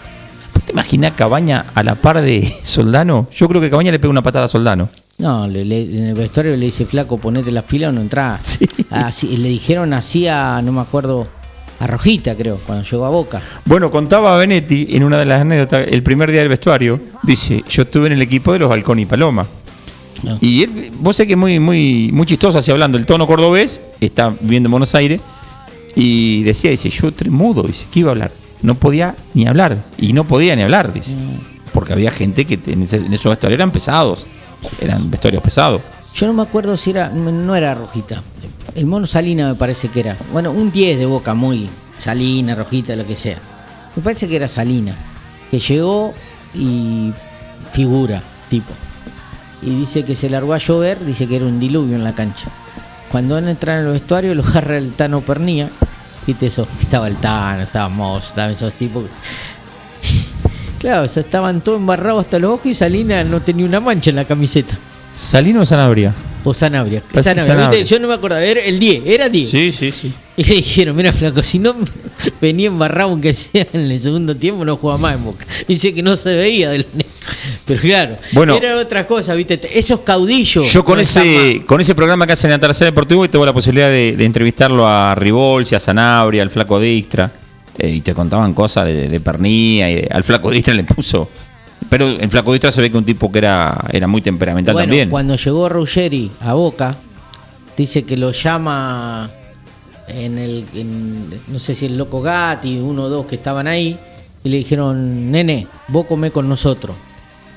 ¿Vos 0.53 0.63
te 0.63 0.71
imaginás 0.71 1.13
Cabaña 1.15 1.65
a 1.73 1.83
la 1.83 1.95
par 1.95 2.21
de 2.21 2.55
Soldano? 2.63 3.27
Yo 3.35 3.47
creo 3.47 3.61
que 3.61 3.69
Cabaña 3.69 3.91
le 3.91 3.99
pega 3.99 4.11
una 4.11 4.21
patada 4.23 4.45
a 4.45 4.47
Soldano. 4.47 4.89
No, 5.19 5.47
le- 5.47 5.65
le- 5.65 5.81
en 5.97 6.03
el 6.09 6.13
vestuario 6.13 6.55
le 6.55 6.67
dice, 6.67 6.85
flaco, 6.85 7.17
ponete 7.17 7.51
las 7.51 7.63
pilas 7.63 7.89
o 7.89 7.91
no 7.93 8.01
entrás. 8.01 8.59
Sí. 8.59 8.67
Así, 8.91 9.35
le 9.37 9.49
dijeron 9.49 9.91
así 9.93 10.27
a, 10.27 10.61
no 10.63 10.71
me 10.71 10.81
acuerdo, 10.81 11.27
a 11.79 11.87
Rojita 11.87 12.35
creo, 12.35 12.59
cuando 12.65 12.83
llegó 12.87 13.05
a 13.05 13.09
Boca. 13.09 13.41
Bueno, 13.65 13.89
contaba 13.89 14.37
Benetti 14.37 14.89
en 14.91 15.03
una 15.03 15.17
de 15.17 15.25
las 15.25 15.41
anécdotas, 15.41 15.87
el 15.89 16.03
primer 16.03 16.29
día 16.29 16.41
del 16.41 16.49
vestuario, 16.49 16.99
dice, 17.23 17.63
yo 17.67 17.81
estuve 17.81 18.07
en 18.07 18.13
el 18.13 18.21
equipo 18.21 18.53
de 18.53 18.59
los 18.59 18.71
Halcón 18.71 18.99
y 18.99 19.05
Paloma. 19.07 19.47
No. 20.21 20.37
Y 20.39 20.61
él, 20.63 20.91
vos 20.99 21.15
sé 21.15 21.25
que 21.25 21.33
es 21.33 21.37
muy, 21.37 21.59
muy, 21.59 22.11
muy 22.13 22.25
chistoso 22.27 22.59
así 22.59 22.69
hablando, 22.71 22.97
el 22.99 23.05
tono 23.07 23.25
cordobés, 23.25 23.81
está 23.99 24.29
viviendo 24.39 24.67
en 24.67 24.71
Buenos 24.71 24.93
Aires, 24.93 25.19
y 25.95 26.43
decía, 26.43 26.69
dice, 26.69 26.91
yo 26.91 27.09
mudo, 27.31 27.63
dice, 27.63 27.87
¿qué 27.91 28.01
iba 28.01 28.09
a 28.09 28.13
hablar? 28.13 28.31
No 28.61 28.75
podía 28.75 29.15
ni 29.33 29.47
hablar, 29.47 29.77
y 29.97 30.13
no 30.13 30.25
podía 30.27 30.55
ni 30.55 30.61
hablar, 30.61 30.93
dice, 30.93 31.15
porque 31.73 31.93
había 31.93 32.11
gente 32.11 32.45
que 32.45 32.59
en, 32.67 32.83
ese- 32.83 32.97
en 32.97 33.11
esos 33.13 33.31
vestuarios 33.31 33.57
eran 33.57 33.71
pesados, 33.71 34.25
eran 34.79 35.09
vestuarios 35.09 35.43
pesados. 35.43 35.81
Yo 36.13 36.27
no 36.27 36.33
me 36.33 36.43
acuerdo 36.43 36.75
si 36.77 36.91
era, 36.91 37.09
no 37.09 37.55
era 37.55 37.75
Rojita. 37.75 38.21
El 38.75 38.85
mono 38.85 39.07
Salina 39.07 39.49
me 39.49 39.55
parece 39.55 39.89
que 39.89 39.99
era. 39.99 40.17
Bueno, 40.31 40.51
un 40.51 40.71
10 40.71 40.97
de 40.97 41.05
Boca, 41.05 41.33
muy 41.33 41.69
Salina, 41.97 42.55
Rojita, 42.55 42.95
lo 42.95 43.05
que 43.05 43.15
sea. 43.15 43.37
Me 43.95 44.01
parece 44.01 44.27
que 44.27 44.35
era 44.35 44.47
Salina, 44.47 44.93
que 45.49 45.59
llegó 45.59 46.13
y 46.53 47.11
figura, 47.71 48.21
tipo. 48.49 48.73
Y 49.61 49.71
dice 49.71 50.05
que 50.05 50.15
se 50.15 50.29
largó 50.29 50.53
a 50.53 50.59
llover, 50.59 51.03
dice 51.03 51.27
que 51.27 51.37
era 51.37 51.45
un 51.45 51.59
diluvio 51.59 51.95
en 51.95 52.03
la 52.03 52.13
cancha. 52.13 52.47
Cuando 53.11 53.35
van 53.35 53.47
a 53.47 53.51
entrar 53.51 53.79
en 53.79 53.87
el 53.87 53.93
vestuario, 53.93 54.35
lo 54.35 54.43
agarra 54.43 54.77
el 54.77 54.93
Tano 54.93 55.21
Pernía. 55.21 55.69
Viste 56.25 56.47
eso, 56.47 56.67
estaba 56.81 57.07
el 57.07 57.17
Tano, 57.17 57.63
estaba 57.63 57.89
Moss, 57.89 58.27
estaban 58.27 58.51
esos 58.51 58.73
tipos. 58.73 59.05
Claro, 60.79 61.03
o 61.03 61.07
sea, 61.07 61.21
estaban 61.23 61.61
todos 61.61 61.79
embarrados 61.79 62.25
hasta 62.25 62.39
los 62.39 62.51
ojos 62.51 62.65
y 62.67 62.73
Salina 62.73 63.23
no 63.23 63.41
tenía 63.41 63.65
una 63.65 63.79
mancha 63.79 64.09
en 64.09 64.15
la 64.17 64.25
camiseta. 64.25 64.77
¿Salino 65.13 65.61
o 65.61 65.65
Sanabria? 65.65 66.13
O 66.43 66.53
Sanabria. 66.53 67.01
Sanabria. 67.21 67.81
Yo 67.83 67.99
no 67.99 68.07
me 68.07 68.13
acordaba, 68.13 68.41
era 68.43 68.61
el 68.61 68.79
10, 68.79 69.03
era 69.05 69.27
10. 69.29 69.49
Sí, 69.49 69.71
sí, 69.71 69.91
sí. 69.91 70.13
Y 70.37 70.43
le 70.43 70.55
dijeron, 70.55 70.95
mira 70.95 71.11
flaco, 71.11 71.41
si 71.41 71.57
no 71.57 71.75
venía 72.41 72.67
embarrado 72.67 73.09
aunque 73.09 73.33
sea 73.33 73.65
en 73.73 73.89
el 73.91 73.99
segundo 73.99 74.35
tiempo, 74.35 74.63
no 74.63 74.77
juega 74.77 74.97
más 74.97 75.15
en 75.15 75.23
Boca. 75.23 75.45
Dice 75.67 75.95
que 75.95 76.03
no 76.03 76.15
se 76.15 76.35
veía 76.35 76.69
del 76.69 76.85
Pero 77.65 77.81
claro, 77.81 78.17
Bueno. 78.33 78.55
era 78.55 78.77
otra 78.77 79.07
cosa, 79.07 79.33
¿viste? 79.33 79.59
Esos 79.73 80.01
caudillos. 80.01 80.71
Yo 80.71 80.85
con 80.85 80.97
no 80.97 81.01
ese, 81.01 81.63
con 81.65 81.81
ese 81.81 81.95
programa 81.95 82.27
que 82.27 82.33
hacen 82.33 82.49
en 82.51 82.57
la 82.57 82.59
tercera 82.59 82.91
deportivo 82.91 83.25
y 83.25 83.29
tuve 83.29 83.45
la 83.47 83.53
posibilidad 83.53 83.87
de, 83.89 84.15
de 84.15 84.25
entrevistarlo 84.25 84.87
a 84.87 85.15
Ribolsi, 85.15 85.73
a 85.73 85.79
Sanabria, 85.79 86.43
al 86.43 86.51
Flaco 86.51 86.79
Dijkstra, 86.79 87.31
eh, 87.77 87.89
y 87.89 88.01
te 88.01 88.13
contaban 88.13 88.53
cosas 88.53 88.85
de, 88.85 89.09
de 89.09 89.19
Pernía, 89.19 89.89
y 89.89 89.95
de- 89.95 90.07
al 90.11 90.23
Flaco 90.23 90.49
Dijkstra 90.51 90.73
le 90.73 90.83
puso. 90.83 91.29
Pero 91.89 92.07
el 92.07 92.29
Flaco 92.29 92.51
Dijkstra 92.53 92.71
se 92.71 92.81
ve 92.81 92.91
que 92.91 92.97
un 92.97 93.05
tipo 93.05 93.31
que 93.31 93.37
era, 93.39 93.85
era 93.91 94.07
muy 94.07 94.21
temperamental 94.21 94.73
bueno, 94.73 94.87
también. 94.87 95.09
cuando 95.09 95.35
llegó 95.35 95.69
Ruggeri 95.69 96.31
a 96.41 96.53
Boca, 96.53 96.95
dice 97.77 98.03
que 98.03 98.17
lo 98.17 98.31
llama 98.31 99.29
en 100.07 100.37
el, 100.37 100.65
en- 100.73 101.29
no 101.47 101.59
sé 101.59 101.75
si 101.75 101.85
el 101.85 101.97
Loco 101.97 102.21
Gatti, 102.21 102.77
uno 102.79 103.03
o 103.03 103.09
dos 103.09 103.25
que 103.25 103.35
estaban 103.35 103.67
ahí, 103.67 103.97
y 104.43 104.49
le 104.49 104.57
dijeron, 104.57 105.29
nene, 105.31 105.67
vos 105.89 106.05
comé 106.07 106.31
con 106.31 106.47
nosotros. 106.49 106.95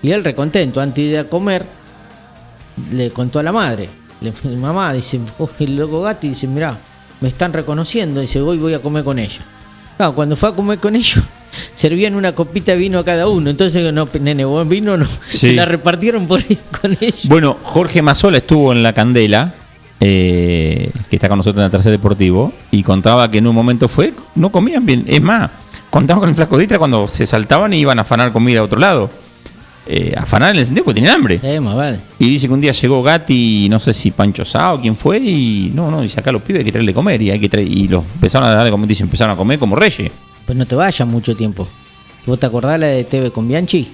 Y 0.02 0.10
él 0.12 0.24
recontento, 0.24 0.80
antes 0.80 1.04
de 1.04 1.10
ir 1.10 1.18
a 1.18 1.24
comer, 1.24 1.64
le 2.92 3.10
contó 3.10 3.38
a 3.38 3.42
la 3.42 3.52
madre. 3.52 3.88
Le, 4.20 4.32
mamá, 4.56 4.92
dice, 4.92 5.18
el 5.60 5.76
Loco 5.76 6.00
Gatti, 6.02 6.28
dice, 6.30 6.46
mirá, 6.46 6.76
me 7.20 7.28
están 7.28 7.52
reconociendo, 7.52 8.20
dice, 8.20 8.40
voy, 8.40 8.58
voy 8.58 8.74
a 8.74 8.80
comer 8.80 9.04
con 9.04 9.18
ellos. 9.18 9.40
Claro, 10.00 10.14
cuando 10.14 10.34
fue 10.34 10.48
a 10.48 10.52
comer 10.52 10.78
con 10.78 10.96
ellos, 10.96 11.22
servían 11.74 12.14
una 12.14 12.32
copita 12.32 12.72
de 12.72 12.78
vino 12.78 12.98
a 12.98 13.04
cada 13.04 13.28
uno. 13.28 13.50
Entonces, 13.50 13.92
no, 13.92 14.08
nene, 14.18 14.46
vos 14.46 14.66
vino 14.66 14.96
no. 14.96 15.06
Sí. 15.26 15.48
Se 15.48 15.52
la 15.52 15.66
repartieron 15.66 16.26
por 16.26 16.40
ahí 16.40 16.58
con 16.80 16.96
ellos. 16.98 17.28
Bueno, 17.28 17.58
Jorge 17.62 18.00
Mazola 18.00 18.38
estuvo 18.38 18.72
en 18.72 18.82
la 18.82 18.94
Candela, 18.94 19.52
eh, 20.00 20.90
que 21.10 21.16
está 21.16 21.28
con 21.28 21.36
nosotros 21.36 21.60
en 21.60 21.66
el 21.66 21.70
tercer 21.70 21.92
deportivo, 21.92 22.50
y 22.70 22.82
contaba 22.82 23.30
que 23.30 23.36
en 23.36 23.46
un 23.46 23.54
momento 23.54 23.88
fue, 23.88 24.14
no 24.36 24.50
comían 24.50 24.86
bien. 24.86 25.04
Es 25.06 25.20
más, 25.20 25.50
contaban 25.90 26.20
con 26.20 26.30
el 26.30 26.34
Flaco 26.34 26.56
Dijkstra 26.56 26.78
cuando 26.78 27.06
se 27.06 27.26
saltaban 27.26 27.74
y 27.74 27.80
iban 27.80 27.98
a 27.98 28.00
afanar 28.00 28.32
comida 28.32 28.60
a 28.60 28.62
otro 28.62 28.78
lado. 28.78 29.10
Eh, 29.86 30.14
afanar 30.16 30.50
en 30.52 30.58
el 30.60 30.66
sentido 30.66 30.84
que 30.86 30.94
tenían 30.94 31.14
hambre. 31.16 31.38
Sí, 31.38 31.58
más 31.58 31.74
vale. 31.74 31.98
Y 32.18 32.28
dice 32.28 32.46
que 32.46 32.52
un 32.52 32.60
día 32.60 32.70
llegó 32.72 33.02
Gatti, 33.02 33.66
no 33.68 33.80
sé 33.80 33.92
si 33.92 34.10
Pancho 34.12 34.44
Sao, 34.44 34.80
quién 34.80 34.94
fue, 34.94 35.18
y 35.18 35.72
no, 35.74 35.90
no, 35.90 36.02
dice 36.02 36.20
acá 36.20 36.30
los 36.30 36.42
pibes 36.42 36.60
hay 36.60 36.64
que 36.66 36.72
traerle 36.72 36.94
comer, 36.94 37.20
y 37.22 37.30
hay 37.30 37.40
que 37.40 37.48
traer, 37.48 37.66
y 37.66 37.88
los 37.88 38.04
empezaron 38.04 38.48
a 38.48 38.52
darle 38.52 38.70
como 38.70 38.86
dice, 38.86 39.02
empezaron 39.02 39.34
a 39.34 39.36
comer 39.36 39.58
como 39.58 39.74
reyes. 39.74 40.12
Pues 40.46 40.56
no 40.56 40.66
te 40.66 40.74
vayas 40.76 41.08
mucho 41.08 41.34
tiempo. 41.34 41.66
¿Vos 42.26 42.38
te 42.38 42.46
acordás 42.46 42.78
la 42.78 42.86
de 42.88 43.04
TV 43.04 43.30
con 43.30 43.48
Bianchi? 43.48 43.88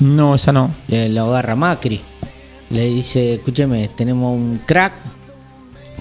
No, 0.00 0.34
esa 0.34 0.52
no. 0.52 0.70
Le 0.88 1.08
lo 1.08 1.24
agarra 1.24 1.56
Macri. 1.56 2.00
Le 2.70 2.84
dice, 2.86 3.34
escúcheme, 3.34 3.88
tenemos 3.96 4.34
un 4.36 4.60
crack. 4.66 4.92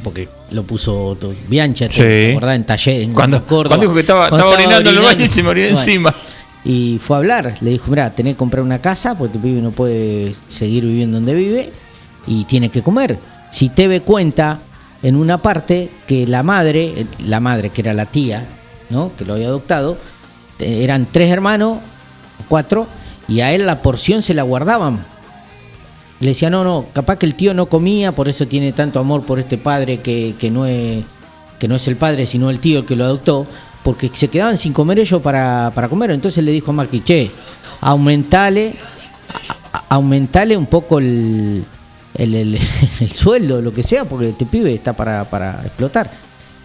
Porque 0.04 0.28
lo 0.52 0.64
puso 0.64 1.18
Bianchi, 1.48 1.86
¿te 1.88 1.94
Sí. 1.94 2.00
te 2.00 2.32
acordás? 2.32 2.56
En 2.56 2.66
taller, 2.66 3.02
en 3.02 3.14
Cuando, 3.14 3.46
Córdoba. 3.46 3.68
cuando 3.70 3.84
dijo 3.86 3.94
que 3.94 4.02
estaba, 4.02 4.28
orinando 4.48 4.90
en 4.90 4.96
el 4.96 5.02
baño 5.02 5.24
y 5.24 5.28
se 5.28 5.44
me 5.44 5.50
orinó 5.50 5.68
Bueno, 5.68 5.80
encima. 5.80 6.16
Y 6.64 7.00
fue 7.00 7.16
a 7.16 7.20
hablar. 7.20 7.56
Le 7.62 7.72
dijo, 7.72 7.90
mira, 7.90 8.10
tenés 8.14 8.34
que 8.34 8.38
comprar 8.38 8.64
una 8.64 8.80
casa 8.80 9.18
porque 9.18 9.34
tu 9.38 9.40
pibe 9.42 9.62
no 9.62 9.72
puede 9.72 10.36
seguir 10.48 10.84
viviendo 10.86 11.18
donde 11.18 11.34
vive 11.34 11.72
y 12.28 12.44
tiene 12.46 12.70
que 12.70 12.82
comer. 12.84 13.18
Si 13.50 13.70
TV 13.70 14.02
cuenta 14.02 14.60
en 15.04 15.16
una 15.16 15.40
parte 15.40 15.90
que 16.06 16.28
la 16.28 16.44
madre, 16.44 17.06
la 17.26 17.40
madre 17.40 17.70
que 17.72 17.82
era 17.82 17.94
la 17.94 18.06
tía, 18.06 18.46
¿no? 18.90 19.12
Que 19.18 19.26
lo 19.26 19.34
había 19.34 19.48
adoptado, 19.48 19.98
te- 20.58 20.84
eran 20.84 21.08
tres 21.12 21.32
hermanos, 21.32 21.80
cuatro, 22.48 22.88
y 23.28 23.42
a 23.42 23.52
él 23.54 23.66
la 23.66 23.82
porción 23.82 24.22
se 24.22 24.34
la 24.36 24.44
guardaban. 24.44 25.04
Le 26.20 26.28
decía, 26.30 26.52
no, 26.52 26.64
no, 26.64 26.86
capaz 26.94 27.18
que 27.18 27.26
el 27.26 27.34
tío 27.34 27.56
no 27.56 27.66
comía, 27.66 28.12
por 28.12 28.30
eso 28.30 28.46
tiene 28.48 28.74
tanto 28.74 29.00
amor 29.00 29.24
por 29.24 29.40
este 29.40 29.58
padre 29.58 30.02
que, 30.02 30.36
que 30.38 30.52
no 30.52 30.68
es 30.68 31.04
que 31.58 31.68
no 31.68 31.76
es 31.76 31.88
el 31.88 31.96
padre, 31.96 32.26
sino 32.28 32.50
el 32.52 32.60
tío 32.60 32.80
el 32.80 32.86
que 32.86 32.96
lo 32.96 33.06
adoptó, 33.06 33.46
porque 33.84 34.10
se 34.14 34.28
quedaban 34.28 34.58
sin 34.58 34.74
comer 34.74 35.00
ellos 35.00 35.22
para, 35.22 35.72
para 35.74 35.90
comer. 35.90 36.12
Entonces 36.12 36.44
le 36.44 36.52
dijo 36.52 36.72
a 36.72 36.74
Macri, 36.74 37.02
che, 37.04 37.32
aumentale, 37.82 38.74
aumentale 39.90 40.56
un 40.58 40.66
poco 40.68 41.00
el, 41.00 41.64
el, 42.16 42.36
el- 42.36 42.56
el 43.00 43.12
sueldo, 43.12 43.62
lo 43.62 43.74
que 43.74 43.84
sea, 43.84 44.06
porque 44.06 44.30
este 44.30 44.46
pibe 44.46 44.74
está 44.74 44.94
para, 44.94 45.24
para 45.26 45.62
explotar. 45.66 46.12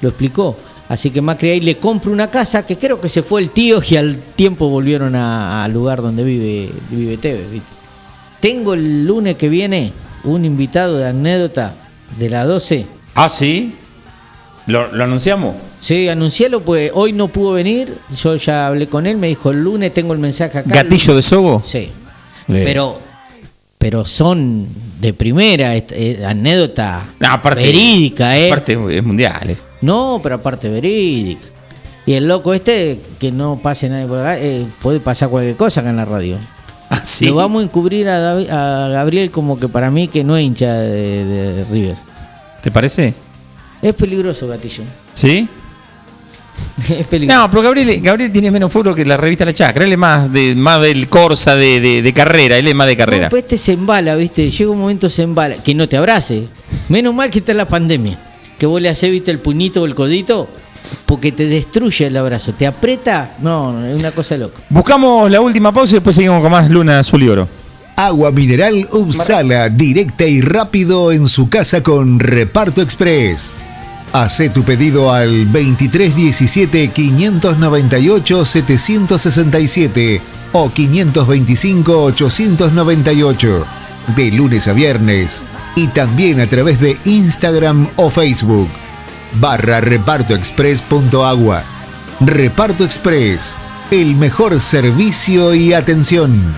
Lo 0.01 0.09
explicó. 0.11 0.57
Así 0.89 1.11
que 1.11 1.21
Macri 1.21 1.51
ahí 1.51 1.61
le 1.61 1.79
compra 1.79 2.13
una 2.13 2.31
casa 2.31 2.65
que 2.65 2.79
creo 2.79 3.01
que 3.01 3.09
se 3.09 3.23
fue 3.23 3.41
el 3.41 3.51
tío 3.51 3.81
y 3.89 3.97
al 3.97 4.17
tiempo 4.37 4.69
volvieron 4.69 5.17
al 5.17 5.73
lugar 5.73 6.01
donde 6.01 6.23
vive, 6.23 6.71
vive 6.91 7.17
Tevez. 7.17 7.51
¿viste? 7.51 7.69
Tengo 8.41 8.75
el 8.75 9.05
lunes 9.05 9.37
que 9.37 9.49
viene 9.49 9.93
un 10.23 10.45
invitado 10.45 10.97
de 10.99 11.09
anécdota 11.09 11.73
de 12.19 12.31
la 12.31 12.45
12. 12.45 12.87
Ah, 13.17 13.29
sí. 13.29 13.75
¿Lo, 14.69 14.93
lo 14.93 15.03
anunciamos? 15.05 15.57
Sí, 15.87 16.09
anuncialo, 16.09 16.63
pues 16.63 16.91
hoy 16.93 17.13
no 17.13 17.29
pudo 17.29 17.53
venir. 17.53 17.97
Yo 18.21 18.35
ya 18.35 18.67
hablé 18.67 18.89
con 18.89 19.07
él, 19.07 19.19
me 19.19 19.29
dijo 19.29 19.53
el 19.53 19.63
lunes 19.63 19.95
tengo 19.95 20.15
el 20.15 20.19
mensaje 20.19 20.59
acá. 20.59 20.69
¿Gatillo 20.83 21.15
de 21.15 21.23
Sogo? 21.23 21.63
Sí. 21.65 21.89
Pero, 22.49 22.99
pero 23.79 24.05
son 24.05 24.67
de 25.01 25.15
primera, 25.15 25.77
eh, 25.77 26.25
anécdota 26.27 27.05
No, 27.21 27.29
aparte, 27.29 27.63
verídica, 27.63 28.37
¿eh? 28.37 28.49
Aparte 28.49 28.77
es 28.97 29.05
mundial. 29.05 29.51
eh. 29.51 29.57
No, 29.81 30.19
pero 30.21 30.35
aparte 30.35 30.69
verídica. 30.69 31.47
Y 32.05 32.15
el 32.15 32.27
loco 32.27 32.53
este, 32.53 32.99
que 33.21 33.31
no 33.31 33.61
pase 33.63 33.89
nadie 33.89 34.07
por 34.09 34.19
acá, 34.19 34.41
eh, 34.41 34.67
puede 34.83 34.99
pasar 34.99 35.29
cualquier 35.29 35.55
cosa 35.55 35.83
acá 35.83 35.91
en 35.91 35.97
la 35.99 36.05
radio. 36.05 36.37
Ah, 36.91 37.03
sí. 37.05 37.27
Lo 37.27 37.35
vamos 37.37 37.63
a 37.63 37.65
encubrir 37.65 38.09
a 38.09 38.89
Gabriel 38.89 39.31
como 39.33 39.59
que 39.59 39.69
para 39.69 39.91
mí 39.91 40.07
que 40.09 40.23
no 40.25 40.37
es 40.37 40.45
hincha 40.45 40.73
de, 40.75 41.25
de 41.25 41.65
River. 41.65 41.97
¿Te 42.63 42.71
parece? 42.73 43.13
Es 43.83 43.93
peligroso, 43.95 44.47
gatillo. 44.47 44.83
¿Sí? 45.13 45.49
es 46.91 47.07
peligroso. 47.07 47.41
No, 47.41 47.51
pero 47.51 47.63
Gabriel, 47.63 48.01
Gabriel 48.01 48.31
tiene 48.33 48.51
menos 48.51 48.73
fútbol 48.73 48.95
que 48.95 49.05
la 49.05 49.17
revista 49.17 49.45
La 49.45 49.53
Chacra. 49.53 49.85
Él 49.85 49.93
es 49.93 49.99
más, 49.99 50.33
de, 50.33 50.55
más 50.55 50.81
del 50.83 51.09
Corsa 51.09 51.55
de, 51.55 51.81
de- 51.81 52.03
de 52.03 52.13
carrera. 52.13 52.57
Él 52.59 52.67
es 52.69 52.75
más 52.75 52.87
de 52.87 52.97
carrera. 52.97 53.25
No, 53.25 53.31
pues 53.31 53.43
este 53.45 53.59
se 53.59 53.73
embala, 53.73 54.15
¿viste? 54.15 54.51
Llega 54.51 54.71
un 54.71 54.79
momento 54.81 55.09
se 55.09 55.23
embala. 55.23 55.57
Que 55.57 55.75
no 55.75 55.89
te 55.89 55.97
abrace. 55.97 56.47
Menos 56.89 57.15
mal 57.15 57.31
que 57.31 57.39
está 57.41 57.55
la 57.55 57.67
pandemia. 57.67 58.19
Que 58.59 58.67
vos 58.67 58.81
le 58.81 58.89
haces, 58.89 59.11
¿viste? 59.11 59.31
El 59.31 59.39
puñito 59.39 59.83
o 59.83 59.87
el 59.87 59.95
codito. 59.95 60.49
Porque 61.05 61.33
te 61.33 61.47
destruye 61.47 62.07
el 62.07 62.17
abrazo. 62.17 62.53
Te 62.53 62.67
aprieta. 62.67 63.35
No, 63.43 63.73
no, 63.73 63.87
es 63.87 63.99
una 63.99 64.13
cosa 64.13 64.37
loca. 64.37 64.61
Buscamos 64.69 65.31
la 65.31 65.41
última 65.41 65.73
pausa 65.73 65.93
y 65.93 65.95
después 65.97 66.15
seguimos 66.15 66.41
con 66.43 66.51
más 66.53 66.71
Luna 66.71 66.99
Azul 67.01 67.23
y 67.23 67.29
Oro. 67.29 67.49
Agua 67.97 68.31
mineral 68.31 68.87
Upsala, 68.93 69.71
directa 69.71 70.27
y 70.27 70.43
rápido 70.43 71.13
en 71.13 71.27
su 71.29 71.49
casa 71.49 71.83
con 71.83 72.21
Reparto 72.21 72.83
Express. 72.83 73.55
Hace 74.13 74.51
tu 74.51 74.65
pedido 74.65 75.13
al 75.13 75.53
2317 75.53 76.89
598 76.89 78.45
767 78.45 80.21
o 80.53 80.71
525 80.71 82.03
898 82.05 83.67
de 84.17 84.31
lunes 84.31 84.69
a 84.69 84.73
viernes 84.73 85.43
y 85.75 85.89
también 85.89 86.41
a 86.41 86.47
través 86.47 86.81
de 86.81 86.97
Instagram 87.05 87.89
o 87.97 88.11
Facebook 88.11 88.69
barra 89.41 89.81
repartoexpress.agua. 89.81 91.63
Reparto 92.21 92.85
Express, 92.85 93.57
el 93.91 94.17
mejor 94.17 94.61
servicio 94.61 95.55
y 95.55 95.73
atención. 95.73 96.55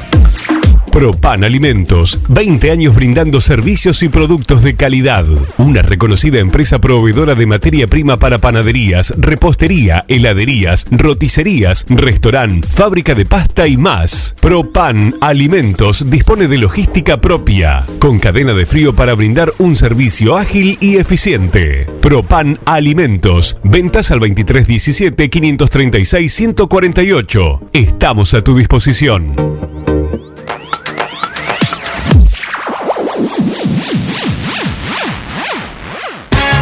Propan 0.99 1.44
Alimentos, 1.44 2.18
20 2.26 2.72
años 2.72 2.96
brindando 2.96 3.40
servicios 3.40 4.03
y 4.03 4.09
productos 4.09 4.64
de 4.64 4.74
calidad. 4.74 5.26
Una 5.59 5.80
reconocida 5.80 6.40
empresa 6.40 6.80
proveedora 6.80 7.36
de 7.36 7.46
materia 7.46 7.86
prima 7.86 8.18
para 8.18 8.38
panaderías, 8.38 9.14
repostería, 9.16 10.05
heladerías, 10.09 10.88
roticerías, 10.90 11.86
restaurant, 11.88 12.66
fábrica 12.66 13.14
de 13.14 13.26
pasta 13.26 13.68
y 13.68 13.76
más. 13.76 14.34
Propan 14.40 15.14
Alimentos 15.20 16.11
dispone 16.11 16.49
de 16.49 16.59
logística 16.59 17.20
propia, 17.20 17.86
con 18.01 18.18
cadena 18.18 18.53
de 18.53 18.66
frío 18.66 18.92
para 18.92 19.14
brindar 19.14 19.55
un 19.59 19.76
servicio 19.76 20.36
ágil 20.36 20.78
y 20.80 20.96
eficiente. 20.96 21.86
Propan 22.03 22.59
Alimentos, 22.64 23.57
ventas 23.62 24.11
al 24.11 24.18
2317 24.18 25.30
536 25.30 26.32
148. 26.32 27.62
Estamos 27.72 28.34
a 28.34 28.40
tu 28.40 28.57
disposición. 28.57 29.78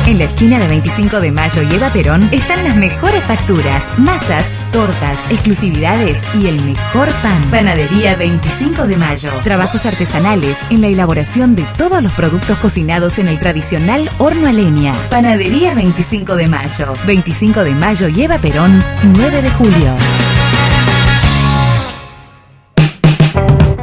En 0.07 0.19
la 0.19 0.25
esquina 0.25 0.61
de 0.61 0.69
25 0.69 1.21
de 1.21 1.33
Mayo 1.33 1.63
y 1.63 1.75
Eva 1.75 1.91
Perón 1.91 2.29
están 2.31 2.63
las 2.63 2.77
mejores 2.77 3.25
facturas, 3.25 3.91
masas, 3.99 4.53
tortas, 4.73 5.25
exclusividades 5.31 6.23
y 6.33 6.47
el 6.47 6.63
mejor 6.63 7.09
pan. 7.23 7.43
Panadería 7.51 8.15
25 8.15 8.87
de 8.87 8.97
Mayo. 8.97 9.33
Trabajos 9.43 9.85
artesanales 9.85 10.65
en 10.71 10.83
la 10.83 10.87
elaboración 10.87 11.57
de 11.57 11.67
todos 11.77 12.01
los 12.05 12.13
productos 12.13 12.57
cocinados 12.59 13.19
en 13.19 13.27
el 13.27 13.41
tradicional 13.41 14.09
horno 14.19 14.47
a 14.47 14.53
leña. 14.53 14.95
Panadería 15.11 15.75
25 15.75 16.37
de 16.37 16.47
Mayo. 16.47 16.93
25 17.05 17.65
de 17.65 17.75
Mayo 17.75 18.07
y 18.07 18.23
Eva 18.23 18.39
Perón, 18.39 18.85
9 19.03 19.43
de 19.43 19.51
julio. 19.51 19.97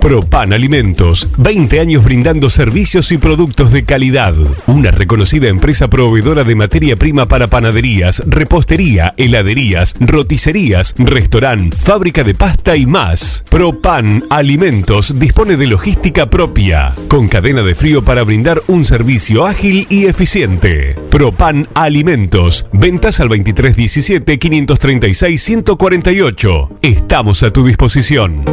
Propan 0.00 0.54
Alimentos, 0.54 1.28
20 1.36 1.78
años 1.78 2.02
brindando 2.02 2.48
servicios 2.48 3.12
y 3.12 3.18
productos 3.18 3.70
de 3.70 3.84
calidad. 3.84 4.34
Una 4.66 4.90
reconocida 4.90 5.48
empresa 5.48 5.88
proveedora 5.88 6.42
de 6.42 6.54
materia 6.54 6.96
prima 6.96 7.28
para 7.28 7.48
panaderías, 7.48 8.22
repostería, 8.26 9.12
heladerías, 9.18 9.96
roticerías, 10.00 10.94
restaurant, 10.96 11.74
fábrica 11.74 12.24
de 12.24 12.34
pasta 12.34 12.76
y 12.76 12.86
más. 12.86 13.44
Propan 13.50 14.24
Alimentos 14.30 15.18
dispone 15.18 15.58
de 15.58 15.66
logística 15.66 16.30
propia, 16.30 16.94
con 17.08 17.28
cadena 17.28 17.60
de 17.62 17.74
frío 17.74 18.02
para 18.02 18.22
brindar 18.22 18.62
un 18.68 18.86
servicio 18.86 19.46
ágil 19.46 19.86
y 19.90 20.06
eficiente. 20.06 20.96
Propan 21.10 21.68
Alimentos, 21.74 22.66
ventas 22.72 23.20
al 23.20 23.28
2317 23.28 24.38
536 24.38 25.42
148. 25.42 26.70
Estamos 26.80 27.42
a 27.42 27.50
tu 27.50 27.64
disposición. 27.64 28.44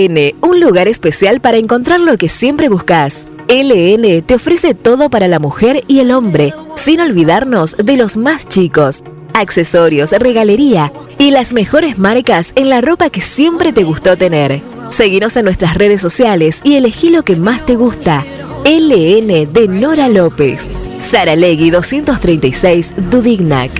LN, 0.00 0.34
un 0.40 0.60
lugar 0.60 0.88
especial 0.88 1.40
para 1.40 1.58
encontrar 1.58 2.00
lo 2.00 2.16
que 2.16 2.28
siempre 2.28 2.68
buscas. 2.68 3.26
LN 3.48 4.22
te 4.22 4.34
ofrece 4.34 4.74
todo 4.74 5.10
para 5.10 5.28
la 5.28 5.38
mujer 5.38 5.84
y 5.88 6.00
el 6.00 6.12
hombre, 6.12 6.54
sin 6.76 7.00
olvidarnos 7.00 7.76
de 7.76 7.96
los 7.96 8.16
más 8.16 8.46
chicos. 8.46 9.02
Accesorios, 9.34 10.12
regalería 10.12 10.92
y 11.18 11.30
las 11.30 11.52
mejores 11.52 11.98
marcas 11.98 12.52
en 12.56 12.68
la 12.68 12.80
ropa 12.80 13.10
que 13.10 13.20
siempre 13.20 13.72
te 13.72 13.84
gustó 13.84 14.16
tener. 14.16 14.60
Seguinos 14.90 15.36
en 15.36 15.44
nuestras 15.44 15.74
redes 15.74 16.00
sociales 16.00 16.60
y 16.64 16.76
elegí 16.76 17.10
lo 17.10 17.22
que 17.22 17.36
más 17.36 17.64
te 17.66 17.76
gusta. 17.76 18.24
LN 18.64 19.52
de 19.52 19.66
Nora 19.68 20.08
López. 20.08 20.68
Sara 20.98 21.36
Legui 21.36 21.70
236 21.70 22.94
Dudignac. 23.10 23.70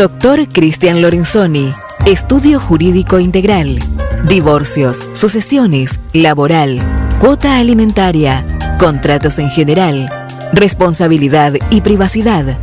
Doctor 0.00 0.48
Cristian 0.48 1.02
Lorenzoni. 1.02 1.74
Estudio 2.06 2.58
Jurídico 2.58 3.18
Integral. 3.18 3.78
Divorcios, 4.26 5.02
sucesiones, 5.12 6.00
laboral, 6.14 6.80
cuota 7.20 7.58
alimentaria, 7.58 8.42
contratos 8.78 9.38
en 9.38 9.50
general, 9.50 10.08
responsabilidad 10.54 11.52
y 11.68 11.82
privacidad. 11.82 12.56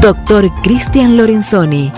Doctor 0.00 0.48
Cristian 0.62 1.16
Lorenzoni. 1.16 1.90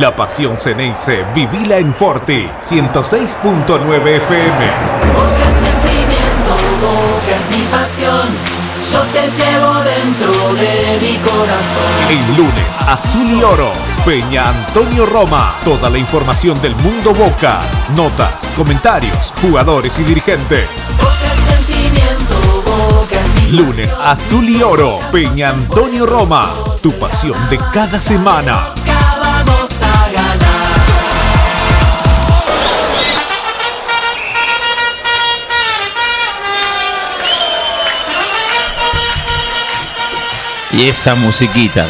La 0.00 0.16
pasión 0.16 0.56
Ceneice, 0.56 1.24
vivila 1.34 1.76
en 1.76 1.94
Forti, 1.94 2.48
106.9 2.58 4.06
FM. 4.06 4.70
Porque 5.12 5.44
sentimiento, 5.60 6.54
bocas 6.80 7.50
y 7.50 7.62
pasión, 7.70 8.28
yo 8.90 9.02
te 9.12 9.28
llevo 9.28 9.74
dentro 9.84 10.54
de 10.54 10.98
mi 10.98 11.18
corazón. 11.18 11.92
El 12.08 12.36
lunes, 12.36 12.80
Azul 12.88 13.38
y 13.38 13.42
Oro, 13.42 13.70
Peña 14.06 14.48
Antonio 14.48 15.04
Roma. 15.04 15.54
Toda 15.62 15.90
la 15.90 15.98
información 15.98 16.60
del 16.62 16.74
mundo 16.76 17.12
Boca, 17.12 17.60
notas, 17.94 18.48
comentarios, 18.56 19.32
jugadores 19.42 19.98
y 19.98 20.04
dirigentes. 20.04 20.68
Sentimiento, 21.48 22.62
bocas 22.64 23.42
y 23.46 23.50
Lunes, 23.50 23.98
Azul 24.02 24.48
y 24.48 24.62
Oro, 24.62 24.98
Peña 25.12 25.50
Antonio 25.50 26.06
Roma. 26.06 26.54
Tu 26.82 26.90
pasión 26.98 27.36
de 27.50 27.58
cada 27.72 28.00
semana. 28.00 28.74
Y 40.72 40.88
esa 40.88 41.14
musiquita. 41.14 41.86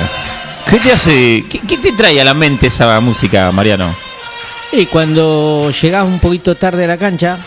¿Qué 0.68 0.78
te 0.78 0.93
hace? 0.93 1.45
¿Qué, 1.49 1.61
qué 1.61 1.78
te 1.78 1.93
trae 1.93 2.20
a 2.20 2.24
la 2.24 2.35
mente 2.35 2.66
esa 2.66 2.99
música, 3.01 3.51
Mariano? 3.53 3.95
Y 4.72 4.87
cuando 4.87 5.70
llegás 5.70 6.05
un 6.05 6.18
poquito 6.18 6.55
tarde 6.55 6.85
a 6.85 6.89
la 6.89 6.97
cancha, 6.97 7.39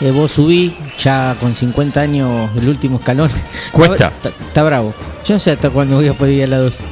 eh, 0.00 0.10
vos 0.10 0.32
subís, 0.32 0.72
ya 0.98 1.36
con 1.38 1.54
50 1.54 2.00
años, 2.00 2.50
el 2.56 2.68
último 2.68 2.98
escalón. 2.98 3.30
Cuesta. 3.72 4.12
Está, 4.48 4.62
bravo. 4.64 4.92
Yo 5.24 5.34
no 5.34 5.40
sé 5.40 5.52
hasta 5.52 5.70
cuándo 5.70 5.96
voy 5.96 6.08
a 6.08 6.14
poder 6.14 6.34
ir 6.34 6.44
a 6.44 6.46
la 6.48 6.58
12. 6.58 6.82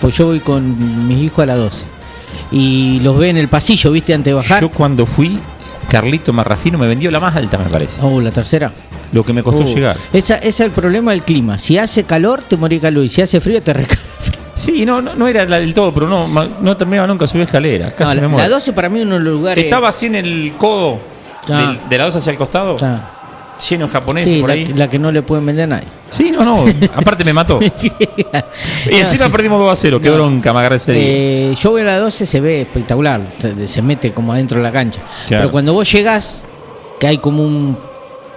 Pues 0.00 0.16
yo 0.16 0.26
voy 0.26 0.38
con 0.38 1.08
mis 1.08 1.18
hijos 1.18 1.40
a 1.40 1.46
la 1.46 1.56
12. 1.56 1.84
Y 2.52 3.00
los 3.00 3.18
ve 3.18 3.30
en 3.30 3.38
el 3.38 3.48
pasillo, 3.48 3.90
¿viste? 3.90 4.14
Antes 4.14 4.30
de 4.30 4.34
bajar. 4.34 4.60
Yo 4.60 4.68
cuando 4.70 5.06
fui, 5.06 5.40
Carlito 5.84 6.32
Marrafino 6.32 6.78
me 6.78 6.86
vendió 6.86 7.10
la 7.10 7.20
más 7.20 7.34
alta, 7.36 7.58
me 7.58 7.64
parece. 7.64 8.00
Oh, 8.02 8.20
la 8.20 8.30
tercera. 8.30 8.70
Lo 9.12 9.22
que 9.24 9.32
me 9.32 9.42
costó 9.42 9.62
Uh, 9.62 9.74
llegar. 9.74 9.96
Esa, 10.12 10.36
ese 10.36 10.48
es 10.48 10.60
el 10.60 10.70
problema 10.70 11.12
del 11.12 11.22
clima. 11.22 11.58
Si 11.58 11.78
hace 11.78 12.04
calor, 12.04 12.42
te 12.42 12.56
morís 12.56 12.80
de 12.82 12.88
calor. 12.88 13.04
Y 13.04 13.08
si 13.08 13.22
hace 13.22 13.40
frío, 13.40 13.62
te 13.62 13.72
reca. 13.72 13.96
Sí, 14.56 14.86
no, 14.86 15.02
no, 15.02 15.16
no 15.16 15.26
era 15.26 15.44
la 15.46 15.58
del 15.58 15.74
todo, 15.74 15.92
pero 15.92 16.06
no, 16.08 16.28
no 16.28 16.76
terminaba 16.76 17.08
nunca 17.08 17.26
subir 17.26 17.42
escalera. 17.42 17.90
Casi 17.90 18.14
No, 18.14 18.20
me 18.20 18.22
la, 18.22 18.28
muero. 18.28 18.48
la 18.48 18.54
12 18.54 18.72
para 18.72 18.88
mí 18.88 19.00
es 19.00 19.04
uno 19.06 19.16
de 19.16 19.20
los 19.22 19.32
lugares. 19.34 19.64
Estaba 19.64 19.88
así 19.88 20.06
en 20.06 20.14
el 20.14 20.52
codo 20.56 21.00
Ah. 21.50 21.74
de 21.90 21.98
la 21.98 22.04
2 22.04 22.14
hacia 22.14 22.30
el 22.30 22.38
costado, 22.38 22.76
Ah, 22.80 23.00
lleno 23.68 23.86
de 23.86 23.92
japoneses 23.92 24.30
sí, 24.30 24.40
por 24.40 24.48
la, 24.48 24.54
ahí. 24.54 24.66
la 24.66 24.88
que 24.88 24.98
no 24.98 25.10
le 25.12 25.22
pueden 25.22 25.46
vender 25.46 25.64
a 25.64 25.66
nadie. 25.76 25.88
Sí, 26.10 26.30
no, 26.30 26.44
no. 26.44 26.64
Aparte 26.96 27.24
me 27.24 27.32
mató. 27.32 27.60
Y 28.90 28.94
encima 28.96 29.28
perdimos 29.30 29.58
2 29.58 29.72
a 29.72 29.76
0. 29.76 30.00
Qué 30.00 30.08
No. 30.08 30.14
bronca 30.14 30.52
me 30.52 30.58
agarré 30.60 30.76
ese 30.76 30.92
día. 30.92 31.02
Eh, 31.04 31.54
yo 31.60 31.70
voy 31.70 31.82
a 31.82 31.84
la 31.84 31.98
12, 32.00 32.26
se 32.26 32.40
ve 32.40 32.62
espectacular, 32.62 33.20
se- 33.40 33.68
se 33.68 33.82
mete 33.82 34.12
como 34.12 34.32
adentro 34.32 34.58
de 34.58 34.62
la 34.64 34.72
cancha. 34.72 35.00
Claro. 35.26 35.42
Pero 35.44 35.52
cuando 35.52 35.72
vos 35.72 35.90
llegás, 35.90 36.44
que 37.00 37.06
hay 37.06 37.18
como 37.18 37.42
un. 37.44 37.76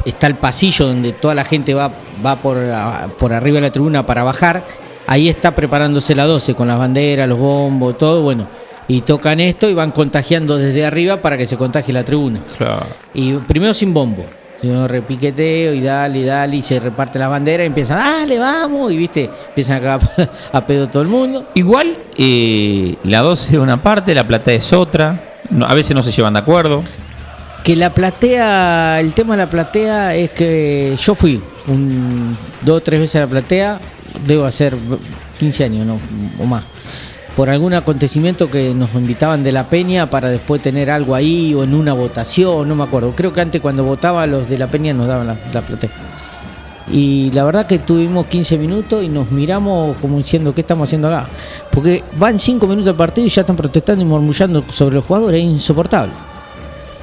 Está 0.05 0.27
el 0.27 0.35
pasillo 0.35 0.87
donde 0.87 1.11
toda 1.11 1.35
la 1.35 1.43
gente 1.43 1.73
va, 1.73 1.91
va 2.25 2.35
por, 2.37 2.57
a- 2.57 3.07
por 3.19 3.33
arriba 3.33 3.55
de 3.55 3.61
la 3.61 3.71
tribuna 3.71 4.05
para 4.05 4.23
bajar, 4.23 4.63
ahí 5.05 5.27
está 5.27 5.53
preparándose 5.53 6.15
la 6.15 6.25
12 6.25 6.55
con 6.55 6.67
las 6.67 6.77
banderas, 6.79 7.27
los 7.27 7.37
bombos, 7.39 7.97
todo, 7.97 8.21
bueno. 8.21 8.47
Y 8.87 9.01
tocan 9.01 9.41
esto 9.41 9.69
y 9.69 9.73
van 9.73 9.91
contagiando 9.91 10.57
desde 10.57 10.85
arriba 10.85 11.17
para 11.17 11.37
que 11.37 11.45
se 11.45 11.57
contagie 11.57 11.91
la 11.93 12.05
tribuna. 12.05 12.39
Claro. 12.57 12.85
Y 13.13 13.33
primero 13.33 13.73
sin 13.73 13.93
bombo, 13.93 14.23
sino 14.61 14.87
repiqueteo 14.87 15.73
y 15.73 15.81
dale, 15.81 16.23
dale, 16.25 16.57
y 16.57 16.61
se 16.61 16.79
reparte 16.79 17.19
la 17.19 17.27
bandera 17.27 17.63
y 17.63 17.67
empiezan, 17.67 17.99
dale, 17.99 18.39
vamos, 18.39 18.91
y 18.91 18.97
viste, 18.97 19.29
empiezan 19.49 19.77
acá 19.77 19.99
a 20.51 20.65
pedo 20.65 20.87
todo 20.87 21.03
el 21.03 21.09
mundo. 21.09 21.45
Igual, 21.53 21.95
eh, 22.17 22.95
la 23.03 23.21
12 23.21 23.53
es 23.53 23.59
una 23.59 23.81
parte, 23.81 24.15
la 24.15 24.27
plata 24.27 24.51
es 24.51 24.73
otra. 24.73 25.19
No, 25.49 25.65
a 25.65 25.73
veces 25.73 25.95
no 25.95 26.03
se 26.03 26.11
llevan 26.11 26.33
de 26.33 26.39
acuerdo. 26.39 26.83
Que 27.63 27.75
la 27.75 27.93
platea, 27.93 28.99
el 28.99 29.13
tema 29.13 29.35
de 29.35 29.43
la 29.43 29.49
platea 29.49 30.15
es 30.15 30.31
que 30.31 30.95
yo 30.99 31.15
fui 31.15 31.41
un, 31.67 32.37
dos 32.61 32.77
o 32.77 32.81
tres 32.81 32.99
veces 32.99 33.17
a 33.17 33.19
la 33.21 33.27
platea, 33.27 33.79
debo 34.25 34.45
hacer 34.45 34.75
15 35.39 35.63
años 35.65 35.85
no, 35.85 35.99
o 36.39 36.45
más, 36.45 36.63
por 37.37 37.51
algún 37.51 37.75
acontecimiento 37.75 38.49
que 38.49 38.73
nos 38.73 38.95
invitaban 38.95 39.43
de 39.43 39.51
la 39.51 39.69
Peña 39.69 40.09
para 40.09 40.27
después 40.27 40.59
tener 40.59 40.89
algo 40.89 41.13
ahí 41.13 41.53
o 41.53 41.63
en 41.63 41.75
una 41.75 41.93
votación, 41.93 42.67
no 42.67 42.75
me 42.75 42.83
acuerdo. 42.83 43.13
Creo 43.15 43.31
que 43.31 43.41
antes 43.41 43.61
cuando 43.61 43.83
votaba 43.83 44.25
los 44.25 44.49
de 44.49 44.57
la 44.57 44.65
Peña 44.65 44.91
nos 44.91 45.07
daban 45.07 45.27
la, 45.27 45.37
la 45.53 45.61
platea. 45.61 45.91
Y 46.91 47.29
la 47.33 47.43
verdad 47.43 47.67
que 47.67 47.77
tuvimos 47.77 48.25
15 48.25 48.57
minutos 48.57 49.03
y 49.03 49.09
nos 49.09 49.29
miramos 49.29 49.95
como 49.97 50.17
diciendo, 50.17 50.51
¿qué 50.55 50.61
estamos 50.61 50.89
haciendo 50.89 51.09
acá? 51.09 51.27
Porque 51.71 52.03
van 52.17 52.39
5 52.39 52.65
minutos 52.65 52.85
del 52.87 52.95
partido 52.95 53.27
y 53.27 53.29
ya 53.29 53.41
están 53.41 53.55
protestando 53.55 54.01
y 54.01 54.07
murmullando 54.07 54.63
sobre 54.71 54.95
los 54.95 55.05
jugadores, 55.05 55.39
es 55.39 55.45
insoportable. 55.45 56.13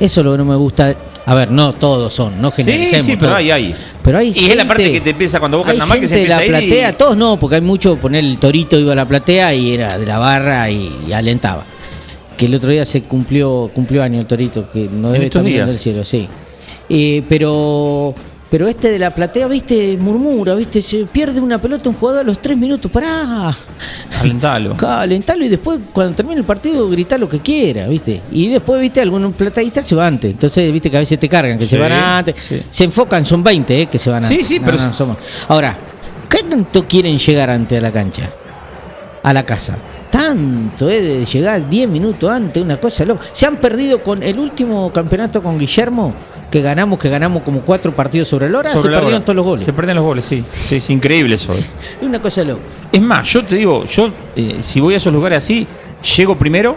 Eso 0.00 0.20
es 0.20 0.24
lo 0.24 0.32
que 0.32 0.38
no 0.38 0.46
me 0.46 0.56
gusta. 0.56 0.92
A 1.26 1.34
ver, 1.34 1.50
no 1.50 1.72
todos 1.72 2.12
son, 2.12 2.40
no 2.42 2.50
Sí, 2.50 2.62
generalicemos. 2.64 3.04
sí, 3.06 3.16
pero 3.16 3.28
todo. 3.28 3.36
hay, 3.36 3.50
hay. 3.50 3.74
Pero 4.02 4.18
hay 4.18 4.32
Y 4.36 4.50
es 4.50 4.56
la 4.56 4.66
parte 4.68 4.92
que 4.92 5.00
te 5.00 5.10
empieza 5.10 5.38
cuando 5.40 5.56
vos 5.58 5.66
cantas 5.66 5.88
mal, 5.88 5.98
que 6.00 6.06
se 6.06 6.16
de 6.16 6.20
empieza 6.22 6.40
la 6.40 6.42
a 6.42 6.46
ir 6.60 6.64
y- 6.64 6.68
platea, 6.68 6.96
todos 6.96 7.16
no, 7.16 7.38
porque 7.38 7.56
hay 7.56 7.62
mucho, 7.62 7.96
poner 7.96 8.22
el 8.24 8.38
torito 8.38 8.78
iba 8.78 8.92
a 8.92 8.94
la 8.96 9.06
platea 9.06 9.54
y 9.54 9.72
era 9.72 9.96
de 9.98 10.04
la 10.04 10.18
barra 10.18 10.70
y, 10.70 10.92
y 11.08 11.12
alentaba. 11.12 11.64
Que 12.36 12.46
el 12.46 12.54
otro 12.54 12.68
día 12.70 12.84
se 12.84 13.02
cumplió 13.04 13.70
cumplió 13.74 14.02
año 14.02 14.20
el 14.20 14.26
torito, 14.26 14.70
que 14.70 14.88
no 14.92 15.12
debe 15.12 15.26
estar 15.26 15.42
días? 15.42 15.70
el 15.70 15.78
cielo, 15.78 16.04
sí. 16.04 16.28
Eh, 16.90 17.22
pero 17.28 18.14
pero 18.50 18.68
este 18.68 18.90
de 18.90 18.98
la 19.00 19.10
platea, 19.10 19.48
viste, 19.48 19.96
murmura, 19.98 20.54
viste, 20.54 20.80
se 20.80 21.04
pierde 21.06 21.40
una 21.40 21.58
pelota 21.58 21.88
un 21.88 21.96
jugador 21.96 22.20
a 22.20 22.24
los 22.24 22.40
tres 22.40 22.56
minutos, 22.56 22.90
pará, 22.90 23.52
Alentalo. 24.20 24.76
calentalo 24.76 25.44
y 25.44 25.48
después 25.48 25.80
cuando 25.92 26.14
termine 26.14 26.38
el 26.40 26.44
partido 26.46 26.88
grita 26.88 27.18
lo 27.18 27.28
que 27.28 27.40
quiera, 27.40 27.86
viste. 27.88 28.20
Y 28.30 28.48
después, 28.50 28.80
viste, 28.80 29.00
algunos 29.00 29.34
plateístas 29.34 29.86
se 29.86 29.94
van 29.96 30.14
antes. 30.14 30.30
Entonces, 30.32 30.72
viste 30.72 30.90
que 30.90 30.96
a 30.96 31.00
veces 31.00 31.18
te 31.18 31.28
cargan, 31.28 31.58
que 31.58 31.64
Sí, 31.64 31.70
se 31.70 31.78
van 31.78 31.92
antes. 31.92 32.36
sí. 32.48 32.62
Se 32.70 32.84
enfocan, 32.84 33.24
son 33.24 33.42
20, 33.42 33.82
eh, 33.82 33.86
que 33.86 33.98
se 33.98 34.10
van 34.10 34.22
Sí, 34.22 34.34
antes. 34.34 34.46
sí, 34.46 34.58
No, 34.60 34.66
pero 34.66 34.78
no, 34.78 34.92
somos- 34.94 35.16
Ahora, 35.48 35.76
¿qué 36.28 36.38
tanto 36.48 36.86
quieren 36.86 37.18
llegar 37.18 37.50
antes 37.50 37.76
a 37.78 37.80
la 37.82 37.90
cancha? 37.90 38.30
A 39.22 39.32
la 39.32 39.44
casa. 39.44 39.76
Tanto, 40.10 40.88
eh, 40.88 41.00
de 41.02 41.24
llegar 41.26 41.68
10 41.68 41.88
minutos 41.88 42.30
antes, 42.30 42.62
una 42.62 42.76
cosa 42.76 43.04
loca. 43.04 43.24
Se 43.32 43.46
han 43.46 43.56
perdido 43.56 44.00
con 44.00 44.22
el 44.22 44.38
último 44.38 44.92
campeonato 44.92 45.42
con 45.42 45.58
Guillermo, 45.58 46.12
que 46.50 46.62
ganamos, 46.62 46.98
que 46.98 47.08
ganamos 47.08 47.42
como 47.42 47.60
cuatro 47.62 47.92
partidos 47.94 48.28
sobre 48.28 48.46
el 48.46 48.54
hora, 48.54 48.70
Sobre 48.70 48.82
se 48.82 48.88
la 48.90 48.96
perdieron 48.98 49.16
hora. 49.18 49.24
todos 49.24 49.36
los 49.36 49.44
goles. 49.44 49.64
Se 49.64 49.72
perdían 49.72 49.96
los 49.96 50.04
goles, 50.04 50.24
sí. 50.24 50.44
Sí, 50.50 50.76
es 50.76 50.90
increíble 50.90 51.34
eso. 51.34 51.52
eh. 51.52 51.58
Es 52.00 52.06
una 52.06 52.20
cosa 52.22 52.44
loca. 52.44 52.60
Es 52.92 53.02
más, 53.02 53.28
yo 53.32 53.42
te 53.44 53.56
digo, 53.56 53.84
yo 53.86 54.10
eh, 54.36 54.58
si 54.60 54.80
voy 54.80 54.94
a 54.94 54.96
esos 54.98 55.12
lugares 55.12 55.38
así, 55.38 55.66
llego 56.16 56.36
primero 56.36 56.76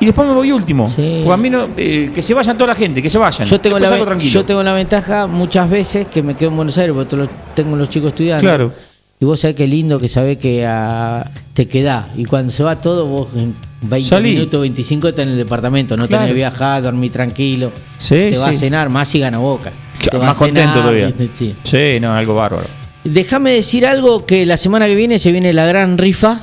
y 0.00 0.06
después 0.06 0.28
me 0.28 0.34
voy 0.34 0.52
último. 0.52 0.84
Porque 0.88 1.30
a 1.32 1.36
mí 1.36 1.48
no, 1.50 1.68
eh, 1.76 2.10
que 2.14 2.20
se 2.22 2.34
vayan 2.34 2.56
toda 2.56 2.68
la 2.68 2.74
gente, 2.74 3.00
que 3.02 3.08
se 3.10 3.18
vayan. 3.18 3.48
Yo 3.48 3.60
tengo, 3.60 3.80
Después 3.80 4.00
la, 4.06 4.16
yo 4.18 4.44
tengo 4.44 4.62
la 4.62 4.74
ventaja 4.74 5.26
muchas 5.26 5.68
veces 5.70 6.06
que 6.06 6.22
me 6.22 6.34
quedo 6.34 6.50
en 6.50 6.56
Buenos 6.56 6.76
Aires 6.78 6.94
porque 6.94 7.28
tengo 7.54 7.76
los 7.76 7.88
chicos 7.88 8.08
estudiando. 8.08 8.40
Claro. 8.42 8.72
Y 9.20 9.24
vos 9.24 9.40
sabés 9.40 9.56
qué 9.56 9.66
lindo 9.66 9.98
que 9.98 10.08
sabés 10.08 10.38
que 10.38 10.64
ah, 10.66 11.28
te 11.54 11.66
quedás. 11.66 12.06
Y 12.16 12.24
cuando 12.24 12.52
se 12.52 12.62
va 12.62 12.80
todo, 12.80 13.06
vos 13.06 13.28
en 13.34 13.54
20 13.82 14.08
Salí. 14.08 14.32
minutos, 14.34 14.60
25 14.60 15.08
estás 15.08 15.24
en 15.24 15.30
el 15.32 15.36
departamento. 15.38 15.96
No 15.96 16.06
Claro. 16.06 16.22
tenés 16.22 16.30
que 16.32 16.36
viajar, 16.36 16.82
dormir 16.82 17.10
tranquilo. 17.10 17.72
Sí, 17.98 18.14
te 18.14 18.30
vas 18.38 18.50
a 18.50 18.52
sí. 18.54 18.60
cenar, 18.60 18.88
más 18.88 19.08
si 19.08 19.18
gana 19.18 19.38
boca. 19.38 19.72
Más 20.20 20.36
a 20.36 20.38
contento 20.38 20.60
cenar, 20.60 20.74
todavía. 20.74 21.12
Sí. 21.34 21.54
Sí, 21.64 21.98
no, 22.00 22.14
algo 22.14 22.34
bárbaro. 22.34 22.66
Déjame 23.04 23.52
decir 23.52 23.86
algo 23.86 24.24
que 24.24 24.46
la 24.46 24.56
semana 24.56 24.86
que 24.86 24.94
viene 24.94 25.18
se 25.18 25.32
viene 25.32 25.52
la 25.52 25.66
gran 25.66 25.98
rifa. 25.98 26.40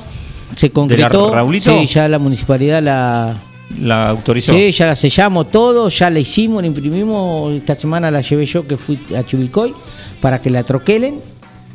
Se 0.54 0.70
concretó. 0.70 1.32
Raulito? 1.32 1.78
Sí, 1.78 1.86
ya 1.86 2.08
la 2.08 2.18
municipalidad 2.18 2.82
la, 2.82 3.34
La 3.80 4.10
autorizó. 4.10 4.52
Sí, 4.52 4.70
ya 4.72 4.86
la 4.86 4.96
sellamos 4.96 5.50
todo, 5.50 5.88
ya 5.88 6.10
la 6.10 6.18
hicimos, 6.18 6.62
la 6.62 6.66
imprimimos. 6.66 7.52
Esta 7.54 7.74
semana 7.74 8.10
la 8.10 8.20
llevé 8.20 8.44
yo 8.46 8.66
que 8.66 8.76
fui 8.76 8.98
a 9.16 9.22
Chivilcoy 9.24 9.74
para 10.20 10.40
que 10.42 10.50
la 10.50 10.62
troquelen. 10.62 11.20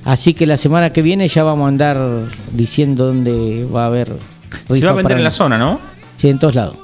Así 0.05 0.33
que 0.33 0.45
la 0.45 0.57
semana 0.57 0.91
que 0.91 1.01
viene 1.01 1.27
ya 1.27 1.43
vamos 1.43 1.65
a 1.65 1.67
andar 1.69 1.99
diciendo 2.53 3.07
dónde 3.07 3.65
va 3.73 3.83
a 3.83 3.87
haber. 3.87 4.11
Se 4.69 4.85
va 4.85 4.91
a 4.91 4.95
vender 4.95 5.17
en 5.17 5.23
la 5.23 5.31
zona, 5.31 5.57
¿no? 5.57 5.79
Sí, 6.15 6.29
en 6.29 6.39
todos 6.39 6.55
lados. 6.55 6.75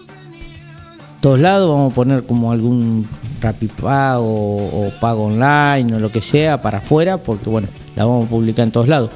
Todos 1.20 1.39
lados 1.39 1.70
vamos 1.70 1.91
a 1.91 1.95
poner 1.95 2.24
como 2.24 2.51
algún 2.51 3.07
rapipago 3.41 4.24
o, 4.24 4.88
o 4.88 4.91
pago 4.99 5.26
online 5.26 5.95
o 5.95 5.99
lo 5.99 6.11
que 6.11 6.22
sea 6.22 6.61
para 6.61 6.78
afuera, 6.78 7.18
porque 7.18 7.49
bueno, 7.49 7.68
la 7.95 8.05
vamos 8.05 8.28
a 8.28 8.30
publicar 8.30 8.63
en 8.63 8.72
todos 8.72 8.88
lados. 8.88 9.09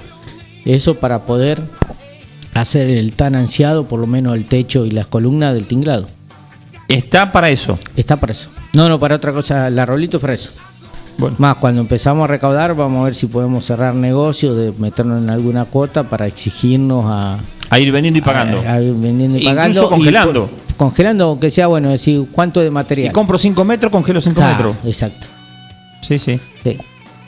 Eso 0.65 0.95
para 0.95 1.19
poder 1.19 1.61
hacer 2.53 2.89
el 2.89 3.13
tan 3.13 3.35
ansiado, 3.35 3.85
por 3.85 3.99
lo 3.99 4.07
menos 4.07 4.35
el 4.35 4.45
techo 4.45 4.85
y 4.85 4.91
las 4.91 5.07
columnas 5.07 5.53
del 5.53 5.67
tinglado. 5.67 6.07
Está 6.87 7.31
para 7.31 7.49
eso. 7.49 7.79
Está 7.95 8.17
para 8.17 8.33
eso. 8.33 8.49
No, 8.73 8.89
no, 8.89 8.99
para 8.99 9.15
otra 9.15 9.31
cosa. 9.31 9.69
La 9.69 9.85
rolito 9.85 10.17
es 10.17 10.21
para 10.21 10.33
eso. 10.33 10.51
Bueno. 11.17 11.35
Más, 11.39 11.55
cuando 11.55 11.81
empezamos 11.81 12.23
a 12.23 12.27
recaudar, 12.27 12.75
vamos 12.75 13.01
a 13.01 13.05
ver 13.05 13.15
si 13.15 13.27
podemos 13.27 13.65
cerrar 13.65 13.93
negocios, 13.93 14.55
de 14.57 14.71
meternos 14.77 15.21
en 15.21 15.29
alguna 15.29 15.65
cuota 15.65 16.03
para 16.03 16.25
exigirnos 16.27 17.05
a, 17.07 17.37
A 17.69 17.79
ir 17.79 17.91
vendiendo 17.91 18.17
y 18.17 18.21
pagando. 18.21 18.59
a- 18.61 18.73
a 18.73 18.81
ir 18.81 18.93
vendiendo 18.95 19.37
y 19.37 19.45
pagando. 19.45 19.69
incluso 19.79 19.89
congelando. 19.89 20.49
Y 20.69 20.73
congelando, 20.73 21.25
aunque 21.25 21.51
sea, 21.51 21.67
bueno, 21.67 21.89
decir, 21.89 22.25
¿cuánto 22.31 22.59
de 22.61 22.71
material? 22.71 23.09
Si 23.09 23.13
compro 23.13 23.37
5 23.37 23.63
metros, 23.65 23.91
congelo 23.91 24.19
5 24.19 24.41
Ah, 24.43 24.49
metros. 24.49 24.75
Exacto. 24.85 25.27
Sí, 26.01 26.17
sí. 26.17 26.39
Sí. 26.63 26.77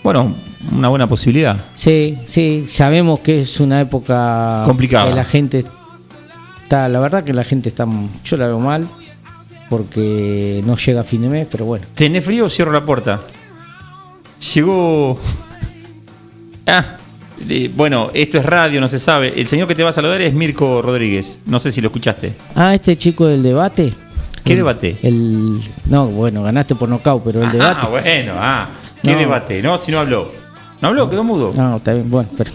Bueno, 0.03 0.33
una 0.75 0.89
buena 0.89 1.05
posibilidad. 1.07 1.55
Sí, 1.75 2.17
sí, 2.25 2.65
sabemos 2.67 3.19
que 3.19 3.41
es 3.41 3.59
una 3.59 3.79
época 3.79 4.63
Complicada. 4.65 5.07
Que 5.09 5.15
la 5.15 5.23
gente 5.23 5.63
está, 6.63 6.89
la 6.89 6.99
verdad 6.99 7.23
que 7.23 7.31
la 7.33 7.43
gente 7.43 7.69
está, 7.69 7.85
yo 8.25 8.37
la 8.37 8.47
veo 8.47 8.59
mal 8.59 8.87
porque 9.69 10.61
no 10.65 10.75
llega 10.77 11.01
a 11.01 11.03
fin 11.03 11.21
de 11.21 11.29
mes, 11.29 11.47
pero 11.49 11.65
bueno. 11.65 11.85
¿Tenés 11.95 12.23
frío? 12.25 12.49
Cierro 12.49 12.71
la 12.71 12.83
puerta. 12.85 13.21
Llegó. 14.53 15.19
Ah, 16.67 16.97
bueno, 17.75 18.09
esto 18.13 18.37
es 18.37 18.45
radio, 18.45 18.81
no 18.81 18.87
se 18.87 18.99
sabe. 18.99 19.33
El 19.39 19.47
señor 19.47 19.67
que 19.67 19.75
te 19.75 19.83
va 19.83 19.89
a 19.89 19.93
saludar 19.93 20.21
es 20.21 20.33
Mirko 20.33 20.81
Rodríguez. 20.81 21.39
No 21.45 21.59
sé 21.59 21.71
si 21.71 21.81
lo 21.81 21.87
escuchaste. 21.87 22.33
Ah, 22.55 22.73
este 22.73 22.97
chico 22.97 23.25
del 23.27 23.43
debate. 23.43 23.93
¿Qué 24.43 24.53
El- 24.53 24.57
debate? 24.59 24.97
El, 25.03 25.59
no, 25.85 26.07
bueno, 26.07 26.43
ganaste 26.43 26.75
por 26.75 26.89
nocaut, 26.89 27.23
pero 27.23 27.43
el 27.43 27.51
debate. 27.51 27.79
Ah, 27.83 27.87
bueno, 27.87 28.33
ah. 28.37 28.67
¿Qué 29.01 29.13
No. 29.13 29.19
debate? 29.19 29.61
No, 29.61 29.77
si 29.77 29.91
no 29.91 29.99
habló. 29.99 30.29
¿No 30.81 30.89
habló? 30.89 31.09
¿Quedó 31.09 31.23
mudo? 31.23 31.53
No, 31.55 31.77
está 31.77 31.93
bien, 31.93 32.09
bueno, 32.09 32.29
pero 32.37 32.51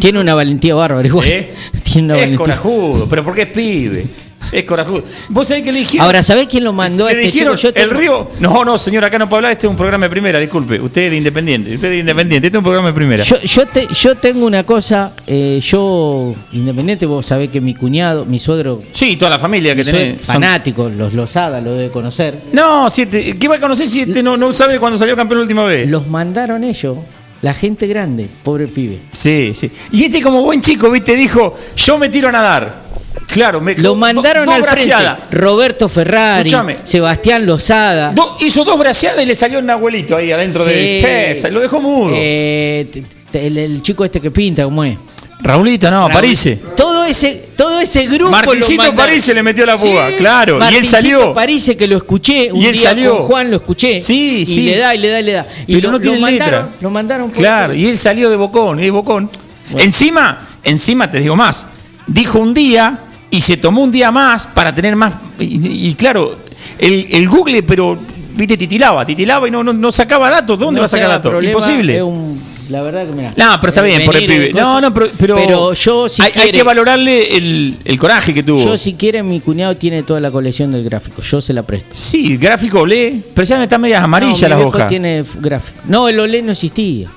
tiene 0.00 0.18
una 0.20 0.34
valentía 0.34 0.74
bárbara 0.74 1.06
igual. 1.06 1.26
¿Eh? 1.28 1.54
Tiene 1.84 2.06
una 2.08 2.14
Es 2.16 2.20
valentía. 2.22 2.38
corajudo, 2.38 3.06
pero 3.08 3.24
porque 3.24 3.42
es 3.42 3.48
pibe. 3.48 4.06
Es 4.52 4.64
corajudo. 4.64 5.02
¿Vos 5.28 5.48
sabés 5.48 5.62
que 5.64 5.72
le 5.72 5.80
dijeron? 5.80 6.06
Ahora, 6.06 6.22
¿sabés 6.22 6.46
quién 6.46 6.64
lo 6.64 6.72
mandó 6.72 7.06
a 7.06 7.10
este 7.10 7.22
dijeron, 7.24 7.56
chico? 7.56 7.72
Yo 7.74 7.82
el 7.82 7.90
río. 7.90 8.30
No, 8.40 8.64
no, 8.64 8.78
señor, 8.78 9.04
acá 9.04 9.18
no 9.18 9.28
puedo 9.28 9.38
hablar. 9.38 9.52
Este 9.52 9.66
es 9.66 9.70
un 9.70 9.76
programa 9.76 10.06
de 10.06 10.10
primera, 10.10 10.38
disculpe. 10.38 10.80
Usted 10.80 11.02
es 11.02 11.10
de 11.10 11.16
independiente. 11.16 11.74
Usted 11.74 11.88
es 11.88 11.92
de 11.92 11.98
independiente. 11.98 12.46
Este 12.46 12.56
es 12.56 12.60
un 12.60 12.64
programa 12.64 12.88
de 12.88 12.94
primera. 12.94 13.24
Yo, 13.24 13.36
yo, 13.40 13.66
te- 13.66 13.86
yo 13.92 14.14
tengo 14.14 14.46
una 14.46 14.64
cosa, 14.64 15.12
eh, 15.26 15.60
yo, 15.62 16.34
independiente, 16.52 17.06
vos 17.06 17.26
sabés 17.26 17.48
que 17.50 17.60
mi 17.60 17.74
cuñado, 17.74 18.24
mi 18.24 18.38
suegro, 18.38 18.82
Sí, 18.92 19.16
toda 19.16 19.30
la 19.30 19.38
familia 19.38 19.74
que 19.74 19.84
tenés. 19.84 20.18
son- 20.18 20.34
fanático, 20.34 20.88
los 20.88 21.12
Lozada 21.14 21.60
lo 21.60 21.72
debe 21.74 21.90
conocer. 21.90 22.34
No, 22.52 22.88
si 22.90 23.02
este- 23.02 23.36
¿qué 23.38 23.48
va 23.48 23.56
a 23.56 23.60
conocer 23.60 23.86
si 23.86 24.00
este 24.02 24.22
no, 24.22 24.36
no 24.36 24.52
sabe 24.52 24.78
cuando 24.78 24.98
salió 24.98 25.16
campeón 25.16 25.38
la 25.38 25.42
última 25.42 25.64
vez? 25.64 25.88
Los 25.88 26.06
mandaron 26.08 26.62
ellos, 26.64 26.96
la 27.42 27.52
gente 27.54 27.86
grande, 27.86 28.26
pobre 28.42 28.66
pibe. 28.68 28.98
Sí, 29.12 29.52
sí. 29.54 29.70
Y 29.92 30.04
este 30.04 30.22
como 30.22 30.42
buen 30.42 30.60
chico, 30.60 30.90
viste, 30.90 31.14
dijo, 31.16 31.54
yo 31.76 31.98
me 31.98 32.08
tiro 32.08 32.28
a 32.28 32.32
nadar. 32.32 32.85
Claro, 33.26 33.60
me 33.60 33.74
Lo 33.74 33.94
mandaron 33.94 34.46
do- 34.46 34.52
dos 34.52 34.62
al 34.68 34.76
frente. 34.78 34.94
Roberto 35.30 35.88
Ferrari, 35.88 36.48
Escuchame. 36.48 36.78
Sebastián 36.84 37.44
Lozada. 37.46 38.12
Do- 38.12 38.36
hizo 38.40 38.64
dos 38.64 38.78
braceadas 38.78 39.22
y 39.22 39.26
le 39.26 39.34
salió 39.34 39.58
un 39.58 39.68
abuelito 39.68 40.16
ahí 40.16 40.32
adentro 40.32 40.64
Sí. 40.64 40.70
de 40.70 41.00
Pesa, 41.34 41.48
lo 41.50 41.60
dejó 41.60 41.80
mudo. 41.80 42.12
Eh, 42.14 42.86
el, 43.32 43.58
el 43.58 43.82
chico 43.82 44.04
este 44.04 44.20
que 44.20 44.30
pinta, 44.30 44.64
¿cómo 44.64 44.82
es? 44.84 44.96
Raulito, 45.38 45.90
no, 45.90 46.08
Raúl. 46.08 46.12
París. 46.14 46.48
Todo 46.74 47.04
ese, 47.04 47.50
todo 47.54 47.78
ese 47.78 48.06
grupo 48.06 48.30
Martincito. 48.30 48.94
París 48.94 49.22
se 49.22 49.34
le 49.34 49.42
metió 49.42 49.66
la 49.66 49.76
púa, 49.76 50.08
claro, 50.16 50.54
y 50.54 50.56
él 50.56 50.60
Martincito 50.60 50.96
salió. 50.96 51.34
París 51.34 51.74
que 51.78 51.86
lo 51.86 51.98
escuché, 51.98 52.50
un 52.50 52.62
Y 52.62 52.66
él 52.66 52.72
día 52.72 52.82
salió. 52.90 53.18
con 53.18 53.26
Juan 53.26 53.50
lo 53.50 53.56
escuché. 53.58 54.00
Sí, 54.00 54.38
y 54.40 54.46
sí. 54.46 54.62
le 54.62 54.78
da 54.78 54.94
y 54.94 54.98
le 54.98 55.10
da 55.10 55.20
y 55.20 55.24
le 55.24 55.32
da. 55.32 55.46
Y 55.66 55.74
Pero 55.74 55.88
lo, 55.88 55.92
no 55.98 56.00
tiene 56.00 56.16
lo 56.16 56.22
mandaron, 56.22 56.60
letra. 56.62 56.76
Lo 56.80 56.90
mandaron 56.90 57.28
por 57.30 57.36
Claro, 57.38 57.74
y 57.74 57.86
él 57.86 57.98
salió 57.98 58.30
de 58.30 58.36
bocón, 58.36 58.80
y 58.80 58.84
de 58.84 58.90
bocón. 58.90 59.30
Encima, 59.76 60.48
encima 60.62 61.10
te 61.10 61.18
digo 61.20 61.36
más, 61.36 61.66
dijo 62.06 62.38
un 62.38 62.54
día 62.54 62.98
y 63.30 63.40
se 63.40 63.56
tomó 63.56 63.82
un 63.82 63.90
día 63.92 64.10
más 64.10 64.46
para 64.46 64.74
tener 64.74 64.96
más. 64.96 65.14
Y, 65.38 65.88
y 65.88 65.94
claro, 65.94 66.36
el, 66.78 67.06
el 67.10 67.28
Google, 67.28 67.62
pero, 67.62 67.98
viste, 68.34 68.56
titilaba, 68.56 69.04
titilaba 69.04 69.48
y 69.48 69.50
no, 69.50 69.62
no, 69.64 69.72
no 69.72 69.92
sacaba 69.92 70.30
datos. 70.30 70.58
¿De 70.58 70.64
dónde 70.64 70.78
No 70.78 70.82
va 70.82 70.86
a 70.86 70.88
sacar 70.88 71.08
datos? 71.08 71.44
Imposible. 71.44 71.96
es 71.96 72.02
un- 72.02 72.56
la 72.68 72.82
verdad 72.82 73.06
que 73.06 73.12
mira. 73.12 73.32
No, 73.36 73.60
pero 73.60 73.68
está 73.68 73.82
bien 73.82 74.04
por 74.04 74.16
el 74.16 74.26
pibe. 74.26 74.52
No, 74.52 74.80
no, 74.80 74.92
pero, 74.92 75.10
pero, 75.16 75.72
yo 75.72 76.08
si 76.08 76.20
hay, 76.22 76.32
hay 76.34 76.50
que 76.50 76.64
valorarle 76.64 77.36
el, 77.36 77.76
el 77.84 77.96
coraje 77.98 78.34
que 78.34 78.42
tuvo. 78.42 78.64
Yo 78.64 78.76
si 78.76 78.94
quiere 78.94 79.22
mi 79.22 79.38
cuñado 79.38 79.76
tiene 79.76 80.02
toda 80.02 80.18
la 80.18 80.32
colección 80.32 80.72
del 80.72 80.82
gráfico, 80.82 81.22
yo 81.22 81.40
se 81.40 81.52
la 81.52 81.62
presto. 81.62 81.90
Sí, 81.92 82.36
gráfico 82.36 82.80
olé, 82.80 83.20
pero 83.34 83.44
ya 83.46 83.62
están 83.62 83.80
medias 83.80 84.02
amarillas 84.02 84.42
no, 84.42 84.48
las 84.56 84.66
hojas. 84.66 84.88
tiene 84.88 85.24
gráfico. 85.38 85.78
No, 85.86 86.08
el 86.08 86.18
olé 86.18 86.42
no 86.42 86.50
existía. 86.50 87.08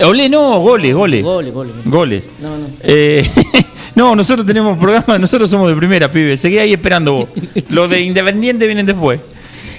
Olé 0.00 0.28
no, 0.28 0.58
goles, 0.58 0.92
goles. 0.94 1.22
Goles, 1.22 1.52
goles. 1.54 1.74
Goles. 1.84 2.28
No, 2.40 2.58
no. 2.58 2.66
Eh, 2.82 3.24
no, 3.98 4.14
nosotros 4.14 4.46
tenemos 4.46 4.78
programa, 4.78 5.18
nosotros 5.18 5.50
somos 5.50 5.68
de 5.68 5.74
primera, 5.74 6.08
pibe. 6.08 6.36
Seguí 6.36 6.56
ahí 6.56 6.72
esperando 6.72 7.14
vos. 7.14 7.28
Los 7.70 7.90
de 7.90 8.00
Independiente 8.00 8.64
vienen 8.66 8.86
después. 8.86 9.18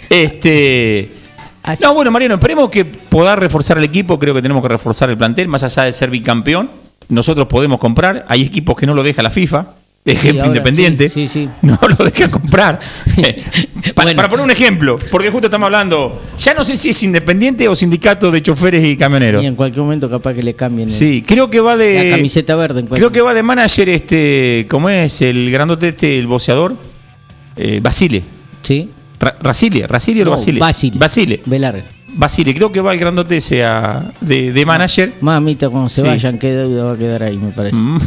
Este. 0.10 1.10
No, 1.82 1.94
bueno, 1.94 2.12
Mariano, 2.12 2.36
esperemos 2.36 2.70
que 2.70 2.84
pueda 2.84 3.38
reforzar 3.38 3.78
el 3.78 3.86
equipo. 3.86 4.20
Creo 4.20 4.34
que 4.34 4.42
tenemos 4.42 4.62
que 4.62 4.68
reforzar 4.68 5.10
el 5.10 5.18
plantel, 5.18 5.48
más 5.48 5.64
allá 5.64 5.84
de 5.84 5.94
ser 5.94 6.10
bicampeón. 6.10 6.70
Nosotros 7.08 7.48
podemos 7.48 7.80
comprar. 7.80 8.26
Hay 8.28 8.42
equipos 8.42 8.76
que 8.76 8.86
no 8.86 8.94
lo 8.94 9.04
deja 9.04 9.24
la 9.24 9.32
FIFA. 9.32 9.68
Ejemplo 10.06 10.46
independiente. 10.48 11.10
sí, 11.10 11.28
sí, 11.28 11.46
sí. 11.46 11.50
No 11.62 11.78
lo 11.88 12.04
deja 12.06 12.32
comprar. 12.32 12.80
para, 13.94 14.16
para 14.16 14.30
poner 14.30 14.44
un 14.46 14.52
ejemplo, 14.52 14.98
porque 15.12 15.30
justo 15.30 15.48
estamos 15.48 15.66
hablando. 15.66 16.20
Ya 16.40 16.54
no 16.54 16.64
sé 16.64 16.76
si 16.76 16.90
es 16.90 17.04
independiente 17.04 17.68
o 17.68 17.76
sindicato 17.76 18.32
de 18.32 18.42
choferes 18.42 18.84
y 18.86 18.96
camioneros. 18.98 19.44
Y 19.44 19.48
en 19.48 19.56
cualquier 19.56 19.84
momento 19.84 20.10
capaz 20.10 20.34
que 20.34 20.42
le 20.44 20.54
cambien 20.56 20.88
el- 20.88 20.94
Sí, 20.94 21.24
creo 21.28 21.50
que 21.50 21.60
va 21.60 21.78
de. 21.78 22.10
la 22.10 22.16
camiseta 22.16 22.56
verde. 22.56 22.80
En 22.80 22.88
Creo 22.88 23.12
que 23.12 23.22
va 23.22 23.34
de 23.34 23.44
manager 23.44 23.90
este. 23.90 24.66
¿Cómo 24.70 24.90
es? 24.90 25.22
El 25.22 25.52
grandote 25.52 25.90
este, 25.90 26.18
el 26.18 26.28
boceador. 26.28 26.76
Eh, 27.56 27.80
Basile. 27.84 28.24
Sí. 28.62 28.90
Ra- 29.20 29.36
Racile, 29.42 29.86
Racile 29.86 30.22
o 30.22 30.26
No, 30.26 30.32
Basile. 30.32 30.60
Basile. 30.60 30.98
Basile. 30.98 31.42
Velarde. 31.46 31.84
Basile, 32.16 32.54
creo 32.54 32.72
que 32.72 32.82
va 32.82 32.94
el 32.94 33.00
grandote 33.00 33.38
ese 33.38 33.64
a- 33.64 34.12
de, 34.22 34.52
de 34.52 34.66
manager. 34.66 35.14
Mamita, 35.22 35.70
cuando 35.70 35.90
se 35.90 36.02
Sí. 36.02 36.08
vayan, 36.08 36.38
qué 36.38 36.52
deuda 36.52 36.84
va 36.86 36.94
a 36.94 36.98
quedar 36.98 37.24
ahí, 37.24 37.38
me 37.38 37.52
parece. 37.52 37.76
Mm. 37.78 38.00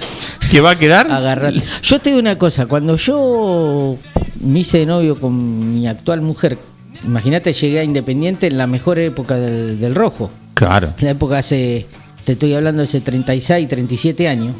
que 0.50 0.60
va 0.60 0.70
a 0.72 0.78
quedar. 0.78 1.10
Agarrar. 1.10 1.54
Yo 1.82 1.98
te 2.00 2.10
digo 2.10 2.20
una 2.20 2.36
cosa, 2.38 2.66
cuando 2.66 2.96
yo 2.96 3.96
me 4.40 4.60
hice 4.60 4.78
de 4.78 4.86
novio 4.86 5.18
con 5.20 5.74
mi 5.74 5.86
actual 5.86 6.20
mujer, 6.22 6.58
imagínate, 7.04 7.52
llegué 7.52 7.80
a 7.80 7.84
Independiente 7.84 8.46
en 8.48 8.58
la 8.58 8.66
mejor 8.66 8.98
época 8.98 9.36
del, 9.36 9.78
del 9.78 9.94
rojo. 9.94 10.30
Claro. 10.54 10.92
En 10.98 11.04
la 11.04 11.10
época 11.12 11.38
hace, 11.38 11.86
te 12.24 12.32
estoy 12.32 12.54
hablando 12.54 12.80
de 12.82 12.84
hace 12.84 13.00
36, 13.00 13.68
37 13.68 14.28
años. 14.28 14.54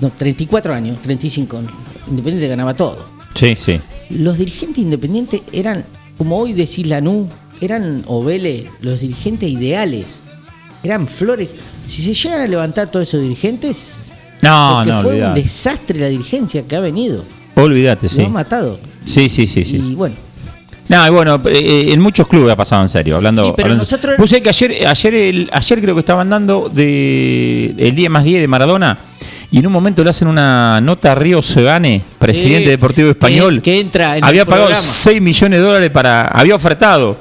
No, 0.00 0.10
34 0.10 0.74
años, 0.74 0.98
35. 1.02 1.60
Independiente 2.08 2.48
ganaba 2.48 2.74
todo. 2.74 2.98
Sí, 3.34 3.54
sí. 3.56 3.80
Los 4.10 4.38
dirigentes 4.38 4.78
independientes 4.78 5.40
eran, 5.52 5.84
como 6.18 6.38
hoy 6.38 6.52
decís 6.52 6.86
Lanú, 6.86 7.28
eran 7.60 8.04
o 8.06 8.22
Vélez, 8.24 8.66
los 8.80 9.00
dirigentes 9.00 9.48
ideales. 9.50 10.22
Eran 10.82 11.06
flores. 11.06 11.48
Si 11.86 12.02
se 12.02 12.14
llegan 12.14 12.40
a 12.42 12.46
levantar 12.46 12.90
todos 12.90 13.08
esos 13.08 13.20
dirigentes, 13.22 13.98
No, 14.42 14.72
porque 14.76 14.90
no, 14.90 15.02
fue 15.02 15.22
un 15.22 15.34
desastre 15.34 16.00
la 16.00 16.06
dirigencia 16.08 16.62
que 16.66 16.76
ha 16.76 16.80
venido. 16.80 17.24
Olvídate, 17.56 18.06
Lo 18.06 18.08
sí. 18.10 18.22
ha 18.22 18.28
matado. 18.28 18.78
Sí, 19.04 19.28
sí, 19.28 19.46
sí, 19.46 19.64
sí. 19.64 19.76
Y 19.76 19.94
bueno, 19.94 20.14
No, 20.88 21.06
y 21.06 21.10
bueno, 21.10 21.40
eh, 21.46 21.90
en 21.92 22.00
muchos 22.00 22.26
clubes 22.26 22.52
ha 22.52 22.56
pasado 22.56 22.82
en 22.82 22.88
serio, 22.88 23.16
hablando. 23.16 23.44
Sí, 23.46 23.52
pero 23.54 23.66
hablando- 23.66 23.84
nosotros- 23.84 24.16
Vos 24.18 24.28
sabés 24.30 24.42
que 24.42 24.48
ayer, 24.48 24.86
ayer, 24.88 25.14
el- 25.14 25.50
ayer 25.52 25.80
creo 25.80 25.94
que 25.94 26.00
estaban 26.00 26.28
dando 26.30 26.68
de 26.72 27.74
el 27.78 27.94
día 27.94 28.10
más 28.10 28.24
10 28.24 28.40
de 28.40 28.48
Maradona 28.48 28.98
y 29.52 29.58
en 29.58 29.66
un 29.66 29.72
momento 29.72 30.02
le 30.02 30.10
hacen 30.10 30.26
una 30.28 30.80
nota 30.80 31.12
a 31.12 31.14
Río 31.14 31.42
Sebane, 31.42 32.02
presidente 32.18 32.64
Sí, 32.64 32.70
deportivo 32.70 33.10
español. 33.10 33.56
que- 33.56 33.70
que 33.72 33.80
entra 33.80 34.16
en 34.16 34.24
había 34.24 34.42
el 34.42 34.48
pagado 34.48 34.68
programa. 34.68 34.88
6 34.92 35.20
millones 35.22 35.58
de 35.60 35.64
dólares 35.64 35.90
para. 35.90 36.26
Había 36.28 36.54
ofertado. 36.56 37.16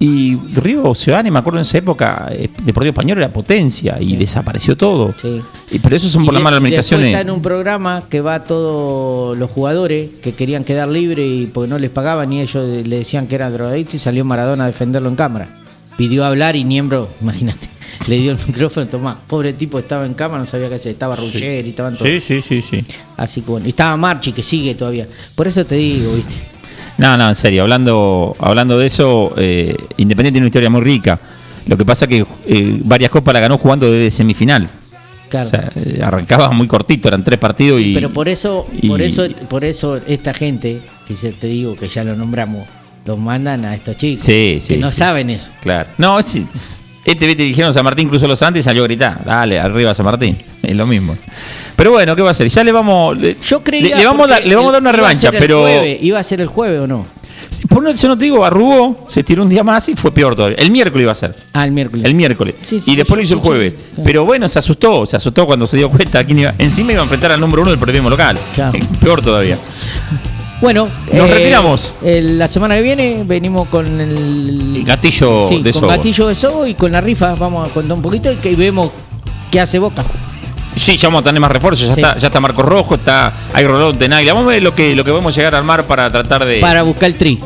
Y 0.00 0.36
Río 0.54 0.94
Sebane, 0.94 1.28
me 1.30 1.40
acuerdo 1.40 1.58
en 1.58 1.62
esa 1.62 1.78
época, 1.78 2.28
eh, 2.30 2.48
Deportivo 2.62 2.90
Español 2.90 3.18
era 3.18 3.32
potencia 3.32 3.96
y 4.00 4.14
desapareció 4.16 4.76
todo. 4.76 5.12
Sí. 5.20 5.40
Y, 5.72 5.80
pero 5.80 5.96
eso 5.96 6.08
son 6.08 6.24
por 6.24 6.34
las 6.34 6.40
de- 6.40 6.44
malas 6.44 6.58
administraciones. 6.58 7.06
Está 7.08 7.20
en 7.22 7.30
un 7.30 7.42
programa 7.42 8.04
que 8.08 8.20
va 8.20 8.44
todos 8.44 9.36
los 9.36 9.50
jugadores 9.50 10.10
que 10.22 10.34
querían 10.34 10.62
quedar 10.62 10.86
libres 10.86 11.26
y 11.28 11.46
porque 11.46 11.68
no 11.68 11.78
les 11.80 11.90
pagaban 11.90 12.32
y 12.32 12.40
ellos 12.40 12.86
le 12.86 12.96
decían 12.98 13.26
que 13.26 13.34
eran 13.34 13.52
drogadictos 13.52 13.96
y 13.96 13.98
salió 13.98 14.24
Maradona 14.24 14.64
a 14.64 14.66
defenderlo 14.68 15.08
en 15.08 15.16
cámara. 15.16 15.48
Pidió 15.96 16.24
hablar 16.24 16.54
y 16.54 16.62
Niembro, 16.62 17.08
imagínate, 17.20 17.66
le 18.06 18.18
dio 18.18 18.30
el 18.30 18.38
micrófono, 18.46 18.86
tomá. 18.86 19.18
Pobre 19.26 19.52
tipo 19.54 19.80
estaba 19.80 20.06
en 20.06 20.14
cámara, 20.14 20.38
no 20.38 20.46
sabía 20.46 20.68
qué 20.68 20.76
hacer. 20.76 20.92
Estaba 20.92 21.16
Rugger 21.16 21.66
y 21.66 21.70
estaban 21.70 21.96
todos. 21.96 22.08
Sí, 22.08 22.20
sí, 22.20 22.40
sí, 22.40 22.62
sí. 22.62 22.84
Así 23.16 23.40
que 23.40 23.50
bueno. 23.50 23.66
Y 23.66 23.70
estaba 23.70 23.96
Marchi 23.96 24.30
que 24.30 24.44
sigue 24.44 24.76
todavía. 24.76 25.08
Por 25.34 25.48
eso 25.48 25.66
te 25.66 25.74
digo, 25.74 26.14
viste. 26.14 26.56
No, 26.98 27.16
no, 27.16 27.28
en 27.28 27.34
serio, 27.34 27.62
hablando, 27.62 28.36
hablando 28.40 28.78
de 28.78 28.86
eso, 28.86 29.32
eh, 29.36 29.74
Independiente 29.96 30.32
tiene 30.32 30.44
una 30.44 30.48
historia 30.48 30.70
muy 30.70 30.80
rica. 30.82 31.18
Lo 31.66 31.76
que 31.76 31.84
pasa 31.84 32.06
que 32.06 32.24
eh, 32.46 32.80
varias 32.84 33.10
copas 33.10 33.32
la 33.34 33.40
ganó 33.40 33.56
jugando 33.58 33.90
desde 33.90 34.10
semifinal. 34.10 34.68
Claro. 35.28 35.46
O 35.46 35.50
sea, 35.50 35.70
eh, 35.76 36.00
arrancaba 36.02 36.50
muy 36.50 36.66
cortito, 36.66 37.08
eran 37.08 37.22
tres 37.22 37.38
partidos 37.38 37.80
y. 37.80 37.92
Pero 37.94 38.12
por 38.12 38.28
eso, 38.28 38.66
y- 38.80 38.88
por 38.88 39.00
eso, 39.02 39.26
por 39.48 39.64
eso 39.64 40.00
esta 40.06 40.32
gente, 40.34 40.80
que 41.06 41.14
ya 41.14 41.30
te 41.32 41.46
digo 41.46 41.76
que 41.76 41.88
ya 41.88 42.02
lo 42.02 42.16
nombramos, 42.16 42.66
los 43.04 43.18
mandan 43.18 43.64
a 43.66 43.74
estos 43.74 43.96
chicos. 43.96 44.24
Sí, 44.24 44.58
sí, 44.60 44.74
Que 44.74 44.80
no 44.80 44.90
saben 44.90 45.28
eso. 45.30 45.50
Claro. 45.60 45.88
No, 45.98 46.18
es, 46.18 46.40
este 47.12 47.26
viste, 47.26 47.42
dijeron 47.42 47.72
San 47.72 47.84
Martín 47.84 48.08
cruzó 48.08 48.26
los 48.26 48.42
Andes 48.42 48.62
y 48.62 48.64
salió 48.64 48.82
a 48.82 48.86
gritar. 48.86 49.24
Dale, 49.24 49.58
arriba 49.58 49.92
San 49.94 50.06
Martín. 50.06 50.36
Es 50.62 50.76
lo 50.76 50.86
mismo. 50.86 51.16
Pero 51.76 51.92
bueno, 51.92 52.14
¿qué 52.16 52.22
va 52.22 52.28
a 52.28 52.30
hacer? 52.32 52.48
Ya 52.48 52.64
le 52.64 52.72
vamos. 52.72 53.18
Le, 53.18 53.36
Yo 53.40 53.62
creía 53.62 53.96
le, 53.96 54.02
le 54.02 54.06
vamos, 54.06 54.26
a 54.26 54.30
dar, 54.30 54.46
le 54.46 54.54
vamos 54.54 54.70
a 54.70 54.72
dar 54.72 54.80
una 54.82 54.92
revancha, 54.92 55.30
pero. 55.30 55.62
jueves, 55.62 55.98
¿Iba 56.02 56.18
a 56.18 56.22
ser 56.22 56.40
el 56.40 56.48
jueves 56.48 56.80
o 56.80 56.86
no? 56.86 57.06
Por 57.68 57.82
no, 57.82 57.90
yo 57.92 58.08
no 58.08 58.18
te 58.18 58.24
digo, 58.24 58.44
arrugó, 58.44 59.04
se 59.08 59.22
tiró 59.22 59.42
un 59.42 59.48
día 59.48 59.64
más 59.64 59.88
y 59.88 59.94
fue 59.96 60.12
peor 60.12 60.36
todavía. 60.36 60.58
El 60.58 60.70
miércoles 60.70 61.02
iba 61.04 61.12
a 61.12 61.14
ser. 61.14 61.34
Ah, 61.54 61.64
el 61.64 61.72
miércoles. 61.72 62.04
El 62.04 62.14
miércoles. 62.14 62.54
Sí, 62.62 62.78
sí, 62.80 62.90
y 62.92 62.96
después 62.96 63.16
lo 63.16 63.22
hizo 63.22 63.34
el 63.34 63.40
jueves. 63.40 63.74
sí. 63.96 64.02
Pero 64.04 64.24
bueno, 64.24 64.48
se 64.48 64.58
asustó, 64.58 65.06
se 65.06 65.16
asustó 65.16 65.46
cuando 65.46 65.66
se 65.66 65.76
dio 65.78 65.88
cuenta 65.88 66.22
quién 66.24 66.40
iba. 66.40 66.54
Encima 66.58 66.92
iba 66.92 67.00
a 67.00 67.04
enfrentar 67.04 67.32
al 67.32 67.40
número 67.40 67.62
uno 67.62 67.70
del 67.70 67.80
periodismo 67.80 68.10
local. 68.10 68.38
Claro. 68.54 68.78
Peor 69.00 69.22
todavía. 69.22 69.58
Bueno, 70.60 70.88
Nos 71.12 71.30
retiramos. 71.30 71.94
el- 72.02 72.38
la 72.38 72.48
semana 72.48 72.74
que 72.74 72.82
viene 72.82 73.22
venimos 73.24 73.68
con 73.68 74.00
el, 74.00 74.76
El 74.76 74.84
gatillo 74.84 75.46
sí, 75.48 75.62
de 75.62 75.72
con 75.72 75.80
Sobo. 75.82 75.88
gatillo 75.90 76.26
de 76.28 76.34
Sobo 76.34 76.66
y 76.66 76.74
con 76.74 76.90
la 76.90 77.00
rifa. 77.00 77.34
Vamos 77.36 77.68
a 77.70 77.72
contar 77.72 77.96
un 77.96 78.02
poquito 78.02 78.32
y 78.32 78.36
que 78.36 78.56
vemos 78.56 78.90
qué 79.52 79.60
hace 79.60 79.78
Boca. 79.78 80.04
Sí, 80.74 80.96
ya 80.96 81.08
vamos 81.08 81.20
a 81.20 81.24
tener 81.24 81.40
más 81.40 81.50
refuerzos. 81.52 81.86
Ya, 81.88 81.94
Sí. 81.94 82.00
está, 82.00 82.16
ya 82.18 82.26
está 82.28 82.40
Marcos 82.40 82.64
Rojo, 82.64 82.96
está 82.96 83.32
hay 83.52 83.66
Rolón 83.66 83.98
de 83.98 84.08
Naglia. 84.08 84.32
Vamos 84.34 84.48
a 84.50 84.54
ver 84.54 84.62
lo 84.62 84.74
que, 84.74 84.94
lo 84.96 85.04
que 85.04 85.10
vamos 85.12 85.34
a 85.34 85.36
llegar 85.36 85.54
a 85.54 85.58
armar 85.58 85.84
para 85.84 86.10
tratar 86.10 86.44
de. 86.44 86.58
Para 86.60 86.82
buscar 86.82 87.08
el 87.08 87.14
tri. 87.16 87.38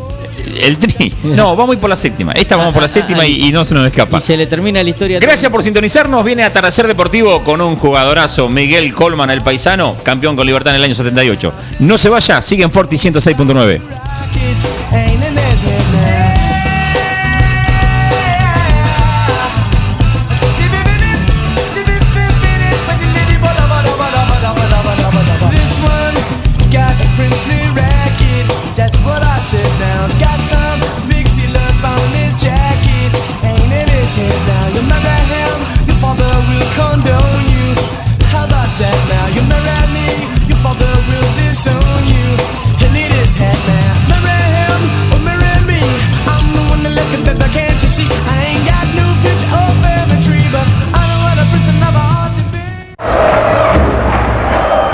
El 0.45 0.79
tri. 0.79 1.13
No, 1.23 1.57
vamos 1.57 1.71
a 1.71 1.75
ir 1.75 1.81
por 1.81 1.91
la 1.91 1.97
séptima. 1.97 2.33
Esta 2.33 2.57
vamos 2.57 2.73
por 2.73 2.83
la 2.83 2.89
séptima 2.89 3.27
y, 3.27 3.49
y 3.49 3.53
no 3.53 3.65
se 3.65 3.75
nos 3.75 3.87
escapa. 3.87 4.19
Y 4.19 4.21
se 4.21 4.37
le 4.37 4.47
termina 4.47 4.83
la 4.83 4.91
historia. 4.91 5.19
Gracias 5.21 5.51
por 5.51 5.63
sintonizarnos. 5.63 6.25
Viene 6.25 6.43
Atardecer 6.43 6.87
Deportivo 6.87 7.43
con 7.45 7.61
un 7.61 7.77
jugadorazo, 7.77 8.49
Miguel 8.49 8.93
Colman, 8.95 9.31
el 9.31 9.43
paisano, 9.43 9.95
campeón 10.03 10.37
con 10.37 10.47
Libertad 10.47 10.71
en 10.75 10.77
el 10.77 10.85
año 10.85 10.95
78. 10.95 11.53
No 11.81 11.99
se 11.99 12.09
vaya, 12.09 12.43
sigue 12.43 12.65
en 12.65 12.73
Forti 12.73 12.97
106.9. 12.97 13.81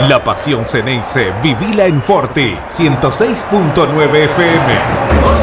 La 0.09 0.25
pasión 0.25 0.65
Ceneice, 0.65 1.35
vivila 1.43 1.85
en 1.85 2.01
Forti 2.01 2.57
106.9 2.67 4.17
FM. 4.17 4.73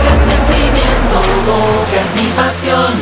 Es 0.01 0.19
sentimiento, 0.31 1.17
boca 1.45 2.01
mi 2.15 2.27
pasión. 2.29 2.93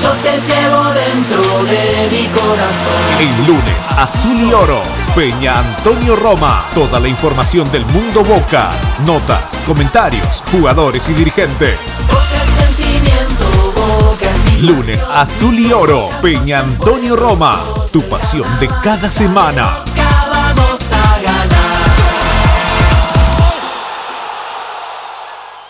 Yo 0.00 0.12
te 0.22 0.38
llevo 0.38 0.84
dentro 0.92 1.64
de 1.64 2.08
mi 2.12 2.28
corazón. 2.28 3.02
El 3.18 3.46
lunes, 3.48 3.90
Azul 3.98 4.36
y 4.36 4.52
Oro, 4.52 4.80
Peña 5.16 5.58
Antonio 5.58 6.14
Roma. 6.14 6.66
Toda 6.76 7.00
la 7.00 7.08
información 7.08 7.68
del 7.72 7.84
mundo 7.86 8.22
Boca, 8.22 8.70
notas, 9.04 9.58
comentarios, 9.66 10.44
jugadores 10.52 11.08
y 11.08 11.14
dirigentes. 11.14 12.04
Boca 12.06 12.22
sentimiento, 12.68 13.72
boca 13.74 14.30
Lunes, 14.60 15.08
Azul 15.12 15.58
y 15.58 15.72
Oro, 15.72 16.08
Peña 16.22 16.60
Antonio 16.60 17.16
Roma. 17.16 17.64
Tu 17.92 18.00
pasión 18.02 18.46
de 18.60 18.68
cada 18.84 19.10
semana. 19.10 19.89